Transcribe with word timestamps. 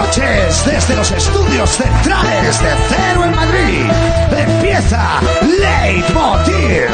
noches, 0.00 0.64
desde 0.64 0.96
los 0.96 1.10
estudios 1.10 1.70
centrales 1.70 2.60
de 2.60 2.68
Cero 2.88 3.24
en 3.24 3.34
Madrid, 3.34 3.90
empieza 4.36 5.20
Leitmotiv. 5.42 6.88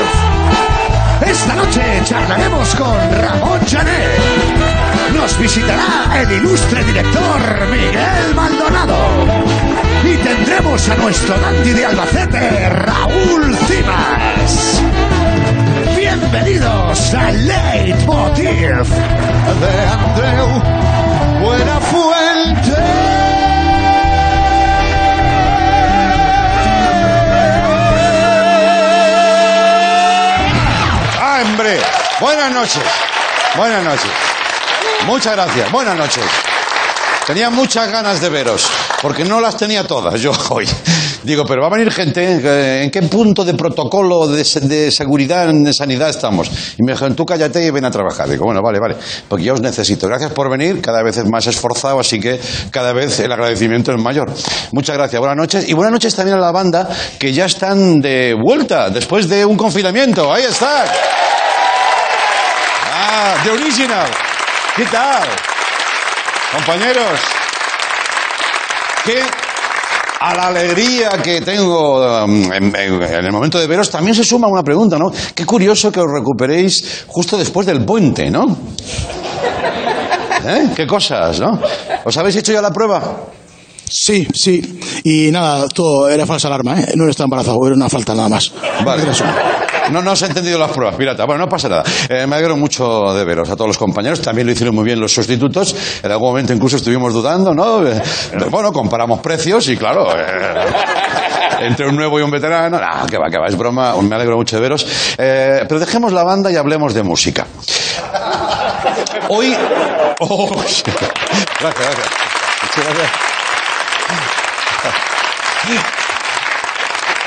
Esta 1.27 1.55
noche 1.55 1.83
charlaremos 2.05 2.75
con 2.75 2.97
Ramón 3.21 3.61
Janet. 3.67 5.15
Nos 5.15 5.39
visitará 5.39 6.21
el 6.21 6.33
ilustre 6.33 6.85
director 6.85 7.69
Miguel 7.71 8.35
Maldonado. 8.35 8.97
Y 10.05 10.17
tendremos 10.17 10.89
a 10.89 10.97
nuestro 10.97 11.39
dandy 11.39 11.73
de 11.73 11.87
Albacete, 11.87 12.69
Raúl 12.71 13.57
Cimas. 13.67 14.83
Bienvenidos 15.97 17.15
a 17.15 17.31
Leitmotiv 17.31 18.85
de 19.61 19.87
Andreu 19.89 21.04
Buenafuente. 21.45 22.75
¡Ah, 31.21 31.41
hombre! 31.45 31.81
Buenas 32.21 32.51
noches. 32.53 32.83
Buenas 33.57 33.83
noches. 33.83 34.11
Muchas 35.07 35.33
gracias. 35.35 35.71
Buenas 35.71 35.97
noches. 35.97 36.25
Tenía 37.27 37.51
muchas 37.51 37.91
ganas 37.91 38.21
de 38.21 38.29
veros, 38.29 38.71
porque 39.01 39.25
no 39.25 39.41
las 39.41 39.57
tenía 39.57 39.87
todas 39.87 40.21
yo 40.21 40.33
hoy. 40.51 40.69
Digo, 41.25 41.47
pero 41.47 41.63
va 41.63 41.69
a 41.69 41.71
venir 41.71 41.91
gente, 41.91 42.23
eh, 42.23 42.83
¿en 42.85 42.91
qué 42.91 43.01
punto 43.03 43.45
de 43.47 43.55
protocolo 43.55 44.27
de, 44.29 44.45
se- 44.45 44.61
de 44.61 44.91
seguridad, 44.91 45.49
de 45.53 45.73
sanidad 45.73 46.11
estamos? 46.11 46.51
Y 46.79 46.83
me 46.83 46.93
dijeron, 46.93 47.17
tú 47.17 47.25
cállate 47.25 47.65
y 47.65 47.71
ven 47.71 47.87
a 47.87 47.91
trabajar. 47.91 48.29
Digo, 48.29 48.45
bueno, 48.45 48.61
vale, 48.63 48.79
vale, 48.79 48.97
porque 49.27 49.45
yo 49.45 49.55
os 49.55 49.61
necesito. 49.63 50.07
Gracias 50.07 50.33
por 50.33 50.51
venir, 50.51 50.83
cada 50.83 51.03
vez 51.03 51.17
es 51.17 51.25
más 51.25 51.47
esforzado, 51.47 51.99
así 51.99 52.21
que 52.21 52.39
cada 52.71 52.93
vez 52.93 53.19
el 53.21 53.33
agradecimiento 53.33 53.91
es 53.93 53.99
mayor. 54.03 54.31
Muchas 54.73 54.99
gracias, 54.99 55.19
buenas 55.19 55.39
noches. 55.39 55.67
Y 55.67 55.73
buenas 55.73 55.93
noches 55.93 56.15
también 56.15 56.37
a 56.37 56.41
la 56.41 56.53
banda, 56.53 56.89
que 57.19 57.33
ya 57.33 57.47
están 57.47 58.01
de 58.03 58.35
vuelta 58.35 58.91
después 58.91 59.27
de 59.27 59.47
un 59.47 59.57
confinamiento. 59.57 60.31
Ahí 60.31 60.43
están. 60.45 60.87
Ah, 62.93 63.35
The 63.43 63.51
Original. 63.51 64.09
¿Qué 64.77 64.85
tal? 64.85 65.23
Compañeros, 66.53 67.19
que 69.05 69.23
a 70.25 70.35
la 70.35 70.47
alegría 70.47 71.11
que 71.23 71.43
tengo 71.43 72.25
um, 72.25 72.51
en, 72.51 72.75
el 72.75 73.31
momento 73.31 73.59
de 73.59 73.67
veros 73.67 73.91
también 73.91 74.15
se 74.15 74.25
suma 74.25 74.49
una 74.49 74.63
pregunta, 74.63 74.99
¿no? 74.99 75.13
Qué 75.35 75.45
curioso 75.45 75.93
que 75.93 76.01
os 76.01 76.11
recuperéis 76.11 77.05
justo 77.09 77.37
después 77.37 77.67
del 77.67 77.85
puente, 77.85 78.31
¿no? 78.31 78.57
¿Eh? 80.47 80.71
¿Qué 80.75 80.87
cosas, 80.87 81.39
no? 81.41 81.61
¿Os 82.07 82.17
habéis 82.17 82.37
hecho 82.37 82.53
ya 82.53 82.63
la 82.63 82.71
prueba? 82.71 83.03
Sí, 83.89 84.27
sí. 84.35 84.81
Y 85.05 85.31
nada, 85.31 85.69
todo 85.69 86.09
era 86.09 86.27
falsa 86.27 86.49
alarma, 86.49 86.81
¿eh? 86.81 86.93
No 86.97 87.09
está 87.09 87.25
embarazado, 87.25 87.59
era 87.67 87.75
una 87.77 87.89
falta 87.89 88.15
nada 88.15 88.29
más. 88.29 88.53
Vale. 88.85 89.05
No, 89.91 90.01
no 90.03 90.13
os 90.13 90.23
he 90.23 90.27
entendido 90.27 90.59
las 90.59 90.71
pruebas, 90.71 90.97
pirata. 90.97 91.27
Bueno, 91.27 91.45
no 91.45 91.49
pasa 91.49 91.69
nada. 91.69 91.85
Eh, 92.09 92.27
me 92.27 92.37
alegro 92.37 92.57
mucho 92.57 93.13
de 93.13 93.25
veros 93.25 93.51
a 93.51 93.57
todos 93.57 93.69
los 93.69 93.79
compañeros. 93.79 94.21
También 94.23 94.47
lo 94.47 94.53
hicieron 94.53 94.75
muy 94.75 94.85
bien 94.85 94.99
los 94.99 95.13
sustitutos. 95.13 95.77
En 96.03 96.11
algún 96.11 96.29
momento 96.29 96.53
incluso 96.55 96.77
estuvimos 96.77 97.13
dudando, 97.13 97.53
¿no? 97.55 97.87
Eh, 97.87 98.01
bueno, 98.51 98.73
comparamos 98.73 99.21
precios 99.21 99.69
y 99.69 99.77
claro. 99.77 100.07
eh, 100.19 100.25
entre 101.61 101.87
un 101.87 101.97
nuevo 101.97 102.19
y 102.19 102.23
un 102.23 102.31
veterano. 102.31 102.79
No, 102.81 103.07
que 103.07 103.19
va, 103.19 103.29
que 103.31 103.39
va, 103.39 103.47
es 103.47 103.57
broma. 103.57 103.95
Me 104.01 104.15
alegro 104.15 104.37
mucho 104.37 104.57
de 104.57 104.63
veros. 104.63 104.87
Eh, 105.19 105.65
pero 105.69 105.79
dejemos 105.79 106.13
la 106.13 106.25
banda 106.25 106.51
y 106.51 106.57
hablemos 106.57 106.95
de 106.95 107.03
música. 107.03 107.47
Hoy. 109.29 109.55
Oh, 110.21 110.47
gracias, 110.49 110.85
gracias. 111.61 112.09
Muchas 112.63 112.85
gracias. 112.85 113.11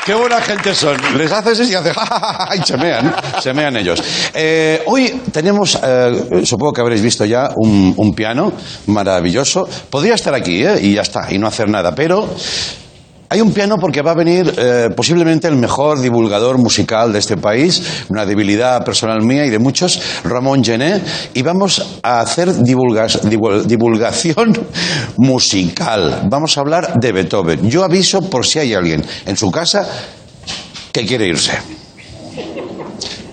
Qué 0.07 0.13
buena 0.13 0.39
gente 0.39 0.73
son. 0.73 0.95
Les 1.17 1.29
haces 1.29 1.59
eso 1.59 1.69
y 1.69 1.73
ja, 1.73 2.49
y 2.55 2.65
se 2.65 2.77
mean, 2.77 3.13
se 3.41 3.53
mean 3.53 3.75
ellos. 3.75 4.01
Eh, 4.33 4.81
hoy 4.85 5.21
tenemos, 5.33 5.77
eh, 5.83 6.43
supongo 6.45 6.71
que 6.71 6.79
habréis 6.79 7.01
visto 7.01 7.25
ya, 7.25 7.49
un, 7.57 7.93
un 7.97 8.13
piano 8.13 8.53
maravilloso. 8.85 9.67
Podría 9.89 10.15
estar 10.15 10.33
aquí, 10.33 10.65
¿eh? 10.65 10.79
Y 10.81 10.93
ya 10.93 11.01
está, 11.01 11.29
y 11.29 11.37
no 11.37 11.47
hacer 11.47 11.67
nada, 11.69 11.93
pero 11.93 12.25
hay 13.29 13.41
un 13.41 13.51
piano 13.51 13.75
porque 13.77 14.01
va 14.01 14.11
a 14.11 14.15
venir 14.15 14.53
eh, 14.57 14.89
posiblemente 14.95 15.47
el 15.47 15.55
mejor 15.55 15.99
divulgador 15.99 16.57
musical 16.57 17.11
de 17.11 17.19
este 17.19 17.35
país, 17.37 17.81
una 18.09 18.25
debilidad 18.25 18.83
personal 18.85 19.21
mía 19.21 19.45
y 19.45 19.49
de 19.49 19.59
muchos, 19.59 19.99
Ramón 20.23 20.63
Gené, 20.63 21.01
y 21.33 21.41
vamos 21.41 21.99
a 22.03 22.21
hacer 22.21 22.49
divulgas- 22.53 23.21
divul- 23.23 23.63
divulgación 23.63 24.57
musical. 25.17 26.27
Vamos 26.29 26.57
a 26.57 26.61
hablar 26.61 26.93
de 26.99 27.11
Beethoven. 27.11 27.69
Yo 27.69 27.83
aviso 27.83 28.21
por 28.29 28.45
si 28.45 28.59
hay 28.59 28.73
alguien 28.73 29.03
en 29.25 29.35
su 29.35 29.51
casa 29.51 29.87
que 30.93 31.05
quiere 31.05 31.27
irse. 31.27 31.51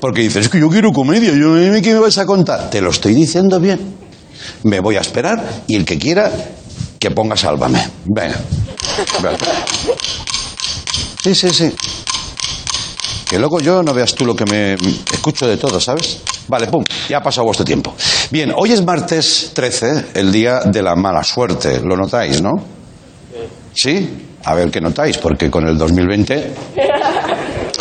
Porque 0.00 0.20
dices, 0.22 0.46
es 0.46 0.48
que 0.50 0.60
yo 0.60 0.68
quiero 0.68 0.92
comedia, 0.92 1.30
yo, 1.32 1.54
¿qué 1.80 1.94
me 1.94 2.00
vais 2.00 2.18
a 2.18 2.26
contar? 2.26 2.68
Te 2.68 2.80
lo 2.80 2.90
estoy 2.90 3.14
diciendo 3.14 3.58
bien. 3.60 3.94
Me 4.64 4.80
voy 4.80 4.96
a 4.96 5.00
esperar 5.00 5.62
y 5.66 5.76
el 5.76 5.84
que 5.84 5.98
quiera, 5.98 6.30
que 6.98 7.10
ponga 7.10 7.36
sálvame. 7.36 7.82
Venga. 8.04 8.36
Sí, 11.22 11.34
sí, 11.34 11.50
sí. 11.50 11.74
Que 13.28 13.38
luego 13.38 13.60
yo 13.60 13.82
no 13.82 13.94
veas 13.94 14.14
tú 14.14 14.26
lo 14.26 14.36
que 14.36 14.44
me 14.44 14.74
escucho 14.74 15.46
de 15.46 15.56
todo, 15.56 15.80
¿sabes? 15.80 16.20
Vale, 16.48 16.66
pum, 16.66 16.84
ya 17.08 17.18
ha 17.18 17.22
pasado 17.22 17.46
vuestro 17.46 17.64
tiempo. 17.64 17.94
Bien, 18.30 18.52
hoy 18.54 18.72
es 18.72 18.84
martes 18.84 19.52
13, 19.54 20.06
el 20.14 20.30
día 20.30 20.60
de 20.64 20.82
la 20.82 20.94
mala 20.94 21.24
suerte. 21.24 21.80
¿Lo 21.80 21.96
notáis, 21.96 22.42
no? 22.42 22.52
¿Sí? 23.72 24.28
A 24.44 24.54
ver 24.54 24.70
qué 24.70 24.80
notáis, 24.80 25.18
porque 25.18 25.50
con 25.50 25.66
el 25.66 25.78
2020... 25.78 26.54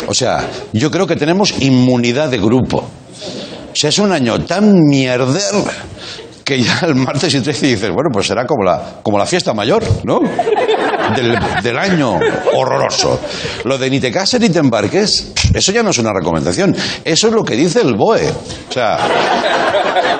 O 0.06 0.14
sea, 0.14 0.48
yo 0.72 0.90
creo 0.90 1.06
que 1.06 1.16
tenemos 1.16 1.54
inmunidad 1.60 2.28
de 2.28 2.38
grupo. 2.38 2.78
O 2.78 3.76
sea, 3.76 3.88
es 3.90 3.98
un 3.98 4.12
año 4.12 4.40
tan 4.44 4.80
mierder 4.84 5.54
que 6.44 6.62
ya 6.62 6.80
el 6.82 6.94
martes 6.94 7.34
y 7.34 7.40
13 7.40 7.66
dices, 7.66 7.90
bueno, 7.90 8.10
pues 8.12 8.26
será 8.26 8.46
como 8.46 8.64
la, 8.64 9.00
como 9.02 9.18
la 9.18 9.26
fiesta 9.26 9.54
mayor, 9.54 9.82
¿no? 10.04 10.20
Del, 11.16 11.38
del 11.62 11.78
año 11.78 12.18
horroroso. 12.54 13.20
Lo 13.64 13.78
de 13.78 13.90
ni 13.90 14.00
te 14.00 14.10
cases 14.10 14.40
ni 14.40 14.48
te 14.48 14.58
embarques, 14.58 15.32
eso 15.52 15.72
ya 15.72 15.82
no 15.82 15.90
es 15.90 15.98
una 15.98 16.12
recomendación. 16.12 16.74
Eso 17.04 17.28
es 17.28 17.32
lo 17.34 17.44
que 17.44 17.56
dice 17.56 17.80
el 17.80 17.94
BOE. 17.94 18.30
O 18.68 18.72
sea, 18.72 18.98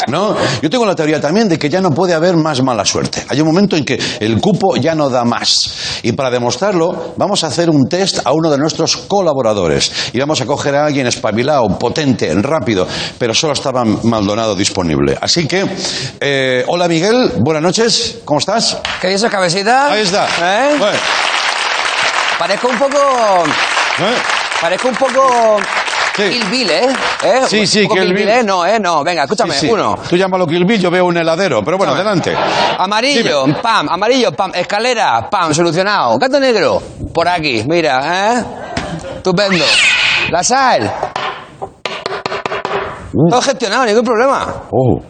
¿no? 0.09 0.37
Yo 0.63 0.71
tengo 0.71 0.87
la 0.87 0.95
teoría 0.95 1.21
también 1.21 1.49
de 1.49 1.59
que 1.59 1.69
ya 1.69 1.81
no 1.81 1.91
puede 1.91 2.15
haber 2.15 2.37
más 2.37 2.63
mala 2.63 2.85
suerte. 2.85 3.25
Hay 3.29 3.41
un 3.41 3.47
momento 3.47 3.77
en 3.77 3.85
que 3.85 3.99
el 4.21 4.41
cupo 4.41 4.77
ya 4.77 4.95
no 4.95 5.09
da 5.11 5.25
más. 5.25 6.01
Y 6.03 6.13
para 6.13 6.31
demostrarlo, 6.31 7.15
vamos 7.17 7.45
a 7.45 7.49
hacer 7.49 7.71
un 7.71 7.89
test 7.89 8.21
a 8.25 8.33
uno 8.33 8.51
de 8.51 8.59
nuestros 8.59 8.97
colaboradores. 8.97 10.11
Y 10.13 10.19
vamos 10.19 10.41
a 10.41 10.47
coger 10.47 10.75
a 10.77 10.87
alguien 10.87 11.07
espabilado, 11.07 11.67
potente, 11.79 12.33
rápido, 12.35 12.87
pero 13.19 13.35
solo 13.35 13.53
estaba 13.53 13.85
Maldonado 13.85 14.55
disponible. 14.55 15.17
Así 15.21 15.47
que, 15.47 15.67
eh, 16.21 16.65
hola 16.67 16.89
Miguel, 16.89 17.33
buenas 17.41 17.63
noches, 17.63 18.19
¿cómo 18.25 18.41
estás? 18.41 18.79
¿Qué 19.01 19.09
dices, 19.09 19.31
cabecita? 19.31 19.93
Ahí 19.93 20.03
está. 20.03 20.27
¿Eh? 20.43 20.64
Bueno, 20.79 20.99
Parezco 22.39 22.69
un 22.69 22.79
poco... 22.79 22.99
¿eh? 22.99 24.15
Parezco 24.61 24.89
un 24.89 24.95
poco... 24.97 25.57
Sí. 26.17 26.31
Kill 26.31 26.45
Bill, 26.45 26.71
¿eh? 26.71 26.89
¿Eh? 27.25 27.41
Sí, 27.49 27.67
sí, 27.67 27.89
Kill 27.89 28.15
Bill. 28.15 28.29
¿eh? 28.29 28.43
No, 28.45 28.65
¿eh? 28.65 28.79
No, 28.79 29.03
venga, 29.03 29.25
escúchame, 29.25 29.53
Sí, 29.55 29.67
sí. 29.67 29.73
uno. 29.73 29.97
Tú 30.09 30.17
llámalo 30.17 30.47
Kill 30.47 30.65
Bill, 30.65 30.81
yo 30.81 30.89
veo 30.91 31.07
un 31.07 31.17
heladero, 31.17 31.63
pero 31.65 31.77
bueno, 31.77 31.93
adelante. 31.93 32.37
Amarillo, 32.79 33.47
Dime. 33.47 33.59
pam, 33.61 33.89
amarillo, 33.89 34.31
pam, 34.31 34.53
escalera, 34.55 35.29
pam, 35.29 35.53
solucionado. 35.53 36.17
Gato 36.19 36.39
negro, 36.39 36.81
por 37.13 37.27
aquí, 37.29 37.65
mira, 37.69 38.33
¿eh? 38.39 38.45
Estupendo. 39.17 39.65
La 40.31 40.45
sal. 40.45 40.93
Todo 43.31 43.43
gestionado, 43.43 43.85
ningún 43.85 44.05
problema. 44.05 44.47
Oh. 44.71 45.01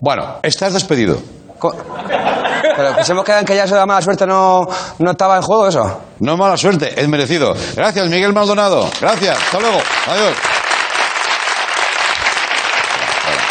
Bueno, 0.00 0.40
estás 0.42 0.74
despedido. 0.74 1.18
Pero 1.60 2.96
que 2.96 3.04
se 3.04 3.12
hemos 3.12 3.24
quedado 3.24 3.40
en 3.40 3.46
que 3.46 3.56
ya 3.56 3.66
de 3.66 3.74
la 3.74 3.86
mala 3.86 4.00
suerte 4.00 4.26
no, 4.26 4.66
no 4.98 5.10
estaba 5.10 5.36
en 5.36 5.42
juego, 5.42 5.68
eso. 5.68 6.00
No 6.20 6.36
mala 6.36 6.56
suerte, 6.56 6.98
es 7.00 7.08
merecido. 7.08 7.54
Gracias, 7.76 8.08
Miguel 8.08 8.32
Maldonado. 8.32 8.88
Gracias. 9.00 9.36
Hasta 9.36 9.60
luego. 9.60 9.78
Adiós. 10.06 10.34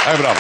Ay, 0.08 0.18
bravo. 0.18 0.40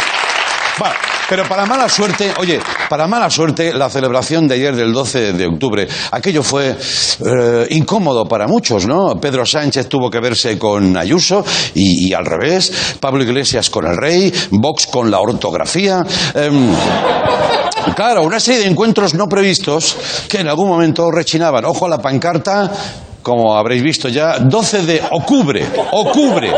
Pero 1.30 1.48
para 1.48 1.68
mala 1.68 1.88
suerte, 1.88 2.33
oye, 2.39 2.60
para 2.89 3.06
mala 3.06 3.30
suerte, 3.30 3.72
la 3.72 3.88
celebración 3.88 4.48
de 4.48 4.56
ayer 4.56 4.75
del 4.75 4.92
12 4.92 5.33
de 5.33 5.45
octubre, 5.45 5.88
aquello 6.12 6.42
fue 6.42 6.75
eh, 6.75 7.68
incómodo 7.69 8.25
para 8.25 8.48
muchos, 8.48 8.88
¿no? 8.88 9.19
Pedro 9.22 9.45
Sánchez 9.45 9.88
tuvo 9.88 10.10
que 10.10 10.19
verse 10.19 10.57
con 10.57 10.98
Ayuso 10.98 11.45
y, 11.75 12.07
y 12.10 12.13
al 12.15 12.25
revés, 12.25 12.95
Pablo 13.00 13.24
Iglesias 13.24 13.69
con 13.69 13.86
el 13.86 13.95
rey, 13.95 14.33
Vox 14.50 14.88
con 14.88 15.12
la 15.12 15.19
ortografía. 15.19 16.04
em, 16.33 16.74
Claro, 17.95 18.24
una 18.24 18.39
serie 18.39 18.62
de 18.62 18.68
encuentros 18.68 19.13
no 19.13 19.27
previstos 19.27 19.97
que 20.27 20.39
en 20.39 20.47
algún 20.47 20.68
momento 20.69 21.12
rechinaban. 21.12 21.65
Ojo 21.65 21.86
a 21.86 21.89
la 21.89 21.97
pancarta, 21.97 22.71
como 23.21 23.56
habréis 23.56 23.83
visto 23.83 24.07
ya, 24.09 24.39
12 24.39 24.81
de 24.83 25.03
octubre, 25.12 25.65
octubre. 25.91 26.53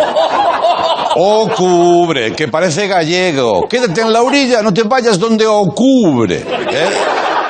Octubre, 1.13 2.33
que 2.33 2.47
parece 2.47 2.87
gallego. 2.87 3.67
Quédate 3.67 4.01
en 4.01 4.13
la 4.13 4.21
orilla, 4.21 4.61
no 4.61 4.73
te 4.73 4.83
vayas 4.83 5.19
donde 5.19 5.45
octubre. 5.45 6.35
¿eh? 6.35 6.89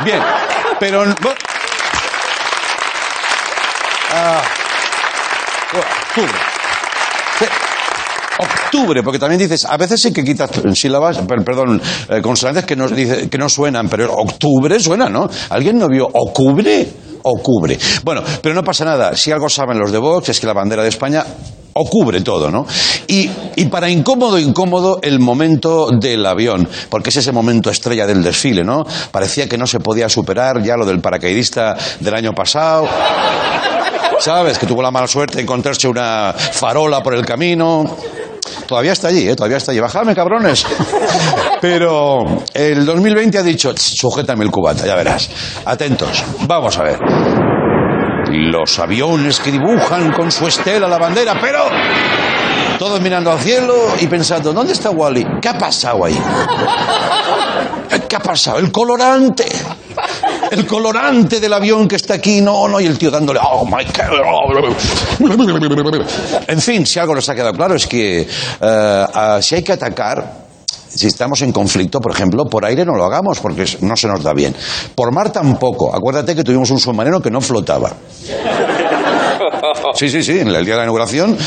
Bien, 0.04 0.20
Pero... 0.80 1.04
Ah. 4.14 4.42
Octubre, 8.40 9.04
porque 9.04 9.20
también 9.20 9.40
dices, 9.40 9.66
a 9.66 9.78
veces 9.78 10.02
sí 10.02 10.14
que 10.14 10.24
quitas 10.24 10.50
sílabas, 10.74 11.18
per- 11.20 11.44
perdón, 11.44 11.82
eh, 12.10 12.22
consonantes 12.22 12.66
que 12.66 12.76
no, 12.76 12.88
que 12.88 13.38
no 13.38 13.50
suenan, 13.50 13.88
pero 13.90 14.14
octubre 14.14 14.80
suena, 14.80 15.10
¿no? 15.10 15.30
¿Alguien 15.50 15.78
no 15.78 15.88
vio 15.88 16.08
octubre? 16.12 16.88
Octubre. 17.24 17.78
Bueno, 18.04 18.24
pero 18.42 18.56
no 18.56 18.64
pasa 18.64 18.84
nada. 18.84 19.16
Si 19.16 19.32
algo 19.32 19.48
saben 19.48 19.78
los 19.78 19.92
de 19.92 20.00
Vox 20.00 20.30
es 20.30 20.40
que 20.40 20.48
la 20.48 20.54
bandera 20.54 20.82
de 20.82 20.90
España 20.90 21.24
ocubre 21.74 22.22
todo, 22.22 22.50
¿no? 22.50 22.66
Y, 23.08 23.30
y 23.56 23.66
para 23.66 23.90
incómodo, 23.90 24.40
incómodo, 24.40 25.00
el 25.04 25.20
momento 25.20 25.90
del 25.92 26.26
avión, 26.26 26.68
porque 26.90 27.10
es 27.12 27.18
ese 27.18 27.32
momento 27.32 27.70
estrella 27.70 28.08
del 28.08 28.24
desfile, 28.24 28.64
¿no? 28.64 28.84
Parecía 29.12 29.48
que 29.48 29.58
no 29.58 29.68
se 29.68 29.80
podía 29.80 30.10
superar 30.10 30.64
ya 30.64 30.76
lo 30.78 30.86
del 30.86 31.00
paracaidista 31.00 31.78
del 32.00 32.16
año 32.16 32.34
pasado. 32.34 32.88
¿Sabes? 34.22 34.60
Que 34.60 34.68
tuvo 34.68 34.84
la 34.84 34.92
mala 34.92 35.08
suerte 35.08 35.38
de 35.38 35.42
encontrarse 35.42 35.88
una 35.88 36.32
farola 36.38 37.02
por 37.02 37.16
el 37.16 37.26
camino. 37.26 37.84
Todavía 38.68 38.94
está 38.94 39.08
allí, 39.08 39.28
¿eh? 39.28 39.36
Todavía 39.36 39.58
está 39.58 39.72
allí. 39.72 39.80
Bajadme, 39.80 40.14
cabrones. 40.14 40.64
Pero 41.62 42.20
el 42.54 42.86
2020 42.86 43.40
ha 43.40 43.42
dicho, 43.42 43.74
"Ch, 43.74 43.80
sujétame 43.80 44.46
el 44.46 44.52
cubata, 44.52 44.86
ya 44.86 44.94
verás. 44.96 45.28
Atentos. 45.66 46.24
Vamos 46.42 46.78
a 46.78 46.84
ver. 46.84 47.00
Los 48.30 48.78
aviones 48.78 49.40
que 49.40 49.52
dibujan 49.52 50.12
con 50.12 50.32
su 50.32 50.48
estela 50.48 50.88
la 50.88 51.00
bandera, 51.00 51.34
pero... 51.42 51.66
Todos 52.78 53.02
mirando 53.02 53.32
al 53.32 53.40
cielo 53.40 53.74
y 54.00 54.06
pensando, 54.06 54.54
¿dónde 54.54 54.74
está 54.74 54.92
Wally? 54.92 55.26
¿Qué 55.42 55.50
ha 55.50 55.58
pasado 55.58 56.06
ahí? 56.06 56.20
¿Qué 58.08 58.16
ha 58.16 58.20
pasado? 58.20 58.60
El 58.60 58.72
colorante. 58.72 59.46
El 60.52 60.68
colorante 60.68 61.40
del 61.40 61.54
avión 61.54 61.88
que 61.88 61.96
está 61.96 62.16
aquí, 62.16 62.42
no, 62.42 62.68
no, 62.68 62.82
y 62.82 62.86
el 62.86 62.98
tío 62.98 63.10
dándole, 63.10 63.40
oh 63.42 63.66
my 63.66 63.86
God. 63.86 64.76
En 66.46 66.60
fin, 66.60 66.86
si 66.86 67.00
algo 67.00 67.16
nos 67.16 67.30
ha 67.30 67.36
quedado 67.36 67.54
claro 67.54 67.76
es 67.76 67.88
que 67.88 68.28
eh, 68.60 69.06
si 69.42 69.56
hay 69.56 69.64
que 69.64 69.72
atacar, 69.72 70.42
si 70.90 71.08
estamos 71.08 71.42
en 71.42 71.54
conflicto, 71.54 72.02
por 72.02 72.12
ejemplo, 72.12 72.44
por 72.46 72.66
aire 72.66 72.84
no 72.84 72.98
lo 72.98 73.06
hagamos 73.06 73.40
porque 73.40 73.66
no 73.80 73.96
se 73.96 74.10
nos 74.10 74.22
da 74.22 74.34
bien. 74.34 74.54
Por 74.94 75.14
mar 75.14 75.32
tampoco. 75.32 75.96
Acuérdate 75.96 76.36
que 76.36 76.44
tuvimos 76.44 76.70
un 76.70 76.82
submarino 76.82 77.22
que 77.22 77.32
no 77.32 77.40
flotaba. 77.40 77.94
Sí, 79.94 80.10
sí, 80.10 80.22
sí, 80.22 80.40
en 80.40 80.50
el 80.50 80.66
día 80.66 80.74
de 80.74 80.80
la 80.80 80.84
inauguración, 80.84 81.38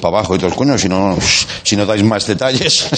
para 0.00 0.16
abajo 0.16 0.34
y 0.34 0.38
todos 0.38 0.54
coños, 0.54 0.80
si 0.80 0.88
no, 0.88 1.16
si 1.62 1.76
no 1.76 1.84
dais 1.84 2.02
más 2.02 2.26
detalles. 2.26 2.88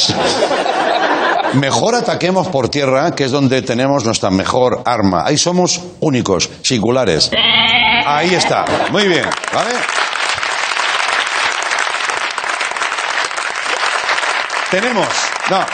Mejor 1.55 1.95
ataquemos 1.95 2.49
por 2.49 2.69
tierra, 2.69 3.12
que 3.12 3.25
es 3.25 3.31
donde 3.31 3.62
tenemos 3.62 4.05
nuestra 4.05 4.31
mejor 4.31 4.83
arma. 4.85 5.25
Ahí 5.25 5.39
somos 5.39 5.81
únicos, 6.01 6.51
singulares. 6.62 7.31
Ahí 8.06 8.35
está. 8.35 8.65
Muy 8.91 9.06
bien, 9.06 9.25
¿vale? 9.53 9.71
Tenemos. 14.71 15.09
No. 15.51 15.65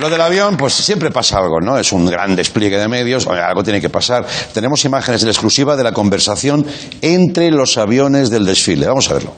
Lo 0.00 0.08
del 0.08 0.20
avión, 0.20 0.56
pues 0.56 0.72
siempre 0.72 1.10
pasa 1.10 1.38
algo, 1.38 1.60
¿no? 1.60 1.78
Es 1.78 1.92
un 1.92 2.06
gran 2.06 2.34
despliegue 2.34 2.78
de 2.78 2.88
medios, 2.88 3.26
algo 3.26 3.62
tiene 3.62 3.80
que 3.80 3.90
pasar. 3.90 4.26
Tenemos 4.54 4.84
imágenes 4.84 5.22
en 5.22 5.28
exclusiva 5.28 5.76
de 5.76 5.82
la 5.82 5.92
conversación 5.92 6.66
entre 7.02 7.50
los 7.50 7.76
aviones 7.76 8.30
del 8.30 8.46
desfile. 8.46 8.86
Vamos 8.86 9.10
a 9.10 9.14
verlo. 9.14 9.34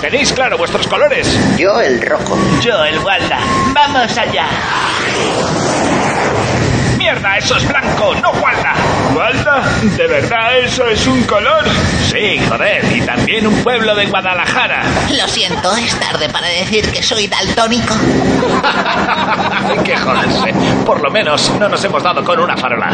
¿Tenéis 0.00 0.32
claro 0.32 0.58
vuestros 0.58 0.86
colores? 0.86 1.38
Yo 1.56 1.80
el 1.80 2.00
rojo. 2.02 2.36
Yo 2.60 2.84
el 2.84 2.98
Walda. 2.98 3.38
Vamos 3.74 4.16
allá. 4.16 4.46
¡Mierda! 6.98 7.36
Eso 7.38 7.56
es 7.56 7.68
blanco, 7.68 8.14
no 8.16 8.30
Walda. 8.32 8.74
¿Walda? 9.14 9.62
¿De 9.96 10.06
verdad 10.06 10.58
eso 10.58 10.86
es 10.88 11.06
un 11.06 11.22
color? 11.24 11.64
Sí, 12.10 12.40
joder. 12.48 12.84
Y 12.96 13.00
también 13.02 13.46
un 13.46 13.62
pueblo 13.62 13.94
de 13.94 14.06
Guadalajara. 14.06 14.82
Lo 15.18 15.28
siento, 15.28 15.74
es 15.76 15.98
tarde 15.98 16.28
para 16.28 16.48
decir 16.48 16.90
que 16.90 17.02
soy 17.02 17.26
daltónico. 17.26 17.94
Hay 19.68 19.78
que 19.78 19.96
joderse. 19.96 20.54
Por 20.84 21.02
lo 21.02 21.10
menos 21.10 21.50
no 21.58 21.68
nos 21.68 21.82
hemos 21.84 22.02
dado 22.02 22.22
con 22.24 22.38
una 22.40 22.56
farola. 22.56 22.90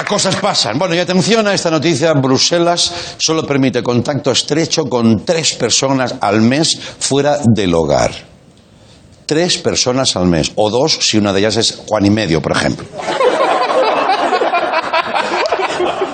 Estas 0.00 0.08
cosas 0.08 0.36
pasan. 0.36 0.78
Bueno, 0.78 0.94
y 0.94 0.98
atención 0.98 1.46
a 1.46 1.52
esta 1.52 1.70
noticia. 1.70 2.14
Bruselas 2.14 2.90
solo 3.18 3.44
permite 3.44 3.82
contacto 3.82 4.30
estrecho 4.30 4.86
con 4.86 5.26
tres 5.26 5.52
personas 5.56 6.14
al 6.22 6.40
mes 6.40 6.80
fuera 6.98 7.38
del 7.44 7.74
hogar. 7.74 8.10
Tres 9.26 9.58
personas 9.58 10.16
al 10.16 10.24
mes. 10.24 10.52
O 10.54 10.70
dos 10.70 10.96
si 11.02 11.18
una 11.18 11.34
de 11.34 11.40
ellas 11.40 11.58
es 11.58 11.82
Juan 11.86 12.06
y 12.06 12.10
medio, 12.10 12.40
por 12.40 12.52
ejemplo. 12.52 12.86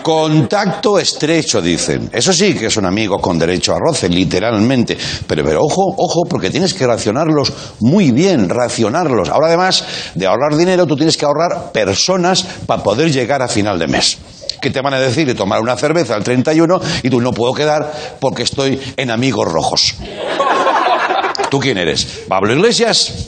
Contacto 0.07 1.01
estrecho, 1.01 1.61
dicen. 1.61 2.09
Eso 2.13 2.33
sí 2.33 2.55
que 2.55 2.67
es 2.67 2.77
un 2.77 2.87
amigo 2.87 3.19
con 3.19 3.37
derecho 3.41 3.75
a 3.75 3.79
roce, 3.81 4.09
literalmente. 4.09 4.97
Pero, 5.27 5.43
pero 5.43 5.65
ojo, 5.65 5.83
ojo, 5.97 6.23
porque 6.31 6.49
tienes 6.49 6.75
que 6.75 6.87
racionarlos 6.87 7.53
muy 7.81 8.13
bien, 8.13 8.49
racionarlos. 8.49 9.31
Ahora, 9.31 9.49
además 9.49 9.85
de 10.15 10.25
ahorrar 10.25 10.57
dinero, 10.57 10.87
tú 10.87 10.95
tienes 10.95 11.17
que 11.17 11.25
ahorrar 11.25 11.73
personas 11.73 12.45
para 12.67 12.85
poder 12.85 13.11
llegar 13.11 13.43
a 13.43 13.49
final 13.49 13.81
de 13.81 13.89
mes. 13.89 14.19
¿Qué 14.61 14.71
te 14.71 14.81
van 14.81 14.95
a 14.95 15.01
decir 15.01 15.27
de 15.27 15.35
tomar 15.35 15.61
una 15.61 15.75
cerveza 15.75 16.15
al 16.15 16.23
31 16.23 16.81
y 17.03 17.11
tú 17.11 17.21
no 17.21 17.33
puedo 17.33 17.53
quedar 17.53 17.93
porque 18.21 18.45
estoy 18.45 18.81
en 18.97 19.11
amigos 19.11 19.51
rojos? 19.51 19.97
¿Tú 21.51 21.59
quién 21.59 21.79
eres? 21.79 22.23
¿Pablo 22.29 22.53
Iglesias? 22.53 23.27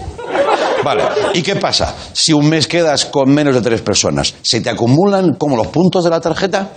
Vale, 0.85 1.05
¿y 1.35 1.43
qué 1.43 1.57
pasa? 1.57 1.95
Si 2.13 2.33
un 2.33 2.49
mes 2.49 2.67
quedas 2.67 3.07
con 3.07 3.31
menos 3.31 3.55
de 3.55 3.61
tres 3.61 3.81
personas, 3.81 4.35
¿se 4.43 4.61
te 4.61 4.71
acumulan 4.71 5.35
como 5.35 5.57
los 5.57 5.67
puntos 5.69 6.05
de 6.05 6.11
la 6.11 6.21
tarjeta? 6.21 6.71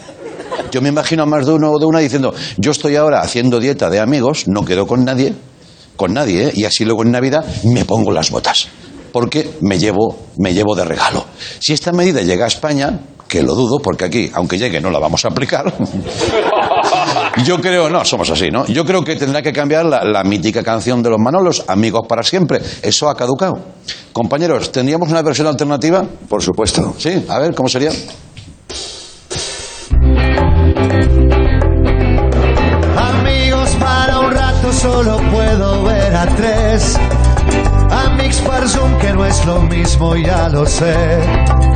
Yo 0.71 0.81
me 0.81 0.89
imagino 0.89 1.23
a 1.23 1.25
más 1.25 1.45
de 1.45 1.53
uno 1.53 1.71
o 1.71 1.79
de 1.79 1.85
una 1.85 1.99
diciendo, 1.99 2.33
yo 2.57 2.71
estoy 2.71 2.95
ahora 2.95 3.21
haciendo 3.21 3.59
dieta 3.59 3.89
de 3.89 3.99
amigos, 3.99 4.47
no 4.47 4.65
quedo 4.65 4.87
con 4.87 5.03
nadie, 5.03 5.33
con 5.95 6.13
nadie, 6.13 6.47
¿eh? 6.47 6.51
y 6.55 6.65
así 6.65 6.85
luego 6.85 7.03
en 7.03 7.11
Navidad 7.11 7.45
me 7.63 7.85
pongo 7.85 8.11
las 8.11 8.31
botas, 8.31 8.67
porque 9.11 9.57
me 9.61 9.77
llevo, 9.77 10.17
me 10.37 10.53
llevo 10.53 10.75
de 10.75 10.85
regalo. 10.85 11.25
Si 11.59 11.73
esta 11.73 11.91
medida 11.91 12.21
llega 12.21 12.45
a 12.45 12.47
España, 12.47 12.99
que 13.31 13.41
lo 13.41 13.55
dudo, 13.55 13.79
porque 13.79 14.03
aquí, 14.03 14.29
aunque 14.33 14.57
llegue, 14.57 14.81
no 14.81 14.91
la 14.91 14.99
vamos 14.99 15.23
a 15.23 15.29
aplicar. 15.29 15.73
Yo 17.45 17.61
creo, 17.61 17.89
no, 17.89 18.03
somos 18.03 18.29
así, 18.29 18.49
¿no? 18.51 18.65
Yo 18.67 18.83
creo 18.83 19.05
que 19.05 19.15
tendrá 19.15 19.41
que 19.41 19.53
cambiar 19.53 19.85
la, 19.85 20.03
la 20.03 20.21
mítica 20.25 20.61
canción 20.61 21.01
de 21.01 21.09
los 21.09 21.17
Manolos, 21.17 21.63
Amigos 21.69 22.01
para 22.09 22.23
siempre. 22.23 22.59
Eso 22.81 23.09
ha 23.09 23.15
caducado. 23.15 23.57
Compañeros, 24.11 24.69
¿tendríamos 24.73 25.09
una 25.09 25.21
versión 25.21 25.47
alternativa? 25.47 26.03
Por 26.27 26.43
supuesto. 26.43 26.93
Sí, 26.97 27.25
a 27.29 27.39
ver, 27.39 27.55
¿cómo 27.55 27.69
sería? 27.69 27.91
Amigos, 32.97 33.69
para 33.79 34.19
un 34.19 34.31
rato 34.31 34.73
solo 34.73 35.17
puedo 35.31 35.83
ver 35.83 36.13
a 36.13 36.25
tres. 36.35 36.99
Amigos 37.89 38.41
per 38.41 38.67
Zoom, 38.67 38.97
que 38.97 39.13
no 39.13 39.25
es 39.25 39.45
lo 39.45 39.61
mismo, 39.61 40.17
ya 40.17 40.49
lo 40.49 40.65
sé. 40.65 41.70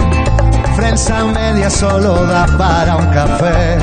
Friends 0.76 1.10
a 1.10 1.24
media 1.24 1.70
solo 1.70 2.26
da 2.26 2.46
para 2.58 2.98
un 2.98 3.08
café. 3.14 3.78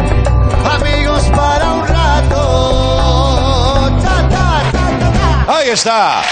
Amigos, 0.76 1.24
para 1.34 1.72
un 1.72 1.86
rato. 1.88 2.42
Ta, 4.02 4.28
ta, 4.28 4.62
ta, 4.70 4.84
ta, 5.00 5.12
ta. 5.46 5.58
Ahí 5.58 5.70
está. 5.70 6.22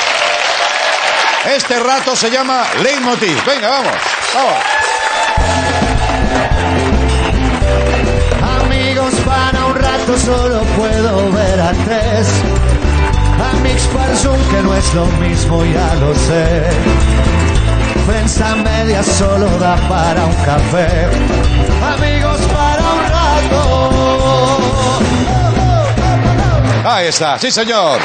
Este 1.46 1.80
rato 1.80 2.14
se 2.14 2.30
llama 2.30 2.64
Leitmotiv. 2.82 3.42
Venga, 3.46 3.70
vamos, 3.70 3.92
vamos. 4.34 4.54
Amigos, 8.62 9.14
para 9.24 9.64
un 9.64 9.74
rato 9.74 10.18
solo 10.18 10.60
puedo 10.76 11.32
ver 11.32 11.60
a 11.60 11.72
tres. 11.86 12.28
Amigos 13.56 13.88
per 13.94 14.16
Zoom, 14.18 14.38
que 14.50 14.62
no 14.62 14.74
es 14.74 14.94
lo 14.94 15.06
mismo, 15.06 15.64
ya 15.64 15.94
lo 15.94 16.14
sé. 16.14 17.09
Friends 18.06 18.40
a 18.40 18.56
media 18.56 19.02
solo 19.02 19.46
da 19.58 19.76
para 19.88 20.24
un 20.24 20.34
café. 20.44 21.08
Amigos, 21.94 22.40
para 22.52 22.82
un 22.92 23.00
rato. 23.08 23.60
Ahí 26.84 27.06
está, 27.08 27.38
sí 27.38 27.50
señor. 27.50 28.00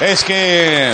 Es 0.00 0.22
que 0.24 0.92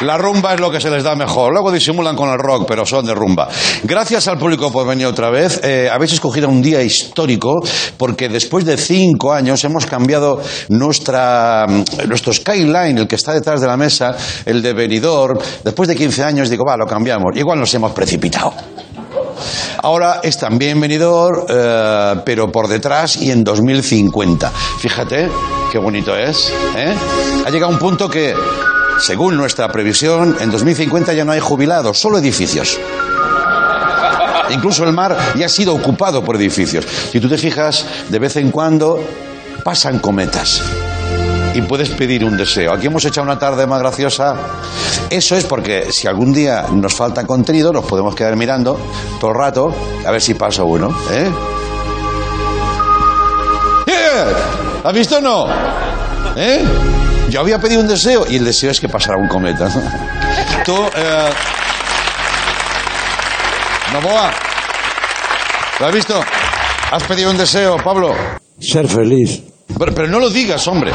la 0.00 0.18
rumba 0.18 0.54
es 0.54 0.60
lo 0.60 0.70
que 0.70 0.80
se 0.80 0.90
les 0.90 1.02
da 1.02 1.14
mejor. 1.14 1.52
Luego 1.52 1.72
disimulan 1.72 2.16
con 2.16 2.28
el 2.30 2.38
rock, 2.38 2.66
pero 2.66 2.84
son 2.84 3.06
de 3.06 3.14
rumba. 3.14 3.48
Gracias 3.84 4.28
al 4.28 4.38
público 4.38 4.70
por 4.70 4.86
venir 4.86 5.06
otra 5.06 5.30
vez. 5.30 5.60
Eh, 5.62 5.88
habéis 5.92 6.12
escogido 6.12 6.48
un 6.48 6.60
día 6.60 6.82
histórico 6.82 7.60
porque 7.96 8.28
después 8.28 8.64
de 8.64 8.76
cinco 8.76 9.32
años 9.32 9.62
hemos 9.64 9.86
cambiado 9.86 10.40
nuestra, 10.68 11.66
nuestro 12.06 12.32
skyline, 12.32 12.98
el 12.98 13.08
que 13.08 13.16
está 13.16 13.32
detrás 13.32 13.60
de 13.60 13.66
la 13.66 13.76
mesa, 13.76 14.16
el 14.44 14.62
de 14.62 14.72
venidor. 14.72 15.38
Después 15.64 15.88
de 15.88 15.96
15 15.96 16.24
años 16.24 16.50
digo, 16.50 16.64
va, 16.66 16.76
lo 16.76 16.86
cambiamos. 16.86 17.36
Igual 17.36 17.58
nos 17.58 17.72
hemos 17.74 17.92
precipitado. 17.92 18.52
Ahora 19.82 20.20
es 20.22 20.38
también 20.38 20.80
venidor, 20.80 21.46
eh, 21.48 22.14
pero 22.24 22.50
por 22.50 22.68
detrás 22.68 23.16
y 23.16 23.30
en 23.30 23.44
2050. 23.44 24.50
Fíjate 24.78 25.28
qué 25.70 25.78
bonito 25.78 26.16
es. 26.16 26.52
¿eh? 26.76 26.94
Ha 27.46 27.50
llegado 27.50 27.72
un 27.72 27.78
punto 27.78 28.08
que, 28.08 28.34
según 28.98 29.36
nuestra 29.36 29.70
previsión, 29.70 30.36
en 30.40 30.50
2050 30.50 31.12
ya 31.12 31.24
no 31.24 31.32
hay 31.32 31.40
jubilados, 31.40 31.98
solo 31.98 32.18
edificios. 32.18 32.78
Incluso 34.50 34.84
el 34.84 34.92
mar 34.92 35.16
ya 35.36 35.46
ha 35.46 35.48
sido 35.48 35.74
ocupado 35.74 36.24
por 36.24 36.36
edificios. 36.36 36.86
Si 37.10 37.20
tú 37.20 37.28
te 37.28 37.36
fijas, 37.36 37.84
de 38.08 38.18
vez 38.18 38.36
en 38.36 38.50
cuando 38.50 39.02
pasan 39.64 39.98
cometas 39.98 40.62
y 41.54 41.62
puedes 41.62 41.90
pedir 41.90 42.24
un 42.24 42.36
deseo. 42.36 42.72
Aquí 42.72 42.86
hemos 42.86 43.04
echado 43.04 43.24
una 43.24 43.38
tarde 43.38 43.66
más 43.66 43.80
graciosa. 43.80 44.36
Eso 45.10 45.36
es 45.36 45.44
porque 45.44 45.90
si 45.90 46.06
algún 46.06 46.32
día 46.32 46.66
nos 46.72 46.94
falta 46.94 47.26
contenido, 47.26 47.72
nos 47.72 47.84
podemos 47.84 48.14
quedar 48.14 48.36
mirando 48.36 48.78
todo 49.20 49.30
el 49.30 49.36
rato 49.36 49.74
a 50.04 50.10
ver 50.10 50.20
si 50.20 50.34
pasa 50.34 50.62
uno. 50.64 50.96
¿eh? 51.10 51.30
¡Eh! 53.86 54.24
¿Has 54.84 54.92
visto 54.92 55.18
o 55.18 55.20
no? 55.20 55.46
¿Eh? 56.36 56.64
Yo 57.36 57.42
había 57.42 57.58
pedido 57.58 57.82
un 57.82 57.86
deseo 57.86 58.24
y 58.26 58.36
el 58.36 58.46
deseo 58.46 58.70
es 58.70 58.80
que 58.80 58.88
pasara 58.88 59.18
un 59.18 59.28
cometa. 59.28 59.68
Tú, 60.64 60.74
eh... 60.96 61.30
Novoa, 63.92 64.32
¿lo 65.78 65.86
has 65.86 65.92
visto? 65.92 66.18
¿Has 66.90 67.02
pedido 67.02 67.30
un 67.30 67.36
deseo, 67.36 67.76
Pablo? 67.84 68.14
Ser 68.58 68.88
feliz. 68.88 69.42
Pero, 69.78 69.94
pero 69.94 70.08
no 70.08 70.18
lo 70.18 70.30
digas, 70.30 70.66
hombre. 70.66 70.92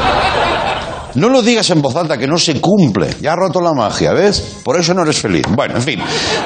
No 1.14 1.28
lo 1.28 1.42
digas 1.42 1.68
en 1.70 1.82
voz 1.82 1.96
alta, 1.96 2.16
que 2.16 2.26
no 2.26 2.38
se 2.38 2.60
cumple. 2.60 3.16
Ya 3.20 3.32
ha 3.32 3.36
roto 3.36 3.60
la 3.60 3.72
magia, 3.72 4.12
¿ves? 4.12 4.60
Por 4.62 4.78
eso 4.78 4.94
no 4.94 5.02
eres 5.02 5.18
feliz. 5.18 5.44
Bueno, 5.48 5.76
en 5.76 5.82
fin. 5.82 6.00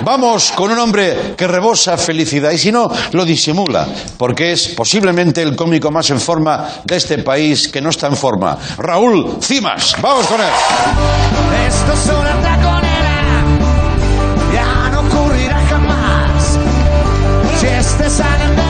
Vamos 0.05 0.53
con 0.55 0.71
un 0.71 0.79
hombre 0.79 1.35
que 1.37 1.47
rebosa 1.47 1.97
felicidad 1.97 2.51
y 2.51 2.59
si 2.59 2.73
no, 2.73 2.91
lo 3.13 3.25
disimula. 3.25 3.87
Porque 4.17 4.53
es 4.53 4.69
posiblemente 4.69 5.43
el 5.43 5.55
cómico 5.55 5.91
más 5.91 6.11
en 6.11 6.21
forma 6.21 6.69
de 6.85 6.97
este 6.97 7.19
país 7.19 7.69
que 7.69 7.81
no 7.81 7.91
está 7.91 8.09
en 8.09 8.17
forma. 8.17 8.59
Raúl 8.79 9.39
Cimas. 9.41 9.97
Vamos 10.01 10.27
con 10.27 10.41
él. 10.41 10.47
Esto 11.69 11.93
es 11.93 12.07
una 12.07 12.37
ya 14.53 14.91
no 14.91 15.01
ocurrirá 15.01 15.61
jamás. 15.69 16.59
Si 17.59 17.67
este 17.67 18.11
salen 18.11 18.66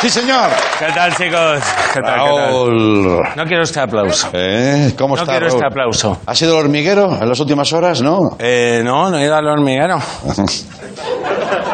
Sí, 0.00 0.10
señor. 0.10 0.50
¿Qué 0.78 0.92
tal, 0.92 1.14
chicos? 1.16 1.62
¿Qué 1.94 2.00
tal, 2.02 2.14
qué 2.14 2.30
tal? 2.30 2.48
Raúl. 2.50 3.22
No 3.36 3.44
quiero 3.46 3.62
este 3.62 3.80
aplauso. 3.80 4.28
¿Eh? 4.34 4.92
¿Cómo 4.98 5.16
No 5.16 5.22
está, 5.22 5.32
quiero 5.32 5.46
Raúl? 5.46 5.56
este 5.56 5.66
aplauso. 5.66 6.18
¿Ha 6.26 6.34
sido 6.34 6.58
el 6.58 6.64
hormiguero 6.64 7.16
en 7.20 7.26
las 7.28 7.40
últimas 7.40 7.72
horas? 7.72 8.02
No. 8.02 8.36
Eh, 8.38 8.82
no, 8.84 9.10
no 9.10 9.16
he 9.18 9.24
ido 9.24 9.34
al 9.34 9.46
hormiguero. 9.48 9.98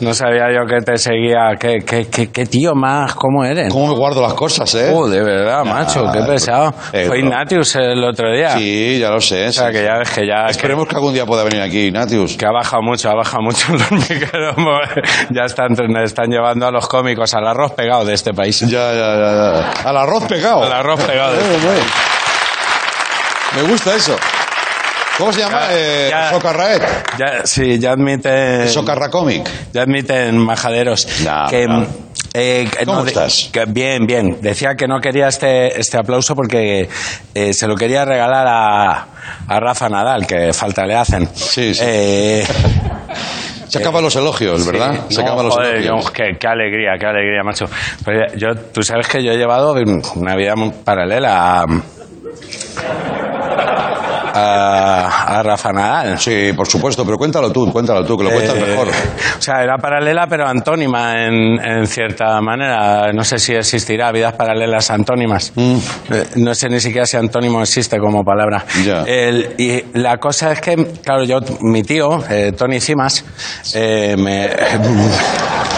No 0.00 0.14
sabía 0.14 0.44
yo 0.52 0.64
que 0.66 0.80
te 0.80 0.96
seguía. 0.96 1.56
¿Qué, 1.58 1.78
qué, 1.84 2.06
qué, 2.08 2.30
qué 2.30 2.46
tío 2.46 2.74
más? 2.74 3.14
¿Cómo 3.14 3.44
eres? 3.44 3.72
¿Cómo 3.72 3.88
me 3.88 3.94
guardo 3.94 4.22
las 4.22 4.34
cosas, 4.34 4.72
eh? 4.76 4.92
Oh, 4.94 5.08
de 5.08 5.22
verdad, 5.22 5.64
macho, 5.64 6.04
qué 6.12 6.20
pesado. 6.22 6.68
eh, 6.92 7.06
Fue 7.06 7.16
bro. 7.16 7.16
Ignatius 7.18 7.76
el 7.76 8.04
otro 8.04 8.32
día. 8.32 8.50
Sí, 8.50 8.98
ya 9.00 9.10
lo 9.10 9.20
sé. 9.20 9.48
O 9.48 9.52
sea, 9.52 9.66
sí. 9.68 9.72
que 9.72 9.82
ya 9.84 9.98
ves 9.98 10.10
que 10.10 10.26
ya... 10.26 10.46
Esperemos 10.46 10.86
que 10.86 10.94
algún 10.94 11.12
día 11.14 11.26
pueda 11.26 11.42
venir 11.44 11.62
aquí, 11.62 11.90
Natius. 11.90 12.36
Que 12.36 12.46
ha 12.46 12.52
bajado 12.52 12.82
mucho, 12.82 13.10
ha 13.10 13.14
bajado 13.14 13.42
mucho 13.42 13.72
el 13.74 13.82
hormiguero. 13.82 14.54
ya 15.30 15.44
están, 15.44 15.72
están 16.04 16.30
llevando 16.30 16.66
a 16.66 16.70
los 16.70 16.86
cómicos 16.86 17.34
al 17.34 17.46
arroz 17.46 17.72
pegado 17.72 18.04
de 18.04 18.14
este 18.14 18.32
país. 18.32 18.60
Ya, 18.60 18.92
ya, 18.92 19.16
ya, 19.16 19.32
ya. 19.82 19.88
Al 19.88 19.96
arroz 19.96 20.24
pegado. 20.28 20.62
Al 20.62 20.72
arroz 20.72 21.04
pegado. 21.04 21.34
Eh, 21.38 21.42
eh. 21.42 21.82
Me 23.56 23.62
gusta 23.70 23.94
eso. 23.96 24.16
¿Cómo 25.18 25.32
se 25.32 25.40
llama? 25.40 25.60
Ya, 25.62 25.68
eh, 25.72 26.06
ya. 26.10 26.30
Socarraet. 26.30 26.82
Ya, 27.18 27.44
sí, 27.44 27.78
ya 27.78 27.92
admiten... 27.92 28.68
Socarra 28.68 29.10
Comic. 29.10 29.48
Ya 29.72 29.82
admiten 29.82 30.38
majaderos. 30.38 31.06
No, 31.24 31.48
que, 31.50 31.66
no. 31.66 31.84
eh, 32.34 32.68
que 32.70 32.86
¿Cómo 32.86 33.02
de- 33.02 33.10
estás? 33.10 33.50
que 33.52 33.64
bien, 33.66 34.06
bien. 34.06 34.38
Decía 34.40 34.76
que 34.76 34.86
no 34.86 35.00
quería 35.00 35.26
este, 35.28 35.78
este 35.80 35.98
aplauso 35.98 36.36
porque 36.36 36.88
eh, 37.34 37.52
se 37.52 37.66
lo 37.66 37.74
quería 37.74 38.04
regalar 38.04 38.46
a, 38.48 39.06
a 39.48 39.60
Rafa 39.60 39.88
Nadal, 39.88 40.24
que 40.26 40.52
falta 40.52 40.86
le 40.86 40.94
hacen. 40.94 41.28
Sí, 41.34 41.74
sí. 41.74 41.82
Eh, 41.84 42.46
Se 43.68 43.78
acaban 43.80 44.02
los 44.02 44.16
elogios, 44.16 44.64
¿verdad? 44.66 44.94
sí, 45.08 45.16
Se 45.16 45.20
no, 45.20 45.26
acaban 45.26 45.44
los 45.46 45.54
joder, 45.56 45.74
elogios. 45.76 46.04
yo- 46.06 46.12
qué, 46.12 46.38
qué 46.40 46.46
alegría, 46.46 46.92
qué 46.98 47.04
alegría, 47.06 47.42
macho. 47.44 47.66
Pero 48.04 48.34
yo, 48.36 48.54
tú 48.72 48.82
sabes 48.82 49.06
que 49.08 49.22
yo 49.22 49.32
he 49.32 49.36
llevado 49.36 49.74
una 50.14 50.36
vida 50.36 50.54
paralela 50.84 51.60
a, 51.60 51.66
a, 54.34 55.38
a 55.38 55.42
Rafa 55.42 55.72
Nadal. 55.72 56.18
Sí, 56.18 56.52
por 56.56 56.66
supuesto, 56.66 57.04
pero 57.04 57.16
cuéntalo 57.18 57.50
tú, 57.52 57.70
cuéntalo 57.72 58.04
tú, 58.04 58.16
que 58.16 58.24
lo 58.24 58.30
cuentas 58.30 58.56
Eh, 58.56 58.60
mejor. 58.66 58.88
O 58.88 59.40
sea, 59.42 59.62
era 59.62 59.76
paralela 59.78 60.26
pero 60.28 60.46
antónima 60.46 61.24
en, 61.24 61.58
en 61.64 61.86
cierta 61.86 62.40
manera. 62.40 63.12
No 63.12 63.24
sé 63.24 63.38
si 63.38 63.54
existirá 63.54 64.10
vidas 64.12 64.34
paralelas 64.34 64.90
antónimas. 64.90 65.52
Eh, 65.56 66.24
No 66.36 66.54
sé 66.54 66.68
ni 66.68 66.80
siquiera 66.80 67.06
si 67.06 67.16
antónimo 67.16 67.60
existe 67.62 67.98
como 67.98 68.24
palabra. 68.24 68.64
El- 69.06 69.54
y 69.58 69.84
la 69.98 70.18
cosa 70.18 70.52
es 70.52 70.60
que, 70.60 70.76
claro, 71.04 71.24
yo, 71.24 71.38
mi 71.60 71.82
tío, 71.82 72.22
eh, 72.28 72.52
Tony 72.56 72.80
Cimas, 72.80 73.24
eh, 73.74 74.16
me... 74.18 74.48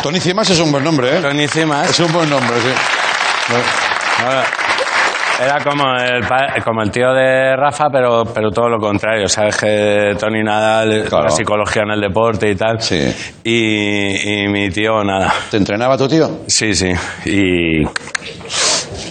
Tony 0.02 0.20
Cimas 0.20 0.48
es 0.50 0.60
un 0.60 0.72
buen 0.72 0.84
nombre, 0.84 1.18
¿eh? 1.18 1.20
Tony 1.20 1.46
Cimas... 1.48 1.90
Es 1.90 2.00
un 2.00 2.12
buen 2.12 2.28
nombre, 2.30 2.56
sí. 2.60 2.68
Ahora, 4.24 4.44
Era 5.42 5.58
como 5.64 5.94
el, 5.96 6.20
pa- 6.26 6.54
como 6.62 6.82
el 6.82 6.90
tío 6.90 7.12
de 7.14 7.56
Rafa, 7.56 7.86
pero, 7.90 8.24
pero 8.34 8.50
todo 8.50 8.68
lo 8.68 8.78
contrario. 8.78 9.26
Sabes 9.26 9.56
que 9.56 10.14
Tony 10.18 10.42
Nadal, 10.42 11.04
Claro. 11.08 11.24
la 11.24 11.30
psicología 11.30 11.82
en 11.82 11.92
el 11.92 12.00
deporte 12.00 12.50
y 12.50 12.54
tal. 12.56 12.80
Sí. 12.80 13.10
Y, 13.44 14.42
y 14.44 14.48
mi 14.48 14.68
tío, 14.68 15.02
nada. 15.02 15.32
¿Te 15.50 15.56
entrenaba 15.56 15.96
tu 15.96 16.06
tío? 16.08 16.40
Sí, 16.46 16.74
sí. 16.74 16.92
Y. 17.24 17.84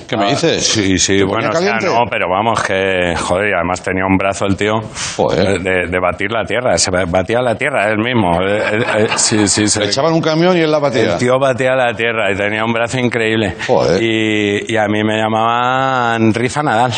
¿Qué 0.09 0.17
me 0.17 0.29
dices? 0.31 0.65
Sí, 0.65 0.97
sí. 0.97 1.17
¿Te 1.19 1.23
Bueno, 1.23 1.49
o 1.49 1.51
sea, 1.51 1.61
caliente? 1.61 1.85
no, 1.85 2.03
pero 2.09 2.27
vamos, 2.29 2.61
que. 2.63 3.13
Joder, 3.15 3.49
y 3.49 3.53
además 3.53 3.81
tenía 3.81 4.05
un 4.05 4.17
brazo 4.17 4.45
el 4.45 4.55
tío. 4.57 4.73
Joder. 5.17 5.61
De, 5.61 5.87
de 5.87 5.99
batir 5.99 6.31
la 6.31 6.43
tierra. 6.45 6.77
Se 6.77 6.89
batía 6.91 7.41
la 7.41 7.55
tierra 7.55 7.89
él 7.91 7.99
mismo. 7.99 8.41
Eh, 8.41 8.57
eh, 8.57 8.83
eh, 8.97 9.07
sí, 9.15 9.47
sí. 9.47 9.67
Se 9.67 9.79
Le 9.79 9.85
le- 9.85 9.91
echaban 9.91 10.13
un 10.13 10.21
camión 10.21 10.57
y 10.57 10.61
él 10.61 10.71
la 10.71 10.79
batía. 10.79 11.13
el 11.13 11.17
tío 11.19 11.37
batía 11.39 11.75
la 11.75 11.93
tierra 11.93 12.31
y 12.31 12.35
tenía 12.35 12.65
un 12.65 12.73
brazo 12.73 12.97
increíble. 12.99 13.55
Joder. 13.67 14.01
Y, 14.01 14.65
y 14.73 14.77
a 14.77 14.87
mí 14.87 15.03
me 15.03 15.17
llamaban 15.17 16.33
Rifa 16.33 16.63
Nadal. 16.63 16.91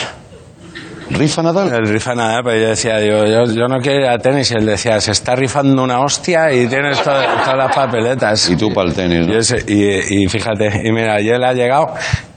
¿Rifa 1.14 1.42
Nadal? 1.44 1.74
El 1.74 1.88
Rifa 1.88 2.16
Nadal, 2.16 2.42
pero 2.44 2.60
yo 2.62 2.68
decía, 2.70 2.98
digo, 2.98 3.26
yo, 3.26 3.46
yo 3.54 3.68
no 3.68 3.80
quiero 3.80 4.00
ir 4.02 4.08
a 4.08 4.18
tenis. 4.18 4.52
Y 4.52 4.56
él 4.56 4.66
decía, 4.66 5.00
se 5.02 5.12
está 5.12 5.36
rifando 5.36 5.84
una 5.84 6.00
hostia 6.00 6.52
y 6.54 6.68
tienes 6.68 6.98
to- 7.04 7.12
todas 7.12 7.58
las 7.58 7.76
papeletas. 7.76 8.50
Y 8.50 8.56
tú 8.56 8.70
para 8.74 8.90
el 8.90 8.96
tenis, 8.96 9.28
Y, 9.28 9.32
¿no? 9.32 9.38
ese- 9.38 9.64
y- 9.68 10.24
y 10.24 10.28
fíjate, 10.28 10.82
y 10.88 10.92
mira, 10.92 11.20
y 11.22 11.30
él 11.30 11.44
ha 11.44 11.54
llegado 11.54 11.88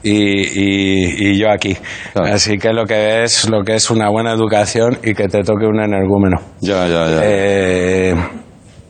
y, 0.03 0.11
y- 0.11 1.31
y 1.31 1.39
yo 1.39 1.49
aquí. 1.49 1.75
Claro. 2.13 2.33
Así 2.33 2.57
que 2.57 2.73
lo 2.73 2.85
que 2.85 3.23
es 3.23 3.49
lo 3.49 3.63
que 3.63 3.75
es 3.75 3.89
una 3.89 4.09
buena 4.09 4.31
educación 4.33 4.97
y 5.03 5.13
que 5.13 5.27
te 5.27 5.41
toque 5.43 5.65
un 5.65 5.79
energúmeno. 5.81 6.37
Ya, 6.61 6.87
ya, 6.87 7.07
ya. 7.09 7.19
Eh, 7.23 8.15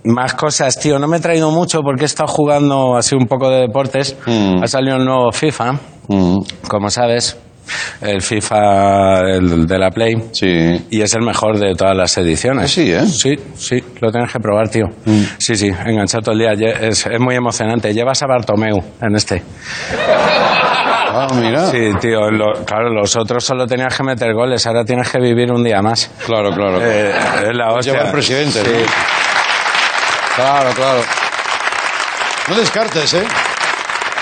más 0.05 0.33
cosas, 0.33 0.77
tío. 0.79 0.99
No 0.99 1.07
me 1.07 1.17
he 1.17 1.19
traído 1.19 1.51
mucho 1.51 1.81
porque 1.81 2.03
he 2.03 2.05
estado 2.05 2.27
jugando 2.27 2.95
así 2.97 3.15
un 3.15 3.27
poco 3.27 3.49
de 3.49 3.61
deportes. 3.61 4.15
Mm. 4.25 4.63
Ha 4.63 4.67
salido 4.67 4.97
un 4.97 5.05
nuevo 5.05 5.31
FIFA, 5.31 5.73
Mm, 6.07 6.37
como 6.67 6.89
sabes. 6.91 7.35
El 8.01 8.21
FIFA 8.21 9.19
el 9.35 9.65
de 9.65 9.77
la 9.79 9.89
Play. 9.91 10.15
sí. 10.31 10.85
Y 10.89 11.01
es 11.01 11.13
el 11.15 11.21
mejor 11.23 11.57
de 11.59 11.73
todas 11.75 11.95
las 11.97 12.17
ediciones. 12.17 12.71
Sí, 12.71 12.91
¿eh? 12.93 13.05
Sí, 13.05 13.35
sí, 13.55 13.83
lo 14.01 14.11
tienes 14.11 14.31
que 14.31 14.39
probar, 14.39 14.69
tío. 14.69 14.85
Sí, 15.37 15.55
sí, 15.55 15.67
enganchado 15.85 16.21
todo 16.23 16.33
el 16.33 16.39
día. 16.39 16.51
Es, 16.81 17.05
es 17.05 17.19
muy 17.19 17.35
emocionante. 17.35 17.93
Llevas 17.93 18.21
a 18.23 18.27
Bartomeu 18.27 18.77
en 19.01 19.15
este. 19.15 19.41
Ah, 21.17 21.27
mira. 21.33 21.65
Sí, 21.67 21.91
tío. 22.01 22.29
lo- 22.29 22.65
claro, 22.65 22.89
los 22.89 23.15
otros 23.15 23.43
solo 23.43 23.65
tenías 23.65 23.95
que 23.95 24.03
meter 24.03 24.33
goles. 24.33 24.65
Ahora 24.67 24.83
tienes 24.83 25.09
que 25.09 25.19
vivir 25.19 25.51
un 25.51 25.63
día 25.63 25.81
más. 25.81 26.11
Claro, 26.25 26.51
claro. 26.51 26.79
Eh, 26.81 27.11
es 27.49 27.55
la 27.57 27.71
hostia. 27.73 27.93
Lleva 27.93 28.05
el 28.07 28.11
presidente. 28.11 28.59
Sí. 28.63 28.71
¿no? 28.71 30.35
Claro, 30.35 30.69
claro. 30.75 31.01
No 32.49 32.55
descartes, 32.55 33.13
¿eh? 33.13 33.23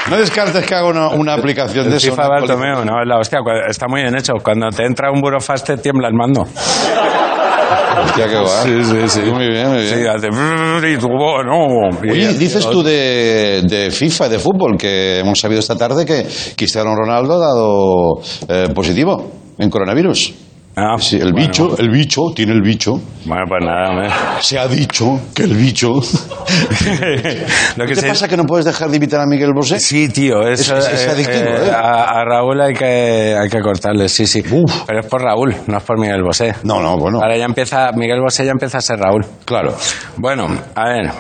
No 0.10 0.18
descartes 0.18 0.66
que 0.66 0.76
haga 0.76 0.88
una, 0.90 1.08
una 1.10 1.34
aplicación 1.34 1.86
de 1.86 1.92
El 1.92 1.98
eso. 1.98 2.12
FIFA 2.12 2.28
una 2.28 2.40
Bartomeu, 2.40 2.86
no, 2.86 3.04
la 3.06 3.20
hostia. 3.20 3.40
cu- 3.40 3.70
Está 3.70 3.88
muy 3.88 4.02
bien 4.02 4.16
hecho. 4.18 4.34
Cuando 4.44 4.70
te 4.70 4.86
entra 4.86 5.10
un 5.12 5.22
burofax 5.22 5.64
te 5.64 5.78
tiembla 5.78 6.08
el 6.10 6.14
mando. 6.14 6.42
Hostia, 6.42 8.28
qué 8.28 8.38
guay. 8.38 8.64
Sí, 8.64 8.84
sí, 8.84 9.08
sí. 9.08 9.20
Muy 9.32 9.48
bien, 9.48 9.70
muy 9.70 9.82
bien. 9.84 10.00
Sí, 10.00 10.06
hace 10.08 10.28
y 10.28 10.98
tú, 10.98 11.08
no. 11.08 11.90
Oye, 12.02 12.34
dices 12.34 12.70
tú 12.70 12.84
de, 12.84 13.62
de 13.66 13.92
FIFA, 13.92 14.30
de 14.30 14.40
fútbol, 14.40 14.78
que 14.78 15.20
hemos 15.20 15.40
sabido 15.40 15.60
esta 15.60 15.76
tarde 15.78 16.06
que 16.06 16.28
Cristiano 16.56 16.94
Ronaldo 16.96 17.36
ha 17.36 17.40
dado 17.40 18.20
eh, 18.50 18.74
positivo 18.74 19.32
en 19.58 19.70
coronavirus. 19.70 20.34
Ah, 20.75 20.96
Sí, 21.00 21.18
el 21.18 21.34
bueno. 21.34 21.48
bicho, 21.48 21.77
el 21.77 21.89
bicho, 21.92 22.22
tiene 22.36 22.53
el 22.53 22.62
bicho. 22.63 22.94
Bueno, 23.25 23.44
pues 23.48 23.63
nada, 23.63 23.89
hombre. 23.92 24.10
Se 24.42 24.58
ha 24.58 24.68
dicho 24.68 25.20
que 25.36 25.44
el 25.44 25.53
bicho. 25.53 25.89
Lo 27.77 27.86
¿Qué 27.86 27.89
que 27.89 27.96
te 27.96 28.01
se- 28.01 28.08
pasa 28.08 28.27
que 28.27 28.36
no 28.38 28.46
puedes 28.46 28.65
dejar 28.65 28.89
de 28.89 28.98
imitar 28.98 29.22
a 29.22 29.25
Miguel 29.27 29.51
Bosé? 29.53 29.80
Sí, 29.80 30.10
tío, 30.10 30.42
eso 30.48 30.75
Es- 30.77 30.88
es 30.88 31.08
adictivo, 31.08 31.46
¿eh? 31.46 31.72
A, 31.72 32.20
a 32.22 32.25
Raúl 32.25 32.60
hay 32.60 32.74
que, 32.74 33.38
hay 33.39 33.50
que 33.50 33.60
cortarle, 33.62 34.10
sí, 34.10 34.25
sí. 34.25 34.44
Uf. 34.51 34.84
Pero 34.88 35.00
es 35.01 35.06
por 35.06 35.22
Raúl, 35.22 35.56
no 35.68 35.77
es 35.77 35.84
por 35.84 36.00
Miguel 36.00 36.24
Bosé. 36.24 36.56
No, 36.63 36.82
no, 36.82 36.98
bueno. 36.98 37.20
Ahora 37.22 37.38
ya 37.38 37.46
empieza, 37.46 37.92
Miguel 37.94 38.20
Bosé 38.22 38.44
ya 38.46 38.51
empieza 38.51 38.80
a 38.80 38.82
ser 38.82 38.98
Raúl. 39.00 39.24
Claro. 39.46 39.75
Bueno, 40.18 40.48
a 40.74 40.84
ver, 40.89 41.12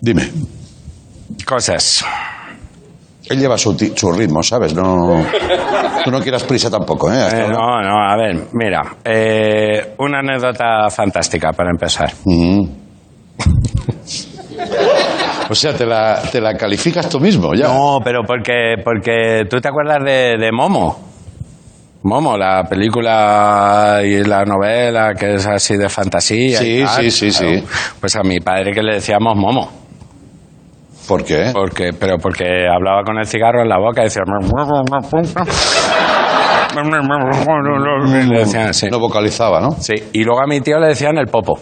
Dime. 0.00 0.30
cosas. 1.44 2.04
Él 3.28 3.38
lleva 3.40 3.58
su, 3.58 3.76
su 3.94 4.12
ritmo, 4.12 4.42
¿sabes? 4.42 4.74
No, 4.74 5.24
tú 6.04 6.10
no 6.10 6.20
quieras 6.20 6.44
prisa 6.44 6.70
tampoco, 6.70 7.12
¿eh? 7.12 7.16
Eh, 7.32 7.46
no, 7.50 7.80
no, 7.82 8.08
a 8.08 8.16
ver, 8.16 8.46
mira, 8.52 8.82
eh, 9.04 9.94
una 9.98 10.20
anécdota 10.20 10.88
fantástica 10.90 11.52
para 11.52 11.70
empezar. 11.70 12.12
Mm. 12.24 12.64
O 15.48 15.54
sea, 15.54 15.72
te 15.74 15.86
la, 15.86 16.20
te 16.32 16.40
la 16.40 16.54
calificas 16.56 17.08
tú 17.08 17.20
mismo, 17.20 17.54
ya. 17.54 17.68
No, 17.68 18.00
pero 18.02 18.22
porque, 18.26 18.74
porque 18.84 19.44
tú 19.48 19.60
te 19.60 19.68
acuerdas 19.68 20.02
de, 20.04 20.36
de 20.40 20.50
Momo. 20.50 20.98
Momo, 22.02 22.36
la 22.36 22.64
película 22.64 24.00
y 24.04 24.24
la 24.24 24.44
novela 24.44 25.14
que 25.14 25.34
es 25.34 25.46
así 25.46 25.76
de 25.76 25.88
fantasía. 25.88 26.60
y 26.62 26.64
Sí, 26.78 26.82
tal. 26.84 27.02
sí, 27.04 27.10
sí, 27.12 27.30
sí. 27.32 27.64
Pues 28.00 28.16
a 28.16 28.22
mi 28.24 28.40
padre 28.40 28.72
que 28.72 28.82
le 28.82 28.94
decíamos 28.94 29.36
Momo. 29.36 29.70
¿Por 31.06 31.24
qué? 31.24 31.50
Porque, 31.52 31.92
pero 31.98 32.18
porque 32.18 32.44
hablaba 32.68 33.02
con 33.04 33.18
el 33.18 33.26
cigarro 33.26 33.62
en 33.62 33.68
la 33.68 33.78
boca 33.78 34.00
y 34.02 34.04
decía. 34.04 34.22
Y 36.76 38.26
le 38.28 38.38
decían 38.40 38.68
así. 38.68 38.88
No 38.90 38.98
vocalizaba, 38.98 39.60
¿no? 39.60 39.72
Sí, 39.72 39.94
y 40.12 40.24
luego 40.24 40.42
a 40.42 40.46
mi 40.46 40.60
tío 40.60 40.78
le 40.78 40.88
decían 40.88 41.16
el 41.18 41.26
popo. 41.26 41.58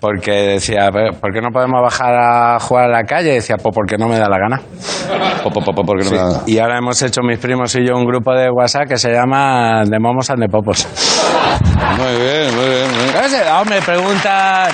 Porque 0.00 0.30
decía, 0.32 0.88
¿por 1.20 1.30
qué 1.32 1.42
no 1.42 1.50
podemos 1.52 1.82
bajar 1.82 2.14
a 2.14 2.58
jugar 2.58 2.86
a 2.86 2.88
la 2.88 3.02
calle? 3.04 3.32
Y 3.32 3.34
decía, 3.34 3.56
pues 3.62 3.74
porque 3.74 3.96
no 3.98 4.08
me 4.08 4.18
da 4.18 4.28
la 4.30 4.38
gana. 4.38 4.60
Po, 5.42 5.50
po, 5.50 5.60
po, 5.60 5.72
po, 5.74 5.82
porque 5.84 6.04
no 6.04 6.10
Sí, 6.10 6.14
me 6.14 6.20
da- 6.20 6.42
Y 6.46 6.58
ahora 6.58 6.78
hemos 6.78 7.02
hecho 7.02 7.20
mis 7.22 7.38
primos 7.38 7.74
y 7.76 7.86
yo 7.86 7.96
un 7.96 8.06
grupo 8.06 8.32
de 8.32 8.48
WhatsApp 8.50 8.88
que 8.88 8.96
se 8.96 9.12
llama 9.12 9.82
De 9.84 9.98
Momos 9.98 10.30
and 10.30 10.40
de 10.40 10.48
Popos. 10.48 10.86
Muy 11.98 12.16
bien, 12.16 12.56
muy 12.56 12.64
bien, 12.66 12.90
muy 12.90 12.98
bien. 12.98 13.12
Claro, 13.12 13.46
ah, 13.50 13.64
me 13.68 13.82
preguntan... 13.82 14.70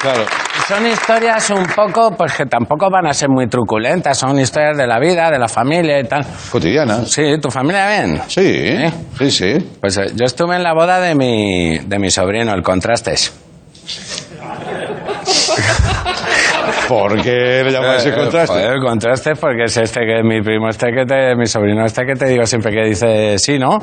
Claro. 0.00 0.24
Son 0.70 0.86
historias 0.86 1.50
un 1.50 1.64
poco, 1.66 2.12
pues 2.16 2.32
que 2.34 2.46
tampoco 2.46 2.88
van 2.90 3.04
a 3.08 3.12
ser 3.12 3.28
muy 3.28 3.48
truculentas, 3.48 4.16
son 4.16 4.38
historias 4.38 4.76
de 4.76 4.86
la 4.86 5.00
vida, 5.00 5.28
de 5.28 5.36
la 5.36 5.48
familia 5.48 5.98
y 5.98 6.04
tal. 6.04 6.24
Cotidiana. 6.48 7.04
Sí, 7.06 7.24
¿tu 7.42 7.50
familia 7.50 7.88
bien? 7.88 8.22
Sí, 8.28 8.76
sí, 9.18 9.30
sí. 9.32 9.70
Pues 9.80 9.96
eh, 9.98 10.12
yo 10.14 10.26
estuve 10.26 10.54
en 10.54 10.62
la 10.62 10.72
boda 10.72 11.00
de 11.00 11.16
mi, 11.16 11.76
de 11.78 11.98
mi 11.98 12.08
sobrino, 12.08 12.54
el 12.54 12.62
Contrastes. 12.62 13.32
¿Por 16.88 17.20
qué 17.20 17.62
le 17.64 17.72
llamas 17.72 18.06
ese 18.06 18.10
Eh, 18.10 18.14
contraste? 18.14 18.54
joder, 18.54 18.72
el 18.74 18.80
contraste 18.80 19.34
porque 19.34 19.64
es 19.64 19.76
este 19.76 20.00
que 20.00 20.22
mi 20.22 20.40
primo 20.40 20.68
este 20.68 20.92
que 20.92 21.04
te, 21.04 21.34
mi 21.34 21.46
sobrino 21.46 21.84
este 21.84 22.06
que 22.06 22.14
te 22.14 22.26
digo 22.26 22.46
siempre 22.46 22.70
que 22.72 22.84
dice 22.88 23.38
sí, 23.38 23.58
¿no? 23.58 23.70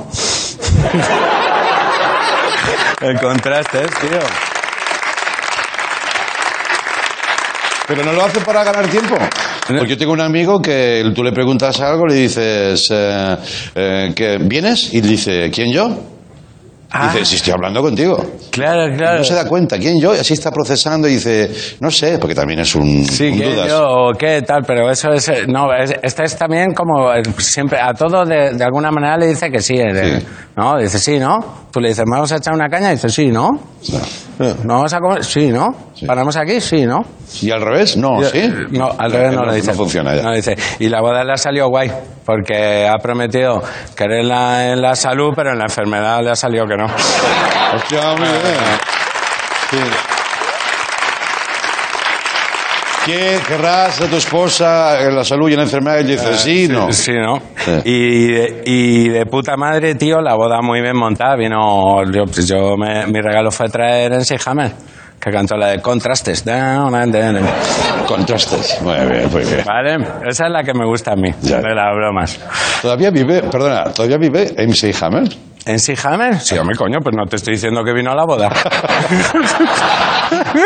el 3.01 3.19
contraste, 3.19 3.79
tío. 4.01 4.19
Pero 7.87 8.03
no 8.03 8.11
lo 8.13 8.23
hace 8.25 8.41
para 8.41 8.63
ganar 8.63 8.87
tiempo. 8.87 9.15
Porque 9.67 9.87
yo 9.87 9.97
tengo 9.97 10.11
un 10.13 10.21
amigo 10.21 10.61
que 10.61 11.09
tú 11.15 11.23
le 11.23 11.31
preguntas 11.31 11.79
algo, 11.79 12.05
le 12.05 12.15
dices, 12.15 12.87
eh, 12.91 13.37
eh, 13.75 14.11
que 14.15 14.37
¿vienes? 14.41 14.93
Y 14.93 15.01
dice, 15.01 15.49
¿quién 15.53 15.71
yo? 15.71 15.89
Ah. 16.89 17.11
Dice, 17.11 17.25
si 17.25 17.35
estoy 17.35 17.51
hablando 17.53 17.81
contigo. 17.81 18.17
Claro, 18.49 18.95
claro. 18.95 19.17
No 19.19 19.23
se 19.25 19.33
da 19.33 19.45
cuenta, 19.45 19.77
¿quién 19.77 19.99
yo? 19.99 20.15
Y 20.15 20.19
así 20.19 20.33
está 20.33 20.51
procesando 20.51 21.07
y 21.07 21.15
dice, 21.15 21.51
no 21.81 21.91
sé, 21.91 22.17
porque 22.17 22.33
también 22.33 22.59
es 22.61 22.73
un, 22.75 23.05
Sí, 23.05 23.27
un 23.29 23.39
que 23.39 23.49
dudas. 23.49 23.67
yo, 23.67 23.83
o 23.83 24.13
qué 24.13 24.41
tal, 24.41 24.63
pero 24.65 24.89
eso 24.89 25.11
es. 25.11 25.27
eh, 25.27 25.45
No, 25.47 25.73
es, 25.73 25.93
este 26.01 26.23
es 26.23 26.37
también 26.37 26.73
como. 26.73 27.09
Siempre, 27.39 27.77
a 27.81 27.93
todo 27.93 28.23
de, 28.25 28.53
de 28.53 28.63
alguna 28.63 28.89
manera 28.89 29.17
le 29.17 29.27
dice 29.27 29.49
que 29.51 29.59
sí. 29.59 29.75
Sí. 29.77 30.25
¿No? 30.55 30.77
Dice 30.77 30.97
sí, 30.99 31.19
¿no? 31.19 31.67
Tú 31.71 31.81
le 31.81 31.89
dices, 31.89 32.05
¿vamos 32.09 32.31
a 32.31 32.37
echar 32.37 32.53
una 32.53 32.69
caña? 32.69 32.89
Y 32.91 32.95
dice 32.95 33.09
sí, 33.09 33.27
¿no? 33.27 33.49
¿No 33.51 33.99
vamos 34.63 34.93
a 34.93 34.99
comer? 34.99 35.23
Sí, 35.23 35.49
¿no? 35.49 35.75
¿Paramos 36.05 36.35
aquí? 36.37 36.61
Sí, 36.61 36.85
¿no? 36.85 37.03
¿Y 37.41 37.51
al 37.51 37.61
revés? 37.61 37.97
No, 37.97 38.21
Yo- 38.21 38.29
¿sí? 38.29 38.51
No, 38.71 38.91
al 38.97 39.11
revés 39.11 39.33
no, 39.33 39.45
lo 39.45 39.53
dice. 39.53 39.71
No 39.71 39.77
funciona 39.77 40.15
ya. 40.15 40.21
No 40.23 40.33
dice. 40.33 40.55
Y 40.79 40.89
la 40.89 41.01
boda 41.01 41.23
le 41.23 41.33
ha 41.33 41.37
salido 41.37 41.67
guay, 41.69 41.91
porque 42.25 42.87
ha 42.87 42.97
prometido 43.01 43.61
quererla 43.95 44.71
en 44.71 44.81
la 44.81 44.95
salud, 44.95 45.33
pero 45.35 45.51
en 45.51 45.57
la 45.59 45.65
enfermedad 45.65 46.23
le 46.23 46.31
ha 46.31 46.35
salido 46.35 46.65
que 46.65 46.75
no. 46.77 46.85
Hostia, 46.85 48.11
muy 48.17 48.27
bien. 48.27 48.77
Sí. 49.71 49.77
¿Qué 53.07 53.37
querrás 53.47 53.99
de 54.01 54.07
tu 54.07 54.17
esposa 54.17 55.01
en 55.01 55.15
la 55.15 55.23
salud 55.23 55.47
y 55.49 55.53
en 55.53 55.59
la 55.59 55.63
enfermedad? 55.63 55.99
Y 56.01 56.03
dice, 56.03 56.35
sí, 56.35 56.67
no. 56.67 56.91
Sí, 56.91 57.13
¿no? 57.13 57.41
Sí. 57.55 57.71
Y, 57.85 58.27
de, 58.33 58.63
y 58.65 59.07
de 59.09 59.25
puta 59.25 59.55
madre, 59.55 59.95
tío, 59.95 60.19
la 60.21 60.35
boda 60.35 60.61
muy 60.61 60.81
bien 60.81 60.97
montada. 60.97 61.37
Vino, 61.37 62.03
yo, 62.11 62.25
pues 62.25 62.45
yo 62.49 62.75
me- 62.75 63.07
mi 63.07 63.21
regalo 63.21 63.49
fue 63.49 63.69
traer 63.69 64.11
en 64.11 64.21
Hammer, 64.45 64.71
que 65.21 65.31
cantó 65.31 65.55
la 65.55 65.69
de 65.69 65.81
Contrastes. 65.81 66.43
Down 66.43 66.93
and 66.95 67.13
then. 67.13 67.39
Contrastes. 68.05 68.81
Muy 68.81 68.95
bien, 69.09 69.31
muy 69.31 69.43
bien. 69.45 69.63
Vale, 69.65 69.95
esa 70.29 70.47
es 70.47 70.51
la 70.51 70.63
que 70.63 70.73
me 70.73 70.85
gusta 70.85 71.13
a 71.13 71.15
mí, 71.15 71.29
Ya. 71.43 71.61
de 71.61 71.73
las 71.73 71.95
bromas. 71.95 72.37
¿Todavía 72.81 73.09
vive, 73.09 73.41
perdona, 73.43 73.85
todavía 73.85 74.17
vive 74.17 74.53
MC 74.57 74.93
Hammer? 75.01 75.29
¿En 75.67 75.77
Hammer? 76.05 76.39
Sí, 76.39 76.57
hombre, 76.57 76.75
coño, 76.77 76.99
pues 77.03 77.15
no 77.15 77.25
te 77.25 77.35
estoy 77.35 77.53
diciendo 77.55 77.83
que 77.83 77.93
vino 77.93 78.11
a 78.11 78.15
la 78.15 78.25
boda. 78.25 78.49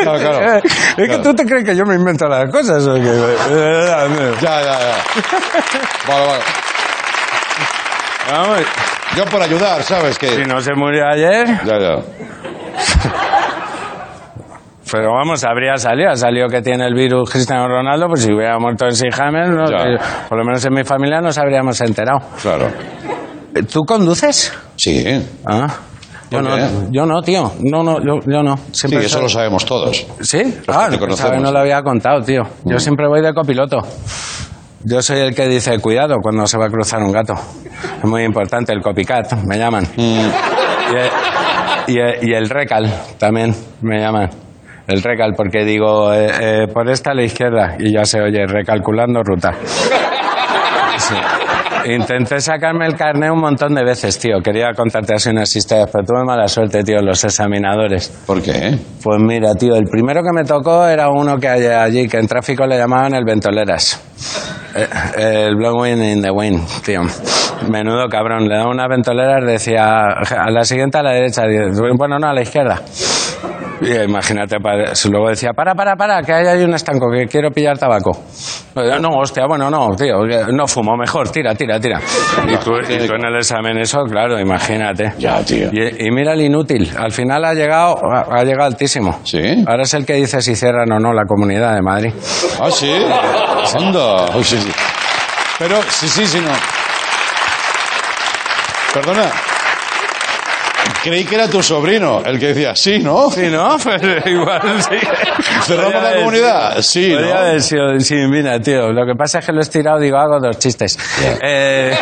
Claro, 0.01 0.19
claro. 0.19 0.57
Es 0.57 0.95
que 0.95 1.05
Claro. 1.05 1.21
tú 1.23 1.33
te 1.35 1.45
crees 1.45 1.63
que 1.63 1.75
yo 1.75 1.85
me 1.85 1.93
invento 1.95 2.27
las 2.27 2.49
cosas. 2.51 2.85
¿o 2.87 2.95
qué? 2.95 3.01
Ya, 4.41 4.61
ya, 4.61 4.79
ya. 4.79 4.95
Vale, 6.07 6.25
vale. 6.25 6.43
Vamos, 8.31 8.59
Yo 9.15 9.25
por 9.25 9.41
ayudar, 9.41 9.83
¿sabes? 9.83 10.15
si 10.19 10.25
Que... 10.27 10.45
no 10.45 10.61
se 10.61 10.73
murió 10.73 11.05
ayer, 11.07 11.47
Ya, 11.65 11.79
ya. 11.79 11.95
pero 14.91 15.13
vamos, 15.13 15.43
habría 15.45 15.77
salido. 15.77 16.09
Ha 16.11 16.15
salido 16.15 16.47
que 16.47 16.61
tiene 16.61 16.85
el 16.85 16.93
virus 16.93 17.29
Cristiano 17.29 17.67
Ronaldo, 17.67 18.07
pues 18.07 18.23
si 18.23 18.33
hubiera 18.33 18.57
muerto 18.59 18.85
en 18.87 18.93
Hammer, 19.21 19.49
no- 19.49 19.65
por 20.27 20.37
lo 20.37 20.43
menos 20.43 20.65
en 20.65 20.73
mi 20.73 20.83
familia 20.83 21.21
nos 21.21 21.37
habríamos 21.37 21.79
enterado. 21.81 22.19
Claro. 22.41 22.67
¿Tú 23.71 23.81
conduces? 23.83 24.51
Sí. 24.77 25.03
Ah. 25.45 25.67
Yo 26.29 26.39
¿Por 26.39 26.43
no, 26.49 26.91
yo 26.91 27.05
no, 27.05 27.21
tío. 27.21 27.51
No, 27.59 27.83
no, 27.83 27.97
yo, 27.99 28.21
yo 28.25 28.41
no. 28.41 28.57
Sí, 28.71 28.87
eso 28.95 29.09
soy- 29.09 29.21
lo 29.23 29.29
sabemos 29.29 29.65
todos. 29.65 30.05
¿Sí? 30.21 30.41
Ah, 30.69 30.87
no, 30.89 31.51
lo 31.51 31.59
había 31.59 31.81
contado, 31.83 32.21
tío. 32.21 32.43
Yo 32.63 32.77
Mm. 32.77 32.79
siempre 32.79 33.07
voy 33.07 33.21
de 33.21 33.33
copiloto. 33.33 33.79
Yo 34.85 35.01
soy 35.01 35.19
el 35.19 35.35
que 35.35 35.47
dice 35.49 35.77
cuidado 35.79 36.15
cuando 36.23 36.47
se 36.47 36.57
va 36.57 36.67
a 36.67 36.69
cruzar 36.69 37.03
un 37.03 37.11
gato. 37.11 37.33
Es 38.01 38.03
muy 38.09 38.23
importante, 38.23 38.71
el 38.71 38.81
copycat, 38.81 39.33
me 39.43 39.57
llaman. 39.57 39.83
Mm. 39.97 40.01
Y, 40.01 40.95
el, 40.95 41.09
y 41.87 41.99
el- 41.99 42.29
y 42.29 42.33
el 42.33 42.49
recal 42.49 42.89
también 43.19 43.53
me 43.81 43.99
llaman. 43.99 44.29
El 44.87 45.03
recal, 45.03 45.33
porque 45.35 45.63
digo, 45.65 46.13
eh, 46.13 46.31
eh, 46.63 46.67
por 46.73 46.89
esta 46.89 47.11
a 47.11 47.13
la 47.13 47.23
izquierda, 47.23 47.75
y 47.77 47.93
ya 47.93 48.05
se 48.05 48.21
oye, 48.21 48.45
recalculando 48.47 49.21
ruta. 49.21 49.51
Sí. 50.97 51.15
Intenté 51.85 52.39
sacarme 52.39 52.85
el 52.85 52.95
carné 52.95 53.31
un 53.31 53.39
montón 53.39 53.73
de 53.73 53.83
veces, 53.83 54.17
tío. 54.19 54.39
Quería 54.43 54.73
contarte 54.73 55.13
así 55.15 55.29
unas 55.29 55.55
historias, 55.55 55.89
pero 55.91 56.03
tuve 56.05 56.23
mala 56.23 56.47
suerte, 56.47 56.83
tío, 56.83 57.01
los 57.01 57.23
examinadores. 57.23 58.09
¿Por 58.25 58.41
qué? 58.41 58.77
Pues 59.03 59.19
mira, 59.21 59.53
tío, 59.55 59.75
el 59.75 59.85
primero 59.85 60.21
que 60.23 60.31
me 60.33 60.43
tocó 60.43 60.85
era 60.87 61.09
uno 61.09 61.37
que 61.37 61.47
hay 61.47 61.65
allí, 61.65 62.07
que 62.07 62.17
en 62.17 62.27
tráfico 62.27 62.65
le 62.65 62.77
llamaban 62.77 63.15
el 63.15 63.25
ventoleras. 63.25 63.99
Eh, 64.75 65.47
El 65.47 65.55
blowing 65.55 66.01
in 66.01 66.21
the 66.21 66.31
wind, 66.31 66.61
tío. 66.85 67.01
Menudo 67.69 68.07
cabrón. 68.09 68.47
Le 68.47 68.55
daba 68.57 68.71
una 68.71 68.87
ventolera 68.87 69.43
decía, 69.45 70.05
a 70.05 70.49
la 70.49 70.63
siguiente 70.63 70.97
a 70.97 71.03
la 71.03 71.11
derecha. 71.11 71.43
Bueno, 71.97 72.17
no, 72.19 72.27
a 72.27 72.33
la 72.33 72.41
izquierda. 72.41 72.81
Y 73.81 73.95
imagínate, 73.95 74.57
luego 75.09 75.29
decía, 75.29 75.53
para, 75.53 75.73
para, 75.73 75.95
para, 75.95 76.21
que 76.21 76.31
ahí 76.31 76.45
hay 76.45 76.63
un 76.63 76.73
estanco, 76.73 77.09
que 77.11 77.25
quiero 77.25 77.49
pillar 77.49 77.77
tabaco. 77.77 78.11
No, 78.75 79.09
hostia, 79.17 79.45
bueno, 79.47 79.69
no, 79.69 79.95
tío, 79.95 80.23
no 80.51 80.67
fumo, 80.67 80.95
mejor, 80.95 81.29
tira, 81.29 81.55
tira, 81.55 81.79
tira. 81.79 81.99
Y 82.47 82.57
tú, 82.57 82.73
y 82.77 83.07
tú 83.07 83.13
en 83.15 83.25
el 83.25 83.35
examen 83.37 83.79
eso, 83.79 84.03
claro, 84.03 84.39
imagínate. 84.39 85.13
Ya, 85.17 85.43
tío. 85.43 85.69
Y, 85.71 86.07
y 86.07 86.11
mira 86.11 86.33
el 86.33 86.41
inútil, 86.41 86.91
al 86.95 87.11
final 87.11 87.43
ha 87.43 87.53
llegado, 87.53 87.97
ha, 88.03 88.43
llegado 88.43 88.67
altísimo. 88.67 89.19
¿Sí? 89.23 89.63
Ahora 89.67 89.83
es 89.83 89.93
el 89.95 90.05
que 90.05 90.13
dice 90.13 90.41
si 90.41 90.55
cierran 90.55 90.91
o 90.91 90.99
no 90.99 91.11
la 91.13 91.25
comunidad 91.25 91.73
de 91.73 91.81
Madrid. 91.81 92.13
Ah, 92.59 92.69
sí. 92.69 92.91
Anda. 93.77 94.35
Uy, 94.35 94.43
sí, 94.43 94.57
sí. 94.57 94.71
Pero, 95.57 95.81
sí, 95.89 96.07
sí, 96.07 96.25
sí, 96.27 96.39
no. 96.39 96.51
Perdona. 98.93 99.50
Creí 101.03 101.23
que 101.25 101.35
era 101.35 101.47
tu 101.47 101.61
sobrino 101.63 102.21
el 102.25 102.39
que 102.39 102.47
decía, 102.47 102.75
sí, 102.75 102.99
¿no? 102.99 103.29
Sí, 103.29 103.47
¿no? 103.49 103.77
Pues 103.83 104.01
igual 104.25 104.61
sí. 104.81 104.97
¿Cerramos 105.63 105.93
Podría 105.93 106.01
la 106.01 106.07
haber 106.09 106.19
comunidad? 106.19 106.81
sido- 106.81 106.83
Sí, 106.83 107.11
podría 107.13 107.33
¿no? 107.33 107.39
haber 107.39 107.61
sido- 107.61 107.99
sí, 107.99 108.15
mira, 108.29 108.59
tío. 108.59 108.91
Lo 108.91 109.05
que 109.05 109.13
pasa 109.15 109.39
es 109.39 109.45
que 109.45 109.51
lo 109.51 109.59
he 109.59 109.63
estirado, 109.63 109.99
digo, 109.99 110.17
hago 110.17 110.39
dos 110.39 110.57
chistes. 110.59 110.97
Eh, 111.41 111.95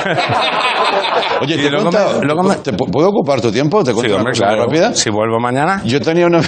Oye, 1.42 1.56
Y 1.56 1.58
te, 1.58 1.70
luego 1.70 1.90
cuento- 1.92 2.20
me- 2.20 2.26
luego 2.26 2.44
me- 2.44 2.56
¿te 2.58 2.72
pu- 2.74 2.92
¿puedo 2.92 3.10
ocupar 3.10 3.42
tu 3.42 3.52
tiempo? 3.52 3.84
¿Te 3.84 3.92
sí, 3.92 3.96
cuento 3.96 4.14
una 4.16 4.22
hombre, 4.24 4.34
cosa 4.34 4.46
muy 4.46 4.56
claro. 4.56 4.66
rápida? 4.70 4.96
Si 4.96 5.10
vuelvo 5.10 5.40
mañana. 5.40 5.82
Yo 5.86 6.02
tenía 6.02 6.28
una... 6.28 6.42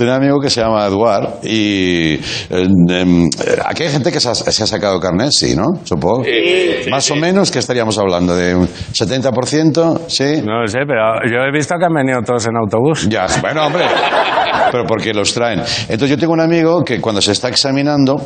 Tenía 0.00 0.14
un 0.14 0.22
amigo 0.22 0.40
que 0.40 0.48
se 0.48 0.62
llama 0.62 0.86
Eduard 0.86 1.44
y 1.44 2.14
eh, 2.14 2.20
em, 2.48 3.28
aquí 3.66 3.82
hay 3.82 3.90
gente 3.90 4.10
que 4.10 4.18
se 4.18 4.30
ha, 4.30 4.34
se 4.34 4.62
ha 4.62 4.66
sacado 4.66 4.98
carnet, 4.98 5.28
sí, 5.30 5.54
¿no? 5.54 5.66
Supongo. 5.84 6.22
Más 6.90 7.10
o 7.10 7.16
menos, 7.16 7.50
¿qué 7.50 7.58
estaríamos 7.58 7.98
hablando? 7.98 8.34
¿De 8.34 8.54
un 8.54 8.66
70%? 8.66 10.00
¿Sí? 10.06 10.40
No 10.42 10.62
lo 10.62 10.68
sé, 10.68 10.78
pero 10.86 11.20
yo 11.30 11.42
he 11.46 11.52
visto 11.52 11.74
que 11.78 11.84
han 11.84 11.92
venido 11.92 12.22
todos 12.22 12.46
en 12.46 12.56
autobús. 12.56 13.10
Ya, 13.10 13.26
bueno, 13.42 13.66
hombre. 13.66 13.84
Pero 14.72 14.86
porque 14.86 15.12
los 15.12 15.34
traen. 15.34 15.60
Entonces 15.60 16.08
yo 16.08 16.16
tengo 16.16 16.32
un 16.32 16.40
amigo 16.40 16.82
que 16.82 16.98
cuando 16.98 17.20
se 17.20 17.32
está 17.32 17.50
examinando 17.50 18.16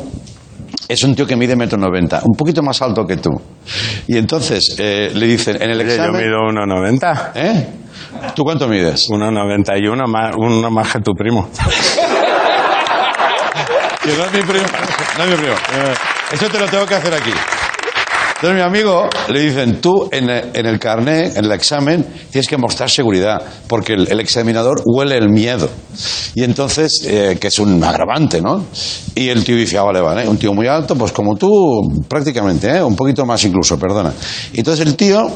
es 0.87 1.03
un 1.03 1.15
tío 1.15 1.25
que 1.25 1.35
mide 1.35 1.55
metro 1.55 1.77
noventa, 1.77 2.21
un 2.23 2.35
poquito 2.35 2.61
más 2.61 2.81
alto 2.81 3.05
que 3.05 3.17
tú. 3.17 3.29
Y 4.07 4.17
entonces 4.17 4.75
eh, 4.77 5.11
le 5.13 5.25
dicen 5.27 5.61
en 5.61 5.71
el 5.71 5.79
Oye, 5.79 5.87
yo 5.87 6.03
examen... 6.03 6.25
mido 6.25 6.37
1,90. 6.39 7.31
¿Eh? 7.35 7.67
¿Tú 8.35 8.43
cuánto 8.43 8.67
mides? 8.67 9.09
1,91, 9.09 10.07
más, 10.07 10.35
uno 10.37 10.69
más 10.69 10.93
que 10.93 10.99
tu 10.99 11.13
primo. 11.13 11.49
Que 14.05 14.15
no 14.15 14.23
es 14.25 14.33
mi 14.33 14.41
primo. 14.43 14.65
No 15.17 15.23
es 15.23 15.29
mi 15.31 15.35
primo. 15.35 15.55
Eso 16.31 16.47
te 16.47 16.59
lo 16.59 16.67
tengo 16.67 16.85
que 16.85 16.93
hacer 16.93 17.11
aquí. 17.11 17.31
Entonces 18.35 18.57
mi 18.57 18.61
amigo 18.61 19.09
le 19.29 19.39
dicen, 19.39 19.79
tú 19.79 20.09
en 20.11 20.29
el, 20.29 20.77
carnet, 20.77 21.37
en 21.37 21.45
el 21.45 21.51
examen, 21.53 22.05
tienes 22.29 22.49
que 22.49 22.57
mostrar 22.57 22.89
seguridad, 22.89 23.41
porque 23.65 23.93
el, 23.93 24.19
examinador 24.19 24.81
huele 24.83 25.15
el 25.15 25.29
miedo. 25.29 25.69
Y 26.33 26.43
entonces, 26.43 27.01
eh, 27.05 27.37
que 27.39 27.47
es 27.47 27.59
un 27.59 27.81
agravante, 27.81 28.41
¿no? 28.41 28.65
Y 29.15 29.29
el 29.29 29.45
tío 29.45 29.55
dice, 29.55 29.77
ah, 29.77 29.83
vale, 29.83 30.01
vale, 30.01 30.27
un 30.27 30.37
tío 30.37 30.53
muy 30.53 30.67
alto, 30.67 30.97
pues 30.97 31.13
como 31.13 31.37
tú, 31.37 32.03
prácticamente, 32.09 32.69
¿eh? 32.69 32.83
un 32.83 32.97
poquito 32.97 33.25
más 33.25 33.41
incluso, 33.45 33.79
perdona. 33.79 34.11
Y 34.51 34.59
entonces 34.59 34.85
el 34.85 34.97
tío, 34.97 35.31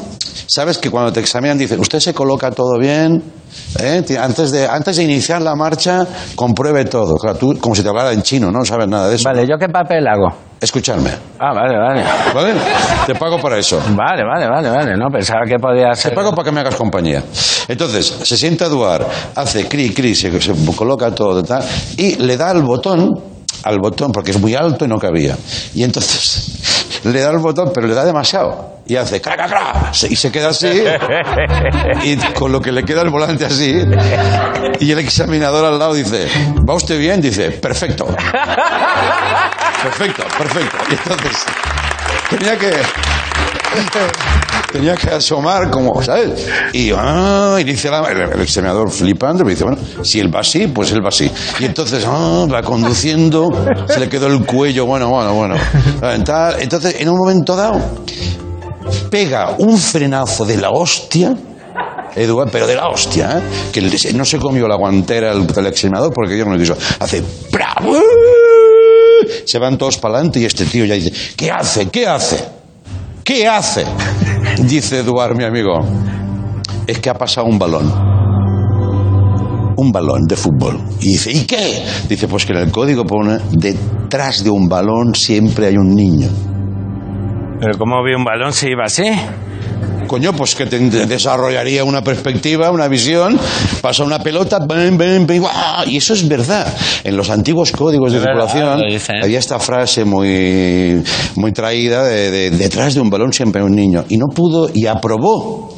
sabes 0.46 0.76
que 0.76 0.90
cuando 0.90 1.10
te 1.10 1.20
examinan 1.20 1.56
dicen, 1.56 1.80
usted 1.80 2.00
se 2.00 2.12
coloca 2.12 2.50
todo 2.50 2.78
bien, 2.78 3.22
¿eh? 3.78 4.02
Antes, 4.18 4.50
de, 4.50 4.66
antes 4.66 4.96
de 4.96 5.04
iniciar 5.04 5.42
la 5.42 5.54
marcha, 5.54 6.06
compruebe 6.34 6.84
todo. 6.86 7.16
Claro, 7.16 7.38
tú, 7.38 7.58
como 7.60 7.74
si 7.74 7.82
te 7.82 7.88
hablara 7.88 8.12
en 8.12 8.22
chino, 8.22 8.50
¿no? 8.50 8.64
Sabes 8.64 8.88
nada 8.88 9.08
de 9.08 9.16
eso. 9.16 9.28
Vale, 9.28 9.46
¿yo 9.46 9.56
qué 9.58 9.68
papel 9.68 10.06
hago? 10.06 10.28
Escucharme, 10.60 11.10
Ah, 11.38 11.54
vale, 11.54 11.78
vale. 11.78 12.04
¿vale? 12.34 12.52
Te 13.06 13.14
pago 13.14 13.38
para 13.40 13.56
eso. 13.56 13.80
Vale, 13.96 14.22
vale, 14.24 14.46
vale, 14.46 14.68
vale. 14.68 14.92
No, 14.96 15.06
pensaba 15.10 15.40
que 15.46 15.56
podía 15.58 15.90
Te 15.92 15.96
ser... 15.96 16.14
pago 16.14 16.32
para 16.34 16.44
que 16.44 16.52
me 16.52 16.60
hagas 16.60 16.74
compañía. 16.74 17.22
Entonces, 17.66 18.14
se 18.22 18.36
sienta 18.36 18.66
Eduard, 18.66 19.06
hace 19.36 19.66
cri, 19.66 19.94
cri, 19.94 20.14
se, 20.14 20.38
se 20.40 20.52
coloca 20.76 21.14
todo 21.14 21.42
tal, 21.42 21.64
y 21.96 22.16
le 22.16 22.36
da 22.36 22.50
al 22.50 22.62
botón, 22.62 23.10
al 23.62 23.78
botón, 23.78 24.12
porque 24.12 24.32
es 24.32 24.40
muy 24.40 24.54
alto 24.54 24.84
y 24.84 24.88
no 24.88 24.98
cabía. 24.98 25.34
Y 25.74 25.82
entonces 25.82 26.59
le 27.04 27.20
da 27.20 27.30
el 27.30 27.38
botón, 27.38 27.70
pero 27.74 27.86
le 27.86 27.94
da 27.94 28.04
demasiado. 28.04 28.80
Y 28.86 28.96
hace 28.96 29.20
cra, 29.20 29.36
cra, 29.36 29.46
cra, 29.46 29.94
se- 29.94 30.08
y 30.12 30.16
se 30.16 30.32
queda 30.32 30.48
así, 30.48 30.66
y 32.04 32.16
con 32.34 32.50
lo 32.50 32.60
que 32.60 32.72
le 32.72 32.84
queda 32.84 33.02
el 33.02 33.10
volante 33.10 33.44
así, 33.44 33.78
y 34.80 34.90
el 34.90 34.98
examinador 34.98 35.64
al 35.64 35.78
lado 35.78 35.94
dice, 35.94 36.26
¿va 36.68 36.74
usted 36.74 36.98
bien? 36.98 37.20
Dice, 37.20 37.50
perfecto. 37.52 38.06
Perfecto, 39.82 40.22
perfecto. 40.36 40.76
Y 40.90 40.92
entonces, 40.92 41.44
tenía 42.28 42.58
que... 42.58 42.70
Tenía 44.72 44.94
que 44.94 45.10
asomar 45.10 45.70
como, 45.70 46.00
¿sabes? 46.02 46.46
Y, 46.72 46.92
ah, 46.96 47.56
y 47.60 47.64
dice 47.64 47.88
el, 47.88 48.20
el 48.32 48.40
examinador 48.40 48.90
flipando, 48.90 49.44
me 49.44 49.50
dice, 49.50 49.64
bueno, 49.64 49.78
si 50.02 50.20
él 50.20 50.34
va 50.34 50.40
así, 50.40 50.68
pues 50.68 50.92
él 50.92 51.04
va 51.04 51.08
así. 51.08 51.30
Y 51.58 51.64
entonces, 51.64 52.04
ah, 52.06 52.46
va 52.52 52.62
conduciendo, 52.62 53.48
se 53.88 53.98
le 53.98 54.08
quedó 54.08 54.28
el 54.28 54.44
cuello, 54.46 54.86
bueno, 54.86 55.08
bueno, 55.08 55.34
bueno. 55.34 55.56
Entonces, 56.60 56.96
en 57.00 57.08
un 57.08 57.18
momento 57.18 57.56
dado, 57.56 57.80
pega 59.10 59.56
un 59.58 59.76
frenazo 59.76 60.44
de 60.44 60.56
la 60.56 60.70
hostia, 60.70 61.34
Eduardo, 62.14 62.50
pero 62.50 62.66
de 62.66 62.74
la 62.74 62.88
hostia, 62.88 63.38
¿eh? 63.38 63.42
que 63.72 63.80
no 64.14 64.24
se 64.24 64.38
comió 64.38 64.66
la 64.66 64.76
guantera 64.76 65.32
el, 65.32 65.46
el 65.56 65.66
examinador 65.66 66.12
porque 66.12 66.36
yo 66.36 66.44
no 66.44 66.56
lo 66.56 66.62
hizo. 66.62 66.76
Hace, 66.98 67.22
¡bravo! 67.50 68.00
Se 69.44 69.58
van 69.58 69.78
todos 69.78 69.98
para 69.98 70.14
adelante 70.14 70.40
y 70.40 70.44
este 70.44 70.64
tío 70.64 70.84
ya 70.84 70.94
dice, 70.94 71.12
¿qué 71.36 71.50
hace? 71.50 71.88
¿Qué 71.88 72.06
hace? 72.06 72.44
¿Qué 73.24 73.46
hace? 73.46 73.84
Dice 74.68 75.00
Eduard, 75.00 75.36
mi 75.36 75.44
amigo. 75.44 75.80
Es 76.86 76.98
que 76.98 77.10
ha 77.10 77.14
pasado 77.14 77.46
un 77.46 77.58
balón. 77.58 77.90
Un 79.76 79.90
balón 79.92 80.26
de 80.28 80.36
fútbol. 80.36 80.78
Y 81.00 81.12
dice, 81.12 81.32
¿y 81.32 81.44
qué? 81.44 81.84
Dice, 82.08 82.28
pues 82.28 82.44
que 82.44 82.52
en 82.52 82.58
el 82.58 82.70
código 82.70 83.04
pone, 83.04 83.38
detrás 83.50 84.44
de 84.44 84.50
un 84.50 84.68
balón 84.68 85.14
siempre 85.14 85.66
hay 85.66 85.76
un 85.76 85.94
niño. 85.94 86.28
Pero 87.60 87.78
¿cómo 87.78 88.04
vi 88.04 88.14
un 88.14 88.24
balón 88.24 88.52
si 88.52 88.68
iba 88.68 88.84
así? 88.84 89.10
Coño, 90.10 90.32
pues 90.32 90.56
que 90.56 90.66
te 90.66 90.80
desarrollaría 91.06 91.84
una 91.84 92.02
perspectiva, 92.02 92.72
una 92.72 92.88
visión, 92.88 93.38
pasa 93.80 94.02
una 94.02 94.18
pelota, 94.18 94.58
y 95.86 95.96
eso 95.96 96.14
es 96.14 96.26
verdad. 96.26 96.66
En 97.04 97.16
los 97.16 97.30
antiguos 97.30 97.70
códigos 97.70 98.12
de 98.12 98.18
circulación 98.18 98.82
dicen. 98.88 99.22
había 99.22 99.38
esta 99.38 99.60
frase 99.60 100.04
muy, 100.04 101.00
muy 101.36 101.52
traída 101.52 102.02
de, 102.02 102.28
de, 102.28 102.50
detrás 102.50 102.94
de 102.94 103.00
un 103.00 103.08
balón 103.08 103.32
siempre 103.32 103.62
hay 103.62 103.68
un 103.68 103.76
niño. 103.76 104.04
Y 104.08 104.16
no 104.16 104.26
pudo, 104.26 104.68
y 104.74 104.88
aprobó. 104.88 105.76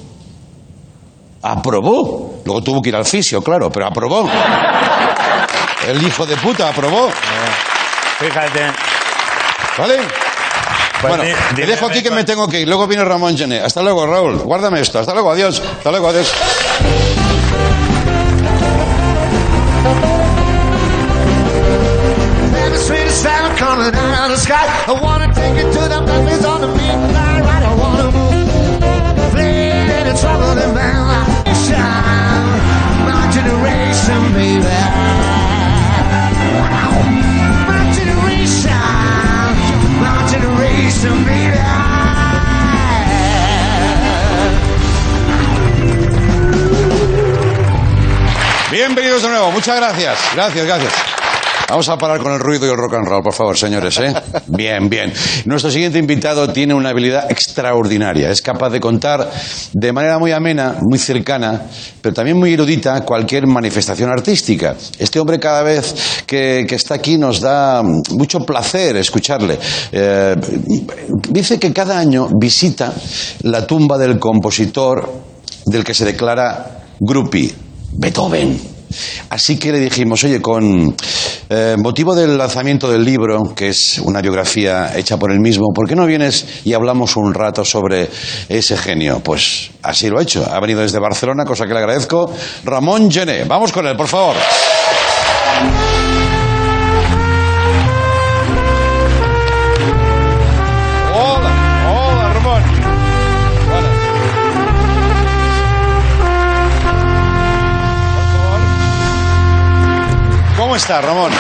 Aprobó. 1.43 2.41
Luego 2.47 2.63
tuvo 2.63 2.81
que 2.81 2.89
ir 2.89 2.97
al 2.97 3.05
fisio, 3.05 3.43
claro, 3.43 3.71
pero 3.71 3.89
aprobó. 3.89 4.27
El 5.87 6.03
hijo 6.03 6.25
de 6.25 6.37
puta 6.39 6.71
aprobó. 6.71 7.11
Fíjate. 8.19 8.61
¿Vale? 9.77 10.22
Bueno, 11.09 11.25
te 11.55 11.67
dejo 11.67 11.87
aquí 11.87 12.03
que 12.03 12.11
me 12.11 12.25
tengo 12.25 12.49
que 12.49 12.61
ir. 12.61 12.69
Luego 12.69 12.87
viene 12.87 13.05
Ramón 13.05 13.37
Gené. 13.37 13.61
Hasta 13.61 13.83
luego, 13.83 14.07
Raúl. 14.07 14.39
Guárdame 14.39 14.81
esto. 14.81 14.99
Hasta 14.99 15.13
luego, 15.13 15.33
adiós. 15.33 15.61
Hasta 15.61 15.91
luego, 15.91 16.09
adiós. 16.09 16.33
Bienvenidos 48.71 49.23
de 49.23 49.29
nuevo. 49.29 49.51
Muchas 49.53 49.77
gracias. 49.77 50.19
Gracias, 50.35 50.65
gracias. 50.67 51.12
Vamos 51.69 51.89
a 51.89 51.97
parar 51.97 52.21
con 52.21 52.33
el 52.33 52.39
ruido 52.39 52.67
y 52.67 52.71
el 52.71 52.77
rock 52.77 52.95
and 52.95 53.07
roll, 53.07 53.23
por 53.23 53.33
favor, 53.33 53.57
señores. 53.57 53.99
¿eh? 53.99 54.15
Bien, 54.47 54.89
bien. 54.89 55.13
Nuestro 55.47 55.71
siguiente 55.71 55.99
invitado 55.99 56.53
tiene 56.53 56.75
una 56.75 56.91
habilidad 56.91 57.31
extraordinaria. 57.31 58.31
Es 58.31 58.43
capaz 58.43 58.71
de 58.71 58.81
contar 58.81 59.31
de 59.73 59.93
manera 59.93 60.19
muy 60.19 60.33
amena, 60.33 60.77
muy 60.83 60.99
cercana, 60.99 61.63
pero 62.01 62.15
también 62.15 62.39
muy 62.39 62.53
erudita 62.53 63.01
cualquier 63.03 63.47
manifestación 63.47 64.11
artística. 64.11 64.77
Este 64.99 65.19
hombre 65.19 65.39
cada 65.39 65.63
vez 65.63 66.25
que, 66.27 66.67
que 66.69 66.75
está 66.75 66.95
aquí 66.95 67.17
nos 67.17 67.41
da 67.41 67.83
mucho 67.83 68.41
placer 68.41 68.97
escucharle. 68.97 69.59
Eh, 69.91 70.37
dice 71.31 71.59
que 71.59 71.73
cada 71.73 71.99
año 71.99 72.29
visita 72.39 72.93
la 73.43 73.67
tumba 73.67 73.97
del 73.97 74.19
compositor 74.19 75.11
del 75.67 75.85
que 75.85 75.95
se 75.95 76.05
declara 76.05 76.83
groupie, 77.01 77.55
Beethoven. 77.93 78.72
Así 79.31 79.59
que 79.59 79.73
le 79.73 79.79
dijimos, 79.79 80.25
oye, 80.25 80.41
con 80.41 80.95
eh, 81.49 81.77
motivo 81.79 82.15
del 82.15 82.37
lanzamiento 82.39 82.91
del 82.91 83.05
libro, 83.05 83.55
que 83.55 83.69
es 83.69 83.99
una 83.99 84.21
biografía 84.21 84.97
hecha 84.97 85.17
por 85.17 85.33
él 85.33 85.41
mismo, 85.41 85.67
¿por 85.75 85.89
qué 85.89 85.97
no 85.97 86.07
vienes 86.07 86.47
y 86.65 86.73
hablamos 86.73 87.17
un 87.17 87.35
rato 87.35 87.65
sobre 87.65 88.09
ese 88.49 88.77
genio? 88.77 89.21
Pues 89.21 89.71
así 89.83 90.09
lo 90.09 90.19
ha 90.19 90.23
hecho. 90.23 90.47
Ha 90.51 90.61
venido 90.61 90.81
desde 90.81 90.99
Barcelona, 90.99 91.45
cosa 91.45 91.67
que 91.67 91.73
le 91.73 91.81
agradezco. 91.81 92.33
Ramón 92.65 93.11
Gené. 93.11 93.45
Vamos 93.45 93.73
con 93.73 93.87
él, 93.87 93.97
por 93.97 94.09
favor. 94.09 94.37
¿Cómo 110.73 110.79
está, 110.79 111.03
Ramón? 111.03 111.31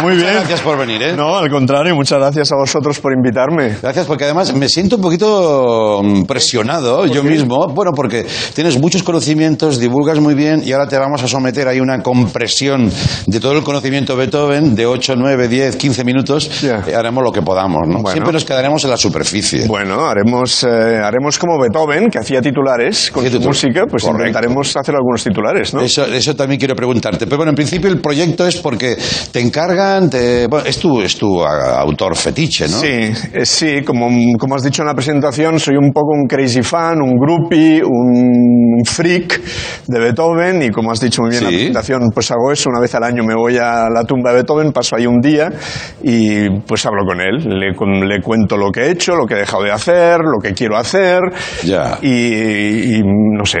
Muy 0.00 0.14
Muchas 0.14 0.30
bien. 0.30 0.34
gracias 0.34 0.60
por 0.60 0.78
venir, 0.78 1.02
¿eh? 1.02 1.12
No, 1.16 1.36
al 1.36 1.50
contrario, 1.50 1.94
muchas 1.94 2.18
gracias 2.18 2.52
a 2.52 2.56
vosotros 2.56 3.00
por 3.00 3.12
invitarme. 3.12 3.76
Gracias, 3.82 4.06
porque 4.06 4.24
además 4.24 4.54
me 4.54 4.68
siento 4.68 4.96
un 4.96 5.02
poquito 5.02 6.00
mm, 6.04 6.22
presionado 6.24 7.06
yo 7.06 7.24
mismo. 7.24 7.66
Bueno, 7.68 7.90
porque 7.94 8.24
tienes 8.54 8.78
muchos 8.80 9.02
conocimientos, 9.02 9.78
divulgas 9.80 10.20
muy 10.20 10.34
bien 10.34 10.62
y 10.64 10.72
ahora 10.72 10.86
te 10.86 10.96
vamos 10.96 11.22
a 11.22 11.28
someter 11.28 11.66
ahí 11.66 11.80
una 11.80 12.00
compresión 12.02 12.90
de 13.26 13.40
todo 13.40 13.52
el 13.52 13.62
conocimiento 13.64 14.16
Beethoven 14.16 14.74
de 14.76 14.86
8, 14.86 15.14
9, 15.16 15.48
10, 15.48 15.76
15 15.76 16.04
minutos. 16.04 16.60
Ya. 16.62 16.84
Y 16.86 16.92
haremos 16.92 17.24
lo 17.24 17.32
que 17.32 17.42
podamos, 17.42 17.80
¿no? 17.88 17.94
Bueno. 17.94 18.10
Siempre 18.10 18.32
nos 18.32 18.44
quedaremos 18.44 18.84
en 18.84 18.90
la 18.90 18.96
superficie. 18.96 19.66
Bueno, 19.66 20.06
haremos, 20.06 20.62
eh, 20.64 21.00
haremos 21.02 21.38
como 21.38 21.58
Beethoven, 21.60 22.08
que 22.08 22.18
hacía 22.18 22.40
titulares 22.40 23.10
con 23.10 23.28
su 23.28 23.40
música, 23.40 23.84
pues 23.90 24.04
Correcto. 24.04 24.28
intentaremos 24.28 24.76
hacer 24.76 24.94
algunos 24.94 25.24
titulares, 25.24 25.74
¿no? 25.74 25.80
Eso, 25.80 26.04
eso 26.06 26.36
también 26.36 26.58
quiero 26.58 26.76
preguntarte. 26.76 27.26
Pero 27.26 27.38
bueno, 27.38 27.50
en 27.50 27.56
principio 27.56 27.90
el 27.90 28.00
proyecto 28.00 28.46
es 28.46 28.56
porque 28.56 28.96
te 29.32 29.40
te- 30.10 30.46
bueno, 30.46 30.66
es 30.66 30.78
tu, 30.78 31.00
es 31.02 31.16
tu 31.16 31.42
a- 31.42 31.80
autor 31.80 32.16
fetiche, 32.16 32.68
¿no? 32.68 32.78
Sí, 32.78 32.86
eh, 33.32 33.44
sí, 33.44 33.82
como, 33.84 34.08
como 34.38 34.54
has 34.54 34.62
dicho 34.62 34.82
en 34.82 34.88
la 34.88 34.94
presentación, 34.94 35.58
soy 35.58 35.76
un 35.76 35.92
poco 35.92 36.08
un 36.12 36.26
crazy 36.26 36.62
fan, 36.62 37.00
un 37.02 37.14
groupie, 37.18 37.82
un 37.84 38.80
freak 38.84 39.40
de 39.86 39.98
Beethoven 40.00 40.62
y 40.62 40.70
como 40.70 40.92
has 40.92 41.00
dicho 41.00 41.22
muy 41.22 41.30
bien 41.30 41.42
en 41.44 41.48
la 41.50 41.50
presentación, 41.80 42.10
pues 42.14 42.30
hago 42.30 42.52
eso, 42.52 42.70
una 42.70 42.80
vez 42.80 42.94
al 42.94 43.04
año 43.04 43.22
me 43.24 43.34
voy 43.34 43.56
a 43.56 43.88
la 43.92 44.04
tumba 44.04 44.30
de 44.30 44.36
Beethoven, 44.36 44.72
paso 44.72 44.96
ahí 44.96 45.06
un 45.06 45.20
día 45.20 45.50
y 46.02 46.48
pues 46.66 46.84
hablo 46.86 47.04
con 47.06 47.20
él, 47.20 47.58
le, 47.58 47.74
con- 47.74 48.06
le 48.08 48.20
cuento 48.22 48.56
lo 48.56 48.70
que 48.70 48.82
he 48.82 48.90
hecho, 48.90 49.14
lo 49.16 49.26
que 49.26 49.34
he 49.34 49.38
dejado 49.38 49.64
de 49.64 49.72
hacer, 49.72 50.18
lo 50.20 50.38
que 50.42 50.52
quiero 50.54 50.76
hacer 50.76 51.20
Ya. 51.64 51.98
y, 52.02 52.96
y 52.98 53.02
no 53.04 53.44
sé, 53.44 53.58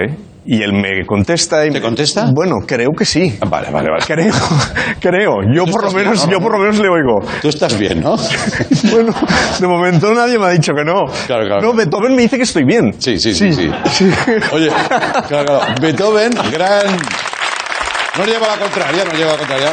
y 0.50 0.62
él 0.62 0.72
me 0.72 1.04
contesta 1.04 1.66
y 1.66 1.68
¿Te 1.68 1.74
me- 1.74 1.80
contesta? 1.82 2.30
Bueno, 2.34 2.56
creo 2.66 2.88
que 2.96 3.04
sí. 3.04 3.36
Ah, 3.42 3.46
Vale, 3.50 3.70
vale, 3.70 3.90
vale. 3.90 4.04
Creo, 4.06 4.32
creo. 5.00 5.32
Yo 5.54 5.66
por 5.66 5.82
lo 5.84 5.90
bien, 5.90 6.04
menos, 6.04 6.24
¿no? 6.26 6.32
yo 6.32 6.40
por 6.40 6.52
lo 6.52 6.58
menos 6.58 6.78
le 6.78 6.88
oigo. 6.88 7.20
Tú 7.42 7.48
estás 7.50 7.78
bien, 7.78 8.00
¿no? 8.00 8.16
Bueno, 8.90 9.12
de 9.60 9.66
momento 9.66 10.14
nadie 10.14 10.38
me 10.38 10.46
ha 10.46 10.50
dicho 10.50 10.72
que 10.72 10.84
no. 10.84 11.04
Claro, 11.26 11.44
claro. 11.46 11.60
No, 11.60 11.74
Beethoven 11.74 12.14
me 12.16 12.22
dice 12.22 12.36
que 12.38 12.44
estoy 12.44 12.64
bien. 12.64 12.94
Sí, 12.98 13.18
sí, 13.18 13.34
sí, 13.34 13.52
sí. 13.52 13.70
Oye, 14.52 14.68
claro, 15.28 15.28
claro. 15.28 15.60
Beethoven, 15.82 16.32
gran. 16.50 16.96
No 18.16 18.24
lleva 18.24 18.48
la 18.48 18.56
contraria, 18.56 19.04
no 19.04 19.12
lleva 19.12 19.32
la 19.32 19.38
contraria. 19.38 19.72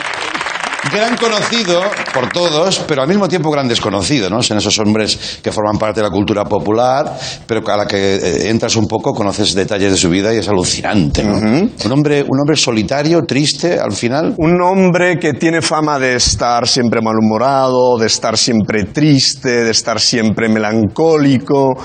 Gran 0.91 1.17
conocido 1.17 1.81
por 2.13 2.29
todos, 2.29 2.79
pero 2.87 3.01
al 3.01 3.07
mismo 3.07 3.27
tiempo 3.27 3.49
gran 3.49 3.67
desconocido, 3.67 4.29
¿no? 4.29 4.43
Son 4.43 4.57
esos 4.57 4.77
hombres 4.79 5.39
que 5.41 5.51
forman 5.51 5.77
parte 5.77 5.99
de 5.99 6.07
la 6.07 6.11
cultura 6.11 6.45
popular, 6.45 7.17
pero 7.47 7.67
a 7.67 7.77
la 7.77 7.87
que 7.87 8.15
eh, 8.15 8.49
entras 8.49 8.75
un 8.75 8.87
poco, 8.87 9.13
conoces 9.13 9.55
detalles 9.55 9.91
de 9.91 9.97
su 9.97 10.09
vida 10.09 10.33
y 10.33 10.37
es 10.37 10.47
alucinante, 10.47 11.23
¿no? 11.23 11.37
un, 11.37 11.91
hombre, 11.91 12.21
un 12.21 12.39
hombre 12.39 12.55
solitario, 12.55 13.21
triste, 13.23 13.79
al 13.79 13.93
final. 13.93 14.35
Un 14.37 14.61
hombre 14.61 15.17
que 15.17 15.33
tiene 15.33 15.61
fama 15.61 15.97
de 15.97 16.15
estar 16.15 16.67
siempre 16.67 17.01
malhumorado, 17.01 17.97
de 17.97 18.07
estar 18.07 18.37
siempre 18.37 18.85
triste, 18.85 19.63
de 19.63 19.71
estar 19.71 19.99
siempre 19.99 20.49
melancólico, 20.49 21.75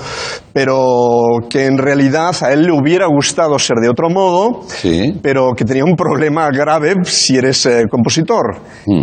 pero 0.53 0.85
que 1.49 1.65
en 1.65 1.77
realidad 1.77 2.35
a 2.41 2.51
él 2.53 2.63
le 2.63 2.71
hubiera 2.71 3.07
gustado 3.07 3.57
ser 3.59 3.77
de 3.81 3.89
otro 3.89 4.09
modo, 4.09 4.61
Sí. 4.67 5.13
pero 5.21 5.51
que 5.55 5.65
tenía 5.65 5.83
un 5.83 5.95
problema 5.95 6.49
grave 6.49 6.93
si 7.03 7.37
eres 7.37 7.65
eh, 7.65 7.83
compositor. 7.89 8.57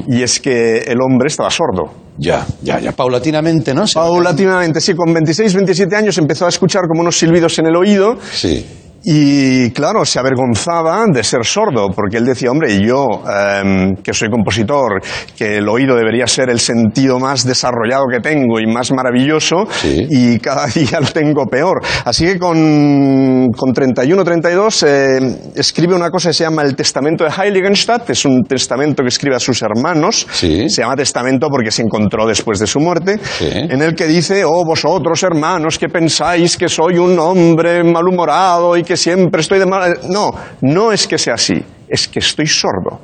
Y 0.07 0.23
es 0.23 0.41
que 0.41 0.79
el 0.79 0.99
hombre 1.01 1.29
estaba 1.29 1.51
sordo. 1.51 1.91
Ya, 2.19 2.45
ya, 2.63 2.81
ya. 2.81 2.93
Paulatinamente, 2.93 3.73
¿no? 3.75 3.85
Paulatinamente, 3.95 4.81
sí, 4.81 4.95
con 4.95 5.13
26, 5.15 5.55
27 5.55 5.95
años 5.97 6.19
empezó 6.19 6.47
a 6.47 6.49
escuchar 6.49 6.83
como 6.89 7.01
unos 7.03 7.17
silbidos 7.17 7.59
en 7.61 7.67
el 7.67 7.77
oído 7.77 8.17
Sí. 8.33 8.67
Y 9.05 9.71
claro, 9.71 10.05
se 10.05 10.19
avergonzaba 10.19 11.05
de 11.13 11.23
ser 11.23 11.45
sordo, 11.45 11.89
porque 11.95 12.17
él 12.17 12.25
decía, 12.27 12.51
hombre, 12.51 12.81
yo, 12.81 13.23
em, 13.63 13.95
que 13.97 14.13
soy 14.13 14.29
compositor, 14.29 15.01
que 15.37 15.59
el 15.59 15.69
oído 15.69 15.95
debería 15.95 16.27
ser 16.27 16.51
el 16.51 16.59
sentido 16.59 17.19
más 17.21 17.45
desarrollado 17.45 18.07
que 18.13 18.19
tengo 18.21 18.59
y 18.59 18.67
más 18.67 18.91
maravilloso, 18.91 19.67
Sí. 19.71 20.07
y 20.11 20.39
cada 20.41 20.67
día 20.75 21.01
lo 21.01 21.07
tengo 21.09 21.47
peor. 21.47 21.81
Así 22.05 22.27
que 22.27 22.39
con, 22.39 23.49
con 23.57 23.73
31, 23.73 24.25
32, 24.25 24.83
eh, 24.83 25.19
escribe 25.55 25.95
una 25.95 26.11
cosa 26.11 26.31
que 26.31 26.35
se 26.35 26.45
llama 26.45 26.63
el 26.63 26.75
Testamento 26.75 27.25
de 27.25 27.31
Heiligenstadt, 27.31 28.11
es 28.11 28.25
un 28.25 28.43
testamento 28.43 29.03
que 29.03 29.09
escribe 29.09 29.37
a 29.37 29.41
sus 29.41 29.63
hermanos, 29.63 30.27
Sí. 30.33 30.69
se 30.69 30.83
llama 30.83 30.97
testamento 30.97 31.49
porque 31.51 31.71
se 31.71 31.83
encontró 31.83 32.27
después 32.27 32.59
de 32.59 32.67
su 32.67 32.81
muerte, 32.81 33.19
Sí. 33.39 33.49
en 33.53 33.81
el 33.81 33.95
que 33.95 34.07
dice, 34.07 34.45
oh 34.45 34.65
vosotros 34.65 35.23
hermanos 35.23 35.79
que 35.79 35.89
pensáis 35.89 36.57
que 36.57 36.69
soy 36.69 36.99
un 36.99 37.17
hombre 37.19 37.85
malhumorado 37.85 38.77
y 38.77 38.83
que 38.89 38.97
siempre 38.97 39.43
estoy 39.43 39.59
de 39.59 39.67
mal... 39.67 40.01
No, 40.09 40.31
no 40.63 40.91
es 40.91 41.07
que 41.07 41.19
sea 41.19 41.35
así, 41.35 41.63
es 41.87 42.09
que 42.09 42.21
estoy 42.21 42.47
sordo. 42.47 42.99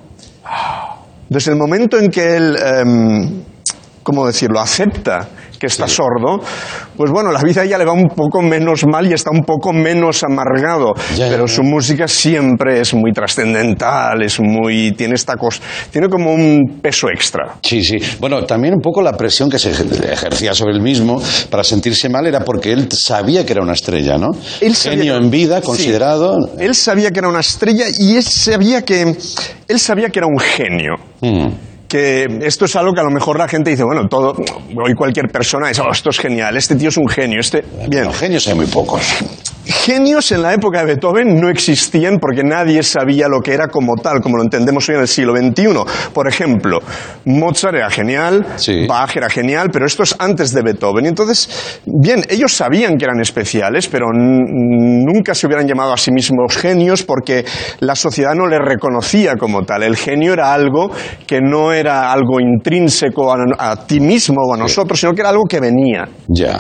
Desde 1.28 1.52
el 1.52 1.58
momento 1.58 1.98
en 1.98 2.10
que 2.10 2.36
él, 2.36 2.56
em, 2.56 3.42
¿cómo 4.02 4.26
decirlo?, 4.26 4.60
acepta 4.60 5.28
que 5.58 5.66
está 5.66 5.86
sordo, 5.88 6.40
pues 6.96 7.10
bueno, 7.10 7.30
la 7.32 7.40
vida 7.42 7.64
ya 7.64 7.78
le 7.78 7.84
va 7.84 7.92
un 7.92 8.08
poco 8.08 8.42
menos 8.42 8.84
mal 8.86 9.06
y 9.08 9.12
está 9.12 9.30
un 9.30 9.42
poco 9.42 9.72
menos 9.72 10.22
amargado. 10.24 10.92
Ya, 11.16 11.28
pero 11.28 11.46
ya. 11.46 11.54
su 11.54 11.62
música 11.62 12.06
siempre 12.08 12.80
es 12.80 12.92
muy 12.94 13.12
trascendental, 13.12 14.22
es 14.22 14.40
muy... 14.40 14.92
tiene 14.92 15.14
esta 15.14 15.36
cosa... 15.36 15.60
tiene 15.90 16.08
como 16.08 16.32
un 16.32 16.78
peso 16.82 17.08
extra. 17.08 17.56
Sí, 17.62 17.82
sí. 17.82 17.96
Bueno, 18.20 18.44
también 18.44 18.74
un 18.74 18.80
poco 18.80 19.02
la 19.02 19.12
presión 19.12 19.48
que 19.50 19.58
se 19.58 19.70
ejercía 19.70 20.54
sobre 20.54 20.74
él 20.74 20.80
mismo 20.80 21.20
para 21.50 21.64
sentirse 21.64 22.08
mal 22.08 22.26
era 22.26 22.40
porque 22.40 22.72
él 22.72 22.88
sabía 22.92 23.44
que 23.46 23.52
era 23.52 23.62
una 23.62 23.72
estrella, 23.74 24.18
¿no? 24.18 24.28
Él 24.60 24.74
sabía 24.74 24.98
Genio 24.98 25.18
que- 25.18 25.24
en 25.24 25.30
vida, 25.30 25.60
Sí. 25.60 25.66
considerado. 25.66 26.36
Él 26.58 26.74
sabía 26.74 27.10
que 27.10 27.18
era 27.20 27.28
una 27.28 27.40
estrella 27.40 27.84
y 27.98 28.16
él 28.16 28.22
sabía 28.22 28.82
que, 28.82 29.16
él 29.68 29.78
sabía 29.80 30.10
que 30.10 30.18
era 30.18 30.26
un 30.26 30.38
genio. 30.38 30.94
Mm. 31.20 31.73
Que 31.94 32.26
esto 32.42 32.64
es 32.64 32.74
algo 32.74 32.92
que 32.92 32.98
a 32.98 33.04
lo 33.04 33.10
mejor 33.12 33.38
la 33.38 33.46
gente 33.46 33.70
dice, 33.70 33.84
bueno, 33.84 34.08
todo, 34.08 34.34
hoy 34.34 34.94
cualquier 34.94 35.28
persona 35.28 35.68
dice, 35.68 35.80
oh, 35.80 35.92
esto 35.92 36.10
es 36.10 36.18
genial, 36.18 36.56
este 36.56 36.74
tío 36.74 36.88
es 36.88 36.96
un 36.96 37.08
genio, 37.08 37.38
este... 37.38 37.64
Bien, 37.86 38.06
Los 38.06 38.16
genios 38.18 38.48
hay 38.48 38.56
muy 38.56 38.66
pocos. 38.66 39.00
Genios 39.66 40.30
en 40.32 40.42
la 40.42 40.52
época 40.52 40.80
de 40.80 40.86
Beethoven 40.94 41.40
no 41.40 41.48
existían 41.48 42.18
porque 42.18 42.42
nadie 42.42 42.82
sabía 42.82 43.28
lo 43.28 43.40
que 43.40 43.54
era 43.54 43.68
como 43.68 43.94
tal, 43.96 44.20
como 44.20 44.36
lo 44.36 44.42
entendemos 44.42 44.88
hoy 44.88 44.96
en 44.96 45.00
el 45.02 45.08
siglo 45.08 45.34
XXI. 45.36 45.64
Por 46.12 46.28
ejemplo, 46.28 46.80
Mozart 47.24 47.76
era 47.76 47.90
genial, 47.90 48.44
Sí. 48.56 48.86
Bach 48.86 49.16
era 49.16 49.28
genial, 49.30 49.70
pero 49.72 49.86
esto 49.86 50.02
es 50.02 50.14
antes 50.18 50.52
de 50.52 50.62
Beethoven. 50.62 51.04
Y 51.06 51.08
entonces, 51.08 51.80
bien, 51.86 52.24
ellos 52.28 52.52
sabían 52.52 52.96
que 52.96 53.04
eran 53.04 53.20
especiales, 53.20 53.88
pero 53.88 54.06
nunca 54.12 55.34
se 55.34 55.46
hubieran 55.46 55.66
llamado 55.66 55.92
a 55.92 55.96
sí 55.96 56.10
mismos 56.12 56.56
genios 56.56 57.02
porque 57.02 57.44
la 57.80 57.94
sociedad 57.94 58.34
no 58.34 58.46
les 58.46 58.60
reconocía 58.60 59.36
como 59.36 59.62
tal. 59.64 59.82
El 59.82 59.96
genio 59.96 60.32
era 60.32 60.52
algo 60.52 60.90
que 61.26 61.40
no 61.40 61.72
era 61.72 62.12
algo 62.12 62.40
intrínseco 62.40 63.32
a, 63.32 63.36
a 63.58 63.76
ti 63.86 64.00
mismo 64.00 64.42
o 64.42 64.54
a 64.54 64.56
nosotros, 64.56 65.00
sino 65.00 65.12
que 65.12 65.20
era 65.20 65.30
algo 65.30 65.44
que 65.44 65.60
venía. 65.60 66.04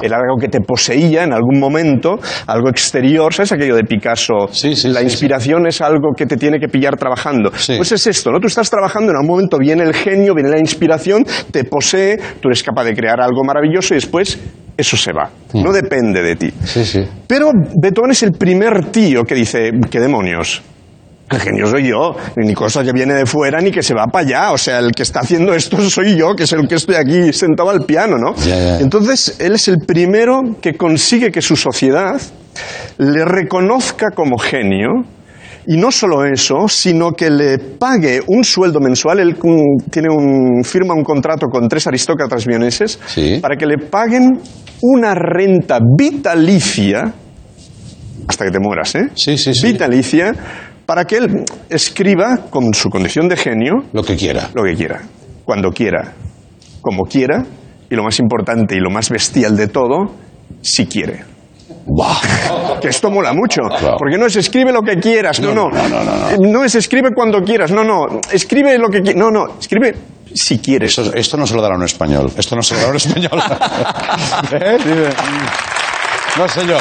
Era 0.02 0.16
algo 0.16 0.36
que 0.40 0.48
te 0.48 0.60
poseía 0.60 1.24
en 1.24 1.32
algún 1.32 1.58
momento, 1.58 2.18
algo 2.46 2.68
exterior. 2.94 3.34
¿Sabes 3.34 3.52
aquello 3.52 3.76
de 3.76 3.84
Picasso? 3.84 4.48
Sí, 4.52 4.76
sí, 4.76 4.88
La 4.88 5.00
sí, 5.00 5.06
inspiración 5.06 5.66
es 5.66 5.80
algo 5.80 6.12
que 6.16 6.26
te 6.26 6.36
tiene 6.36 6.60
que 6.60 6.68
pillar 6.68 6.96
trabajando. 6.96 7.50
Pues 7.50 7.92
es 7.92 8.06
esto, 8.06 8.30
¿no? 8.30 8.38
Tú 8.38 8.46
estás 8.46 8.70
trabajando, 8.70 9.10
en 9.10 9.18
un 9.18 9.26
momento 9.26 9.58
viene 9.58 9.82
el 9.82 9.94
genio, 9.94 10.34
viene 10.34 10.50
la 10.50 10.60
inspiración, 10.60 11.24
te 11.50 11.64
posee, 11.64 12.18
tú 12.40 12.48
eres 12.48 12.62
capaz 12.62 12.84
de 12.84 12.94
crear 12.94 13.20
algo 13.20 13.42
maravilloso 13.44 13.94
y 13.94 13.96
después 13.96 14.38
eso 14.76 14.96
se 14.96 15.12
va. 15.12 15.30
No 15.54 15.72
depende 15.72 16.22
de 16.22 16.36
ti. 16.36 16.46
Mm. 16.46 17.26
Pero 17.26 17.50
Beethoven 17.80 18.12
es 18.12 18.22
el 18.22 18.32
primer 18.32 18.86
tío 18.86 19.24
que 19.24 19.34
dice, 19.34 19.70
¿qué 19.90 20.00
demonios? 20.00 20.62
El 21.30 21.40
genio 21.40 21.66
soy 21.66 21.88
yo, 21.88 22.14
ni 22.36 22.54
cosa 22.54 22.84
que 22.84 22.92
viene 22.92 23.14
de 23.14 23.24
fuera 23.24 23.60
ni 23.60 23.70
que 23.72 23.82
se 23.82 23.94
va 23.94 24.06
para 24.06 24.26
allá. 24.26 24.52
O 24.52 24.58
sea, 24.58 24.78
el 24.78 24.92
que 24.92 25.02
está 25.02 25.20
haciendo 25.20 25.54
esto 25.54 25.80
soy 25.90 26.16
yo, 26.16 26.34
que 26.36 26.44
es 26.44 26.52
el 26.52 26.68
que 26.68 26.76
estoy 26.76 26.94
aquí 26.94 27.32
sentado 27.32 27.70
al 27.70 27.84
piano, 27.86 28.18
¿no? 28.18 28.34
Entonces, 28.78 29.36
él 29.40 29.54
es 29.54 29.66
el 29.66 29.78
primero 29.78 30.42
que 30.60 30.74
consigue 30.74 31.32
que 31.32 31.40
su 31.42 31.56
sociedad 31.56 32.20
le 32.98 33.24
reconozca 33.24 34.10
como 34.10 34.38
genio. 34.38 34.88
Y 35.66 35.78
no 35.78 35.90
solo 35.90 36.26
eso, 36.26 36.68
sino 36.68 37.12
que 37.12 37.30
le 37.30 37.56
pague 37.58 38.20
un 38.26 38.44
sueldo 38.44 38.80
mensual. 38.80 39.20
Él 39.20 39.34
mm, 39.42 39.90
tiene 39.90 40.08
un, 40.10 40.62
firma 40.62 40.92
un 40.92 41.02
contrato 41.02 41.46
con 41.46 41.68
tres 41.68 41.86
aristócratas 41.86 42.44
vieneses 42.46 42.98
Sí. 43.06 43.38
para 43.40 43.56
que 43.56 43.64
le 43.64 43.78
paguen 43.78 44.40
una 44.82 45.14
renta 45.14 45.78
vitalicia 45.98 47.14
hasta 48.28 48.44
que 48.44 48.50
te 48.50 48.58
mueras, 48.60 48.94
¿eh? 48.94 49.04
Sí, 49.14 49.38
sí, 49.38 49.54
sí. 49.54 49.68
Vitalicia 49.72 50.34
para 50.84 51.06
que 51.06 51.16
él 51.16 51.44
escriba 51.70 52.36
con 52.50 52.74
su 52.74 52.90
condición 52.90 53.26
de 53.28 53.36
genio 53.38 53.72
Lo 53.94 54.02
que 54.02 54.16
quiera. 54.16 54.50
lo 54.54 54.62
que 54.64 54.74
quiera, 54.74 55.00
cuando 55.46 55.70
quiera, 55.70 56.12
como 56.82 57.04
quiera 57.04 57.42
y 57.88 57.94
lo 57.94 58.02
más 58.02 58.18
importante 58.20 58.74
y 58.76 58.80
lo 58.80 58.90
más 58.90 59.08
bestial 59.08 59.56
de 59.56 59.68
todo, 59.68 60.12
si 60.60 60.84
quiere. 60.84 61.22
Buah. 61.86 62.78
Que 62.80 62.88
esto 62.88 63.10
mola 63.10 63.32
mucho, 63.32 63.62
Claro. 63.62 63.96
porque 63.98 64.18
no 64.18 64.26
es 64.26 64.36
escribe 64.36 64.72
lo 64.72 64.82
que 64.82 64.96
quieras, 64.96 65.40
no, 65.40 65.54
no, 65.54 65.70
No, 65.70 65.88
no, 65.88 66.04
no, 66.04 66.14
no, 66.14 66.36
no 66.52 66.64
es 66.64 66.74
escribe 66.74 67.10
cuando 67.14 67.40
quieras, 67.42 67.70
no, 67.70 67.82
no, 67.84 68.20
escribe 68.32 68.76
lo 68.78 68.88
que 68.88 69.00
quieras, 69.00 69.16
no, 69.16 69.30
no, 69.30 69.58
escribe 69.58 69.94
si 70.34 70.58
quieres. 70.58 70.98
Esto 70.98 71.36
no 71.36 71.46
se 71.46 71.54
lo 71.54 71.62
dará 71.62 71.76
un 71.76 71.84
español. 71.84 72.30
Esto 72.36 72.56
no 72.56 72.62
se 72.62 72.74
lo 72.74 72.80
dará 72.80 72.90
un 72.90 72.96
español. 72.96 73.30
¿Eh? 74.52 74.78
No 76.36 76.48
sé 76.48 76.66
yo. 76.66 76.76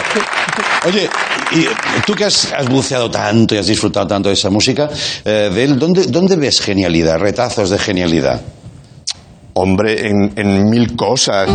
Oye, 0.88 1.08
y 1.52 1.68
tú 2.06 2.16
que 2.16 2.26
has, 2.26 2.52
has 2.52 2.68
buceado 2.68 3.12
tanto 3.12 3.54
y 3.54 3.60
has 3.60 3.68
disfrutado 3.68 4.08
tanto 4.08 4.30
de 4.30 4.34
esa 4.34 4.50
música, 4.50 4.90
eh, 5.24 5.52
de 5.54 5.64
él, 5.64 5.78
¿dónde, 5.78 6.08
¿dónde 6.08 6.36
ves 6.36 6.62
genialidad, 6.62 7.20
retazos 7.20 7.70
de 7.70 7.78
genialidad? 7.78 8.42
Hombre, 9.54 10.08
en, 10.08 10.34
en 10.36 10.70
mil 10.70 10.96
cosas. 10.96 11.48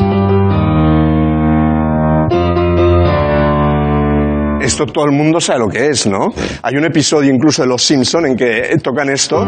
Esto 4.68 4.84
todo 4.84 5.06
el 5.06 5.12
mundo 5.12 5.40
sabe 5.40 5.60
lo 5.60 5.68
que 5.68 5.86
es, 5.86 6.06
¿no? 6.06 6.28
Hay 6.62 6.76
un 6.76 6.84
episodio 6.84 7.32
incluso 7.32 7.62
de 7.62 7.68
Los 7.68 7.82
Simpson 7.82 8.26
en 8.26 8.36
que 8.36 8.76
tocan 8.82 9.08
esto 9.08 9.42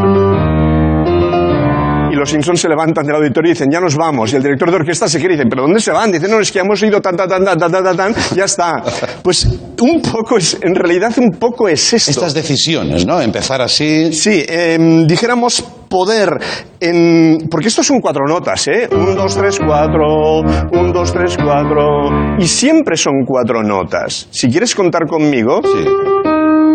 y 2.11 2.14
los 2.14 2.31
Simpsons 2.31 2.61
se 2.61 2.68
levantan 2.68 3.07
del 3.07 3.16
auditorio 3.16 3.51
y 3.51 3.53
dicen, 3.55 3.68
ya 3.70 3.81
nos 3.81 3.96
vamos. 3.96 4.33
Y 4.33 4.37
el 4.37 4.42
director 4.42 4.70
de 4.70 4.77
orquesta 4.77 5.09
se 5.09 5.18
quiere 5.18 5.35
y 5.35 5.37
dicen, 5.37 5.49
¿pero 5.49 5.62
dónde 5.62 5.81
se 5.81 5.92
van? 5.92 6.11
Dicen, 6.11 6.31
no, 6.31 6.40
es 6.40 6.51
que 6.51 6.61
hemos 6.61 6.83
ido 6.83 7.01
tan, 7.01 7.16
tan, 7.16 7.29
tan, 7.29 7.44
tan, 7.44 7.59
tan, 7.59 7.85
tan, 7.85 7.96
tan, 7.96 8.14
ya 8.35 8.44
está. 8.44 8.83
Pues 9.23 9.46
un 9.81 10.03
poco 10.03 10.37
es, 10.37 10.59
en 10.61 10.75
realidad 10.75 11.12
un 11.18 11.31
poco 11.38 11.68
es 11.68 11.92
esto. 11.92 12.11
Estas 12.11 12.35
decisiones, 12.35 13.07
¿no? 13.07 13.20
Empezar 13.20 13.61
así. 13.61 14.12
Sí, 14.12 14.44
em, 14.49 15.07
dijéramos 15.07 15.62
poder 15.88 16.38
en... 16.79 17.49
Porque 17.51 17.68
esto 17.68 17.83
son 17.83 18.01
cuatro 18.01 18.25
notas, 18.27 18.68
¿eh? 18.68 18.88
Un, 18.90 19.14
dos, 19.16 19.37
tres, 19.37 19.59
cuatro, 19.59 20.40
un, 20.40 20.92
dos, 20.92 21.12
tres, 21.12 21.37
cuatro... 21.37 22.37
Y 22.38 22.46
siempre 22.46 22.96
son 22.96 23.25
cuatro 23.27 23.62
notas. 23.62 24.29
Si 24.31 24.49
quieres 24.49 24.75
contar 24.75 25.07
conmigo... 25.07 25.61
Sí. 25.64 25.85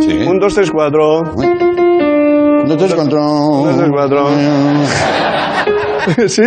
Sí. 0.01 0.25
Un, 0.27 0.39
dos, 0.39 0.53
tres, 0.53 0.69
cuatro... 0.71 1.21
te 2.67 2.85
encuentro. 2.85 3.21
Un, 3.21 3.65
dos, 3.65 3.77
tres, 3.77 3.89
cuatro... 3.91 4.29
¿Sí? 6.27 6.41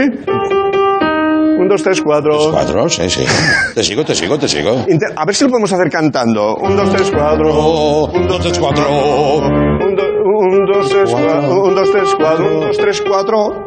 Un, 1.61 1.69
dos, 1.69 1.83
tres, 1.83 2.01
cuatro... 2.03 2.51
Cuatro, 2.53 2.89
sí, 2.89 3.09
sí. 3.11 3.25
Te 3.75 3.83
sigo, 3.83 4.05
te 4.05 4.15
sigo, 4.15 4.39
te 4.39 4.49
sigo. 4.49 4.85
Inter- 4.89 5.13
A 5.17 5.25
ver 5.25 5.35
si 5.35 5.45
lo 5.45 5.51
podemos 5.51 5.73
hacer 5.73 5.91
cantando. 5.91 6.55
Un, 6.57 6.77
dos, 6.77 6.91
tres, 6.93 7.11
cuatro... 7.15 7.51
Oh, 7.53 8.11
un, 8.13 8.27
dos, 8.29 8.41
tres, 8.41 8.59
cuatro. 8.59 8.85
Un, 8.89 9.95
do- 9.97 10.03
un, 10.41 10.67
dos, 10.73 10.89
tres, 10.89 11.11
cuatro... 11.11 11.63
Un, 11.65 11.75
dos, 11.75 11.91
tres, 11.91 12.15
cuatro... 12.17 12.47
Un, 12.47 12.61
dos, 12.61 12.77
tres, 12.77 13.03
cuatro... 13.07 13.65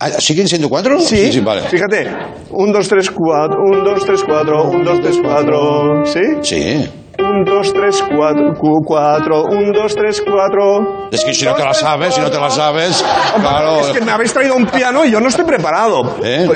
Ah, 0.00 0.08
¿Siguen 0.18 0.48
siendo 0.48 0.68
cuatro? 0.68 0.98
Sí, 1.00 1.32
sí, 1.32 1.40
vale. 1.40 1.62
Fíjate. 1.62 2.08
Un, 2.50 2.72
dos, 2.72 2.88
tres, 2.88 3.10
cuatro. 3.10 3.58
Un, 3.64 3.84
dos, 3.84 4.04
tres, 4.04 4.24
cuatro. 4.24 4.64
Un, 4.64 4.82
dos, 4.84 5.00
tres, 5.00 5.18
cuatro. 5.22 6.04
¿Sí? 6.04 6.20
Sí. 6.42 6.90
Un, 7.18 7.44
dos, 7.44 7.72
tres, 7.72 8.02
cuatro. 8.14 8.52
cu- 8.58 8.82
cuatro. 8.84 9.44
Un, 9.44 9.72
dos, 9.72 9.94
tres, 9.94 10.22
cuatro. 10.24 11.08
Es 11.10 11.24
que 11.24 11.32
si 11.34 11.44
no 11.44 11.54
te 11.54 11.62
la 11.64 11.72
sabes, 11.74 12.14
si 12.14 12.20
no 12.20 12.30
te 12.30 12.38
la 12.38 12.50
sabes, 12.50 13.04
claro. 13.40 13.80
Es 13.80 13.86
que 13.88 14.00
me 14.00 14.10
habéis 14.12 14.32
traído 14.32 14.56
un 14.56 14.66
piano 14.66 15.04
y 15.04 15.10
yo 15.10 15.20
no 15.20 15.28
estoy 15.28 15.44
preparado. 15.44 16.16
¿Eh? 16.22 16.46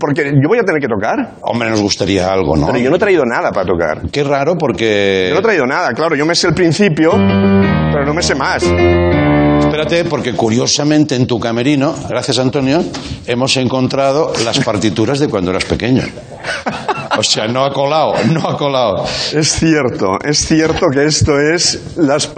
Porque 0.00 0.24
yo 0.24 0.48
voy 0.48 0.58
a 0.58 0.62
tener 0.64 0.80
que 0.80 0.88
tocar. 0.88 1.34
Hombre, 1.42 1.70
nos 1.70 1.80
gustaría 1.80 2.32
algo, 2.32 2.56
¿no? 2.56 2.66
Pero 2.66 2.78
yo 2.78 2.90
no 2.90 2.96
he 2.96 2.98
traído 2.98 3.24
nada 3.24 3.50
para 3.52 3.66
tocar. 3.66 4.02
Qué 4.10 4.24
raro 4.24 4.56
porque... 4.58 5.26
Yo 5.28 5.34
no 5.34 5.40
he 5.40 5.42
traído 5.42 5.66
nada, 5.66 5.92
claro. 5.92 6.16
Yo 6.16 6.26
me 6.26 6.34
sé 6.34 6.48
el 6.48 6.54
principio, 6.54 7.12
pero 7.12 8.04
no 8.04 8.14
me 8.14 8.22
sé 8.22 8.34
más. 8.34 8.64
Espérate, 9.60 10.04
porque 10.04 10.32
curiosamente 10.34 11.14
en 11.14 11.26
tu 11.26 11.38
camerino, 11.38 11.94
gracias 12.08 12.38
Antonio, 12.38 12.82
hemos 13.26 13.56
encontrado 13.56 14.32
las 14.44 14.58
partituras 14.60 15.18
de 15.18 15.28
cuando 15.28 15.50
eras 15.50 15.64
pequeño. 15.64 16.02
O 17.18 17.22
sea, 17.22 17.46
no 17.48 17.64
ha 17.64 17.72
colado, 17.72 18.14
no 18.32 18.48
ha 18.48 18.56
colado. 18.56 19.04
Es 19.32 19.52
cierto, 19.52 20.18
es 20.24 20.46
cierto 20.46 20.86
que 20.92 21.04
esto 21.06 21.32
es 21.38 21.96
las, 21.96 22.30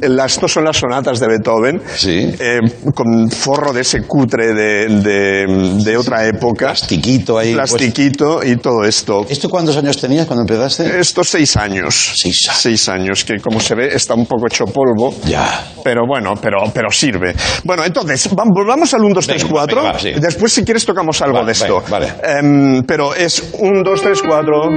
las 0.00 0.32
estos 0.32 0.52
son 0.52 0.64
las 0.64 0.76
sonatas 0.78 1.20
de 1.20 1.28
Beethoven, 1.28 1.82
Sí. 1.96 2.34
eh, 2.40 2.60
con 2.94 3.30
forro 3.30 3.72
de 3.72 3.82
ese 3.82 4.02
cutre 4.06 4.54
de, 4.54 4.88
de- 5.02 5.82
de 5.84 5.96
otra 5.96 6.26
época, 6.26 6.68
Plastiquito 6.68 7.38
ahí. 7.38 7.54
pues. 7.54 7.70
plastiquito 7.70 8.42
y 8.42 8.56
todo 8.56 8.84
esto. 8.84 9.26
¿Esto 9.28 9.48
cuántos 9.50 9.76
años 9.76 9.98
tenías 10.00 10.26
cuando 10.26 10.42
empezaste? 10.42 10.98
Estos 10.98 11.28
seis 11.28 11.56
años, 11.56 12.12
Seis 12.16 12.48
años. 12.48 12.58
seis 12.60 12.88
años, 12.88 13.24
que 13.24 13.38
como 13.40 13.60
se 13.60 13.74
ve 13.74 13.88
está 13.94 14.14
un 14.14 14.26
poco 14.26 14.46
hecho 14.46 14.64
polvo. 14.64 15.14
Ya. 15.26 15.66
Pero 15.84 16.02
bueno, 16.08 16.34
pero, 16.40 16.58
pero 16.72 16.90
sirve. 16.90 17.34
Bueno, 17.64 17.84
entonces, 17.84 18.30
vam- 18.30 18.52
volvamos 18.54 18.92
al 18.94 19.02
1, 19.02 19.14
2, 19.14 19.26
3, 19.26 19.42
Venga, 19.42 19.52
4. 19.52 19.76
venga, 19.76 19.92
va, 19.92 19.98
sí. 19.98 20.12
Después, 20.16 20.52
si 20.52 20.64
quieres, 20.64 20.84
tocamos 20.86 21.20
algo 21.22 21.34
Vale, 21.38 21.46
de 21.46 21.52
esto. 21.52 21.76
venga, 21.80 21.90
vale. 21.90 22.12
Em, 22.38 22.82
pero 22.84 23.14
es 23.14 23.42
1, 23.58 23.82
2, 23.84 24.00
3, 24.02 24.21
3, 24.22 24.30
4. 24.30 24.68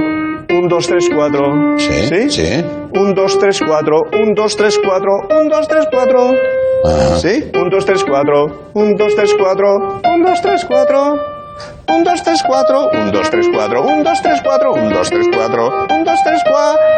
1, 0.48 0.68
2, 0.68 0.86
3, 0.86 1.08
4. 1.14 1.78
¿Sí? 1.78 2.08
¿Sí? 2.08 2.30
Sí. 2.30 2.64
1, 2.94 3.14
2, 3.14 3.38
3, 3.38 3.60
4. 3.66 4.02
1, 4.12 4.34
2, 4.34 4.56
3, 4.56 4.78
4. 4.78 5.28
1, 5.30 5.48
2, 5.48 5.68
3, 5.68 5.86
4. 5.90 6.34
¿Sí? 7.18 7.50
1, 7.54 7.70
2, 7.70 7.86
3, 7.86 8.04
4. 8.04 8.70
1, 8.74 8.96
2, 8.96 9.14
3, 9.14 9.34
4. 9.34 10.00
1, 10.04 10.28
2, 10.28 10.42
3, 10.42 10.64
4. 10.64 11.18
1, 11.88 12.02
2, 12.02 12.22
3, 12.22 12.42
4, 12.42 12.90
1, 12.92 13.12
2, 13.12 13.30
3, 13.30 13.48
4, 13.54 13.82
1, 13.84 14.02
2, 14.02 14.22
3, 14.22 14.40
4, 14.42 14.72
1, 14.74 14.90
2, 14.90 15.10
3, 15.10 15.28
4, 15.32 15.86
1, 15.90 16.04
2, 16.04 16.22
3, 16.24 16.42
4. 16.44 16.96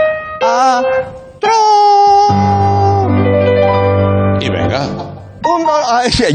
Y 4.40 4.48
venga. 4.48 5.07
Un, 5.58 6.10
sé, 6.10 6.28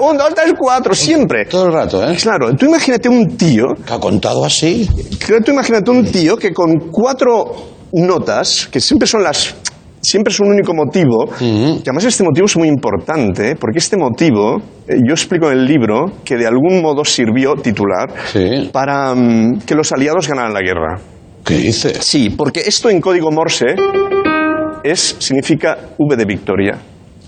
un, 0.00 0.16
dos, 0.16 0.34
tres, 0.34 0.54
cuatro, 0.58 0.94
siempre. 0.94 1.44
Todo 1.46 1.66
el 1.66 1.72
rato, 1.72 2.08
¿eh? 2.08 2.16
Claro, 2.20 2.54
tú 2.54 2.66
imagínate 2.66 3.08
un 3.08 3.36
tío, 3.36 3.66
Que 3.86 3.92
ha 3.92 3.98
contado 3.98 4.44
así. 4.44 4.88
claro, 5.24 5.42
tú 5.44 5.52
imagínate 5.52 5.90
un 5.90 6.04
tío 6.10 6.36
que 6.36 6.52
con 6.52 6.72
cuatro 6.90 7.54
notas, 7.92 8.68
que 8.70 8.80
siempre 8.80 9.06
son 9.06 9.22
las 9.22 9.54
siempre 10.00 10.32
es 10.34 10.40
un 10.40 10.48
único 10.48 10.74
motivo, 10.74 11.24
que 11.38 11.80
además 11.82 12.04
este 12.04 12.22
motivo 12.24 12.44
es 12.44 12.56
muy 12.58 12.68
importante, 12.68 13.56
porque 13.56 13.78
este 13.78 13.96
motivo, 13.96 14.58
eh, 14.86 14.96
yo 15.06 15.14
explico 15.14 15.50
en 15.50 15.58
el 15.58 15.64
libro, 15.64 16.04
que 16.22 16.36
de 16.36 16.46
algún 16.46 16.82
modo 16.82 17.04
sirvió 17.06 17.54
titular 17.54 18.12
Sí. 18.30 18.68
para 18.70 19.14
mm, 19.14 19.60
que 19.66 19.74
los 19.74 19.90
aliados 19.92 20.28
ganaran 20.28 20.52
la 20.52 20.60
guerra. 20.60 20.98
¿Qué 21.42 21.54
dice? 21.56 21.94
Sí, 22.02 22.28
porque 22.30 22.60
esto 22.66 22.90
en 22.90 23.00
código 23.00 23.30
Morse 23.30 23.76
es, 24.82 25.16
significa 25.18 25.76
V 25.98 26.16
de 26.16 26.24
victoria. 26.26 26.78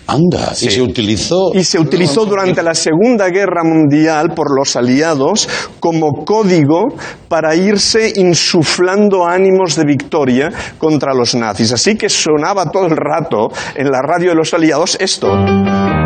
Anda. 0.06 0.52
Y 0.60 0.70
se 0.70 0.82
utilizó. 0.82 1.50
Y 1.54 1.64
se 1.64 1.78
utilizó 1.78 2.24
durante 2.24 2.62
la 2.62 2.74
Segunda 2.74 3.28
Guerra 3.28 3.64
Mundial 3.64 4.30
por 4.34 4.56
los 4.56 4.76
aliados 4.76 5.48
como 5.80 6.24
código 6.24 6.84
para 7.28 7.54
irse 7.56 8.12
insuflando 8.16 9.26
ánimos 9.26 9.74
de 9.74 9.84
victoria 9.84 10.50
contra 10.78 11.12
los 11.12 11.34
nazis. 11.34 11.72
Así 11.72 11.96
que 11.96 12.08
sonaba 12.08 12.70
todo 12.70 12.86
el 12.86 12.96
rato 12.96 13.48
en 13.74 13.90
la 13.90 14.00
radio 14.00 14.30
de 14.30 14.36
los 14.36 14.54
aliados 14.54 14.96
esto. 15.00 16.05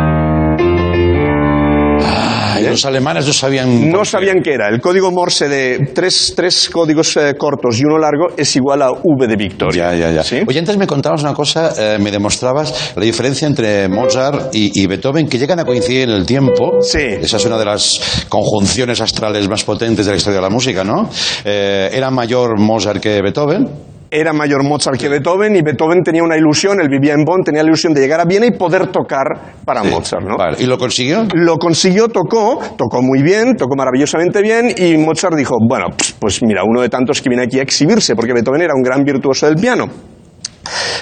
Los 2.71 2.85
alemanes 2.85 3.27
no 3.27 3.33
sabían. 3.33 3.91
No 3.91 4.05
sabían 4.05 4.41
qué 4.43 4.53
era. 4.53 4.69
El 4.69 4.79
código 4.81 5.11
Morse 5.11 5.47
de 5.49 5.91
tres, 5.93 6.33
tres 6.35 6.69
códigos 6.69 7.15
eh, 7.17 7.35
cortos 7.37 7.79
y 7.79 7.83
uno 7.83 7.97
largo 7.97 8.29
es 8.37 8.55
igual 8.55 8.81
a 8.81 8.91
V 8.91 9.27
de 9.27 9.35
victoria. 9.35 9.93
Ya, 9.93 10.07
ya, 10.07 10.11
ya. 10.11 10.23
¿Sí? 10.23 10.41
Oye, 10.47 10.59
antes 10.59 10.77
me 10.77 10.87
contabas 10.87 11.21
una 11.21 11.33
cosa, 11.33 11.73
eh, 11.77 11.99
me 11.99 12.11
demostrabas 12.11 12.93
la 12.95 13.03
diferencia 13.03 13.47
entre 13.47 13.87
Mozart 13.89 14.55
y, 14.55 14.81
y 14.81 14.87
Beethoven, 14.87 15.27
que 15.27 15.37
llegan 15.37 15.59
a 15.59 15.65
coincidir 15.65 16.09
en 16.09 16.15
el 16.15 16.25
tiempo. 16.25 16.81
Sí. 16.81 16.99
Esa 16.99 17.37
es 17.37 17.45
una 17.45 17.57
de 17.57 17.65
las 17.65 18.25
conjunciones 18.29 19.01
astrales 19.01 19.47
más 19.49 19.63
potentes 19.63 20.05
de 20.05 20.11
la 20.11 20.17
historia 20.17 20.37
de 20.37 20.43
la 20.43 20.49
música, 20.49 20.83
¿no? 20.83 21.09
Eh, 21.43 21.89
era 21.93 22.09
mayor 22.11 22.59
Mozart 22.59 23.01
que 23.01 23.21
Beethoven. 23.21 23.90
Era 24.13 24.33
mayor 24.33 24.63
Mozart 24.63 24.99
que 24.99 25.07
Beethoven 25.07 25.55
y 25.55 25.61
Beethoven 25.61 26.03
tenía 26.03 26.21
una 26.21 26.35
ilusión, 26.35 26.81
él 26.81 26.89
vivía 26.89 27.13
en 27.13 27.23
Bonn, 27.23 27.43
tenía 27.43 27.63
la 27.63 27.69
ilusión 27.69 27.93
de 27.93 28.01
llegar 28.01 28.19
a 28.19 28.25
Viena 28.25 28.45
y 28.45 28.51
poder 28.51 28.87
tocar 28.87 29.55
para 29.63 29.83
Mozart, 29.83 30.23
¿no? 30.23 30.35
Vale. 30.37 30.57
¿Y 30.59 30.65
lo 30.65 30.77
consiguió? 30.77 31.25
Lo 31.33 31.57
consiguió, 31.57 32.09
tocó, 32.09 32.59
tocó 32.77 33.01
muy 33.01 33.23
bien, 33.23 33.55
tocó 33.55 33.77
maravillosamente 33.77 34.41
bien 34.41 34.73
y 34.75 34.97
Mozart 34.97 35.35
dijo, 35.37 35.55
bueno, 35.65 35.85
pues, 36.19 36.43
mira, 36.43 36.63
uno 36.65 36.81
de 36.81 36.89
tantos 36.89 37.21
que 37.21 37.29
viene 37.29 37.45
aquí 37.45 37.59
a 37.59 37.61
exhibirse, 37.63 38.13
porque 38.13 38.33
Beethoven 38.33 38.61
era 38.61 38.73
un 38.75 38.83
gran 38.83 39.03
virtuoso 39.05 39.47
del 39.47 39.55
piano. 39.55 39.85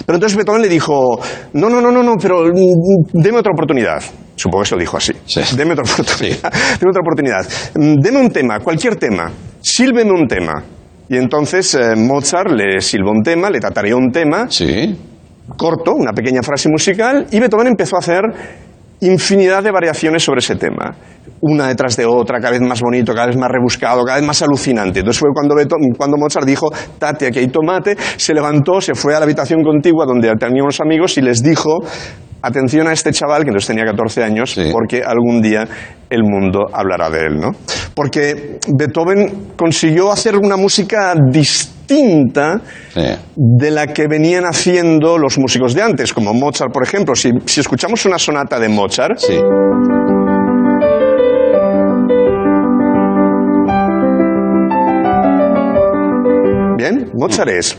Pero 0.05 0.15
entonces 0.15 0.37
Beethoven 0.37 0.61
le 0.61 0.69
dijo, 0.69 1.19
no, 1.53 1.67
no, 1.67 1.81
no, 1.81 1.91
no, 1.91 2.03
no, 2.03 2.13
pero 2.21 2.45
mm, 2.45 3.21
deme 3.21 3.39
otra 3.39 3.51
oportunidad. 3.51 4.03
Supongo 4.35 4.63
que 4.63 4.69
se 4.69 4.75
lo 4.75 4.81
dijo 4.81 4.97
así. 4.97 5.13
Sí. 5.25 5.41
Deme 5.57 5.73
otra 5.73 5.83
oportunidad. 5.83 6.37
Deme 6.79 6.89
otra 6.91 7.01
oportunidad. 7.01 7.41
Mm, 7.75 8.01
Deme 8.01 8.19
un 8.19 8.29
tema, 8.29 8.59
cualquier 8.59 8.95
tema. 8.97 9.31
Sílveme 9.61 10.11
un 10.11 10.27
tema. 10.27 10.63
Y 11.09 11.17
entonces 11.17 11.73
eh, 11.75 11.95
Mozart 11.95 12.51
le 12.51 12.79
silbó 12.81 13.11
un 13.11 13.23
tema, 13.23 13.49
le 13.49 13.59
tatareó 13.59 13.97
un 13.97 14.11
tema, 14.11 14.45
Sí. 14.49 14.95
corto, 15.57 15.93
una 15.95 16.13
pequeña 16.13 16.41
frase 16.43 16.69
musical, 16.69 17.25
y 17.31 17.39
Beethoven 17.39 17.67
empezó 17.67 17.95
a 17.95 17.99
hacer 17.99 18.21
infinidad 19.01 19.63
de 19.63 19.71
variaciones 19.71 20.23
sobre 20.23 20.39
ese 20.39 20.55
tema. 20.55 20.93
Una 21.41 21.67
detrás 21.69 21.95
de 21.95 22.05
otra, 22.05 22.39
cada 22.39 22.51
vez 22.51 22.61
más 22.61 22.81
bonito, 22.81 23.13
cada 23.13 23.27
vez 23.27 23.37
más 23.37 23.49
rebuscado, 23.49 24.03
cada 24.03 24.17
vez 24.17 24.27
más 24.27 24.41
alucinante. 24.41 24.99
Entonces 24.99 25.19
fue 25.19 25.29
cuando, 25.33 25.55
Beethoven- 25.55 25.95
cuando 25.97 26.17
Mozart 26.17 26.45
dijo, 26.45 26.69
tate, 26.99 27.27
aquí 27.27 27.39
hay 27.39 27.47
tomate, 27.47 27.95
se 28.17 28.33
levantó, 28.33 28.81
se 28.81 28.93
fue 28.93 29.15
a 29.15 29.19
la 29.19 29.23
habitación 29.25 29.63
contigua 29.63 30.05
donde 30.05 30.31
tenía 30.35 30.61
unos 30.63 30.79
amigos 30.81 31.17
y 31.17 31.21
les 31.21 31.41
dijo, 31.41 31.77
atención 32.41 32.87
a 32.87 32.93
este 32.93 33.11
chaval, 33.13 33.43
que 33.43 33.49
entonces 33.49 33.67
tenía 33.67 33.85
14 33.85 34.21
años, 34.23 34.51
Sí. 34.51 34.69
porque 34.71 35.01
algún 35.01 35.41
día 35.41 35.65
el 36.09 36.23
mundo 36.23 36.65
hablará 36.73 37.09
de 37.09 37.19
él, 37.27 37.39
¿no? 37.39 37.51
Porque 37.93 38.59
Beethoven 38.67 39.53
consiguió 39.55 40.11
hacer 40.11 40.35
una 40.35 40.57
música 40.57 41.13
distinta 41.31 42.61
Sí. 42.93 43.01
de 43.35 43.71
la 43.71 43.87
que 43.87 44.07
venían 44.07 44.43
haciendo 44.45 45.17
los 45.17 45.39
músicos 45.39 45.73
de 45.73 45.81
antes, 45.81 46.13
como 46.13 46.33
Mozart, 46.33 46.71
por 46.71 46.83
ejemplo. 46.83 47.15
Si, 47.15 47.31
si 47.45 47.61
escuchamos 47.61 48.05
una 48.05 48.19
sonata 48.19 48.59
de 48.59 48.69
Mozart, 48.69 49.17
Sí. 49.17 49.39
bien, 56.77 57.09
Mozart 57.13 57.49
es. 57.49 57.77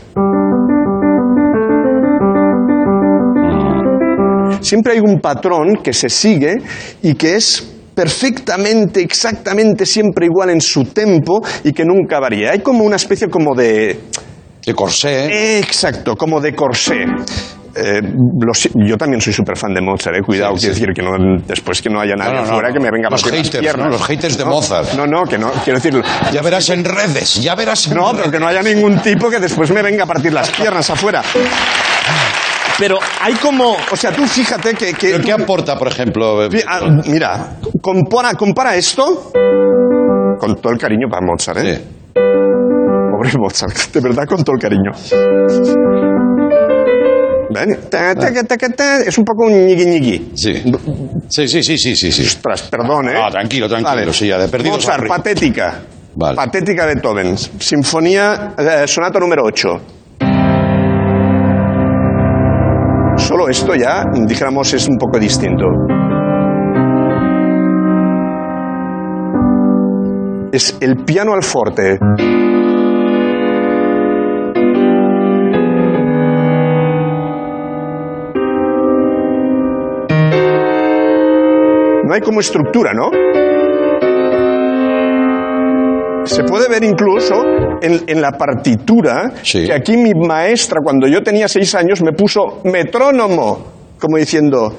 Siempre 4.61 4.93
hay 4.93 4.99
un 4.99 5.19
patrón 5.19 5.77
que 5.83 5.91
se 5.93 6.09
sigue 6.09 6.57
y 7.01 7.15
que 7.15 7.35
es 7.35 7.70
perfectamente, 7.93 9.01
exactamente 9.01 9.85
siempre 9.85 10.25
igual 10.25 10.49
en 10.49 10.61
su 10.61 10.85
tempo 10.85 11.41
y 11.63 11.73
que 11.73 11.83
nunca 11.85 12.19
varía. 12.19 12.51
Hay 12.51 12.59
como 12.59 12.83
una 12.83 12.95
especie 12.95 13.27
como 13.27 13.55
de... 13.55 13.99
De 14.65 14.73
corsé. 14.75 15.57
Exacto, 15.59 16.15
como 16.15 16.39
de 16.39 16.53
corsé. 16.53 17.05
Eh, 17.73 18.01
yo 18.85 18.97
también 18.97 19.21
soy 19.21 19.31
súper 19.31 19.57
fan 19.57 19.73
de 19.73 19.79
Mozart, 19.81 20.17
eh, 20.17 20.21
cuidado, 20.21 20.53
Sí, 20.57 20.61
quiero 20.67 20.75
sí. 20.75 20.81
decir 20.81 20.93
que 20.93 21.01
no, 21.01 21.11
después 21.47 21.81
que 21.81 21.89
no 21.89 22.01
haya 22.01 22.15
nadie 22.15 22.33
No, 22.33 22.41
no, 22.41 22.45
no. 22.47 22.51
afuera 22.51 22.73
que 22.73 22.79
me 22.81 22.91
venga 22.91 23.07
a 23.07 23.11
Los 23.11 23.21
partir 23.23 23.39
las 23.39 23.47
haters, 23.47 23.61
piernas. 23.63 23.85
¿no? 23.85 23.91
Los 23.93 24.03
haters 24.05 24.37
de 24.37 24.45
Mozart. 24.45 24.93
No, 24.93 25.07
no, 25.07 25.23
que 25.23 25.37
no, 25.37 25.51
quiero 25.63 25.79
decir... 25.79 26.01
Ya 26.33 26.41
verás 26.41 26.69
en 26.69 26.83
redes, 26.83 27.41
ya 27.41 27.55
verás 27.55 27.87
en 27.87 27.95
No, 27.95 28.11
redes. 28.11 28.17
pero 28.19 28.31
que 28.31 28.39
no 28.39 28.47
haya 28.47 28.61
ningún 28.61 28.99
tipo 29.01 29.29
que 29.29 29.39
después 29.39 29.71
me 29.71 29.81
venga 29.81 30.03
a 30.03 30.07
partir 30.07 30.33
las 30.33 30.49
piernas 30.51 30.89
afuera. 30.89 31.23
Pero 32.81 32.97
hay 33.21 33.35
como, 33.35 33.75
o 33.91 33.95
sea, 33.95 34.11
tú 34.11 34.25
fíjate 34.25 34.73
que... 34.73 34.91
que 34.93 35.11
¿Pero 35.11 35.23
qué 35.23 35.31
aporta, 35.31 35.77
por 35.77 35.87
ejemplo? 35.87 36.39
Ah, 36.67 36.79
Mira, 37.05 37.57
compara, 37.79 38.33
compara 38.33 38.75
esto 38.75 39.31
con 40.39 40.55
todo 40.59 40.73
el 40.73 40.79
cariño 40.79 41.07
para 41.07 41.23
Mozart, 41.23 41.59
¿eh? 41.59 41.75
Sí. 41.75 41.83
Pobre 42.15 43.37
Mozart, 43.37 43.77
de 43.93 44.01
verdad 44.01 44.25
con 44.25 44.43
todo 44.43 44.55
el 44.55 44.59
cariño. 44.59 44.89
¿Ven? 47.53 47.77
Ta, 47.87 48.15
ta, 48.15 48.57
ta, 48.75 49.01
Es 49.05 49.15
un 49.19 49.25
poco 49.25 49.45
un 49.45 49.63
ñigui 49.63 49.85
ñigui. 49.85 50.31
Sí. 50.33 50.63
Sí, 51.29 51.47
sí, 51.47 51.61
sí, 51.61 51.77
sí, 51.77 51.95
sí, 51.95 52.11
sí. 52.11 52.23
Ostras, 52.23 52.63
perdón, 52.63 53.09
¿eh? 53.09 53.13
Ah, 53.15 53.29
tranquilo, 53.29 53.69
tranquilo, 53.69 54.11
sí, 54.11 54.25
ya, 54.25 54.39
de 54.39 54.47
perdidos 54.47 54.77
Mozart, 54.77 55.07
patética. 55.07 55.81
Vale. 56.15 56.35
Patética 56.35 56.87
de 56.87 56.95
Beethoven. 56.95 57.37
Sinfonía, 57.37 58.55
eh, 58.57 58.87
sonata 58.87 59.19
número 59.19 59.43
8. 59.45 60.00
Esto 63.49 63.75
ya, 63.75 64.05
dijéramos, 64.27 64.73
es 64.73 64.87
un 64.87 64.97
poco 64.97 65.19
distinto. 65.19 65.65
Es 70.51 70.77
el 70.81 70.97
piano 70.97 71.33
al 71.33 71.43
forte. 71.43 71.97
No 82.03 82.13
hay 82.13 82.21
como 82.21 82.41
estructura, 82.41 82.91
¿no? 82.93 83.30
Se 86.31 86.43
puede 86.43 86.69
ver 86.69 86.83
incluso 86.83 87.35
en, 87.81 88.03
en 88.07 88.21
la 88.21 88.31
partitura 88.31 89.31
Sí. 89.43 89.65
que 89.65 89.73
aquí 89.73 89.97
mi 89.97 90.13
maestra, 90.13 90.79
cuando 90.83 91.07
yo 91.07 91.21
tenía 91.21 91.47
seis 91.47 91.75
años, 91.75 92.01
me 92.01 92.13
puso 92.13 92.61
metrónomo, 92.63 93.65
como 93.99 94.17
diciendo, 94.17 94.77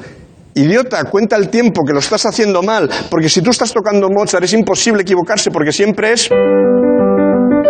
idiota, 0.54 1.04
cuenta 1.04 1.36
el 1.36 1.48
tiempo 1.50 1.82
que 1.86 1.92
lo 1.92 1.98
estás 1.98 2.24
haciendo 2.26 2.62
mal, 2.62 2.88
porque 3.10 3.28
si 3.28 3.42
tú 3.42 3.50
estás 3.50 3.72
tocando 3.72 4.08
Mozart 4.08 4.44
es 4.44 4.52
imposible 4.54 5.02
equivocarse 5.02 5.50
porque 5.50 5.72
siempre 5.72 6.12
es, 6.12 6.30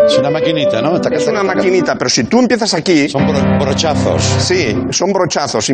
Es 0.06 0.18
una 0.18 0.30
maquinita, 0.30 0.80
¿no? 0.82 0.96
Es 1.10 1.26
una 1.28 1.42
maquinita, 1.42 1.96
pero 1.96 2.08
si 2.10 2.24
tú 2.24 2.38
empiezas 2.40 2.74
aquí, 2.74 3.08
Son 3.08 3.26
bro- 3.26 3.58
brochazos. 3.60 4.22
sí, 4.22 4.76
son 4.90 5.12
brochazos. 5.12 5.70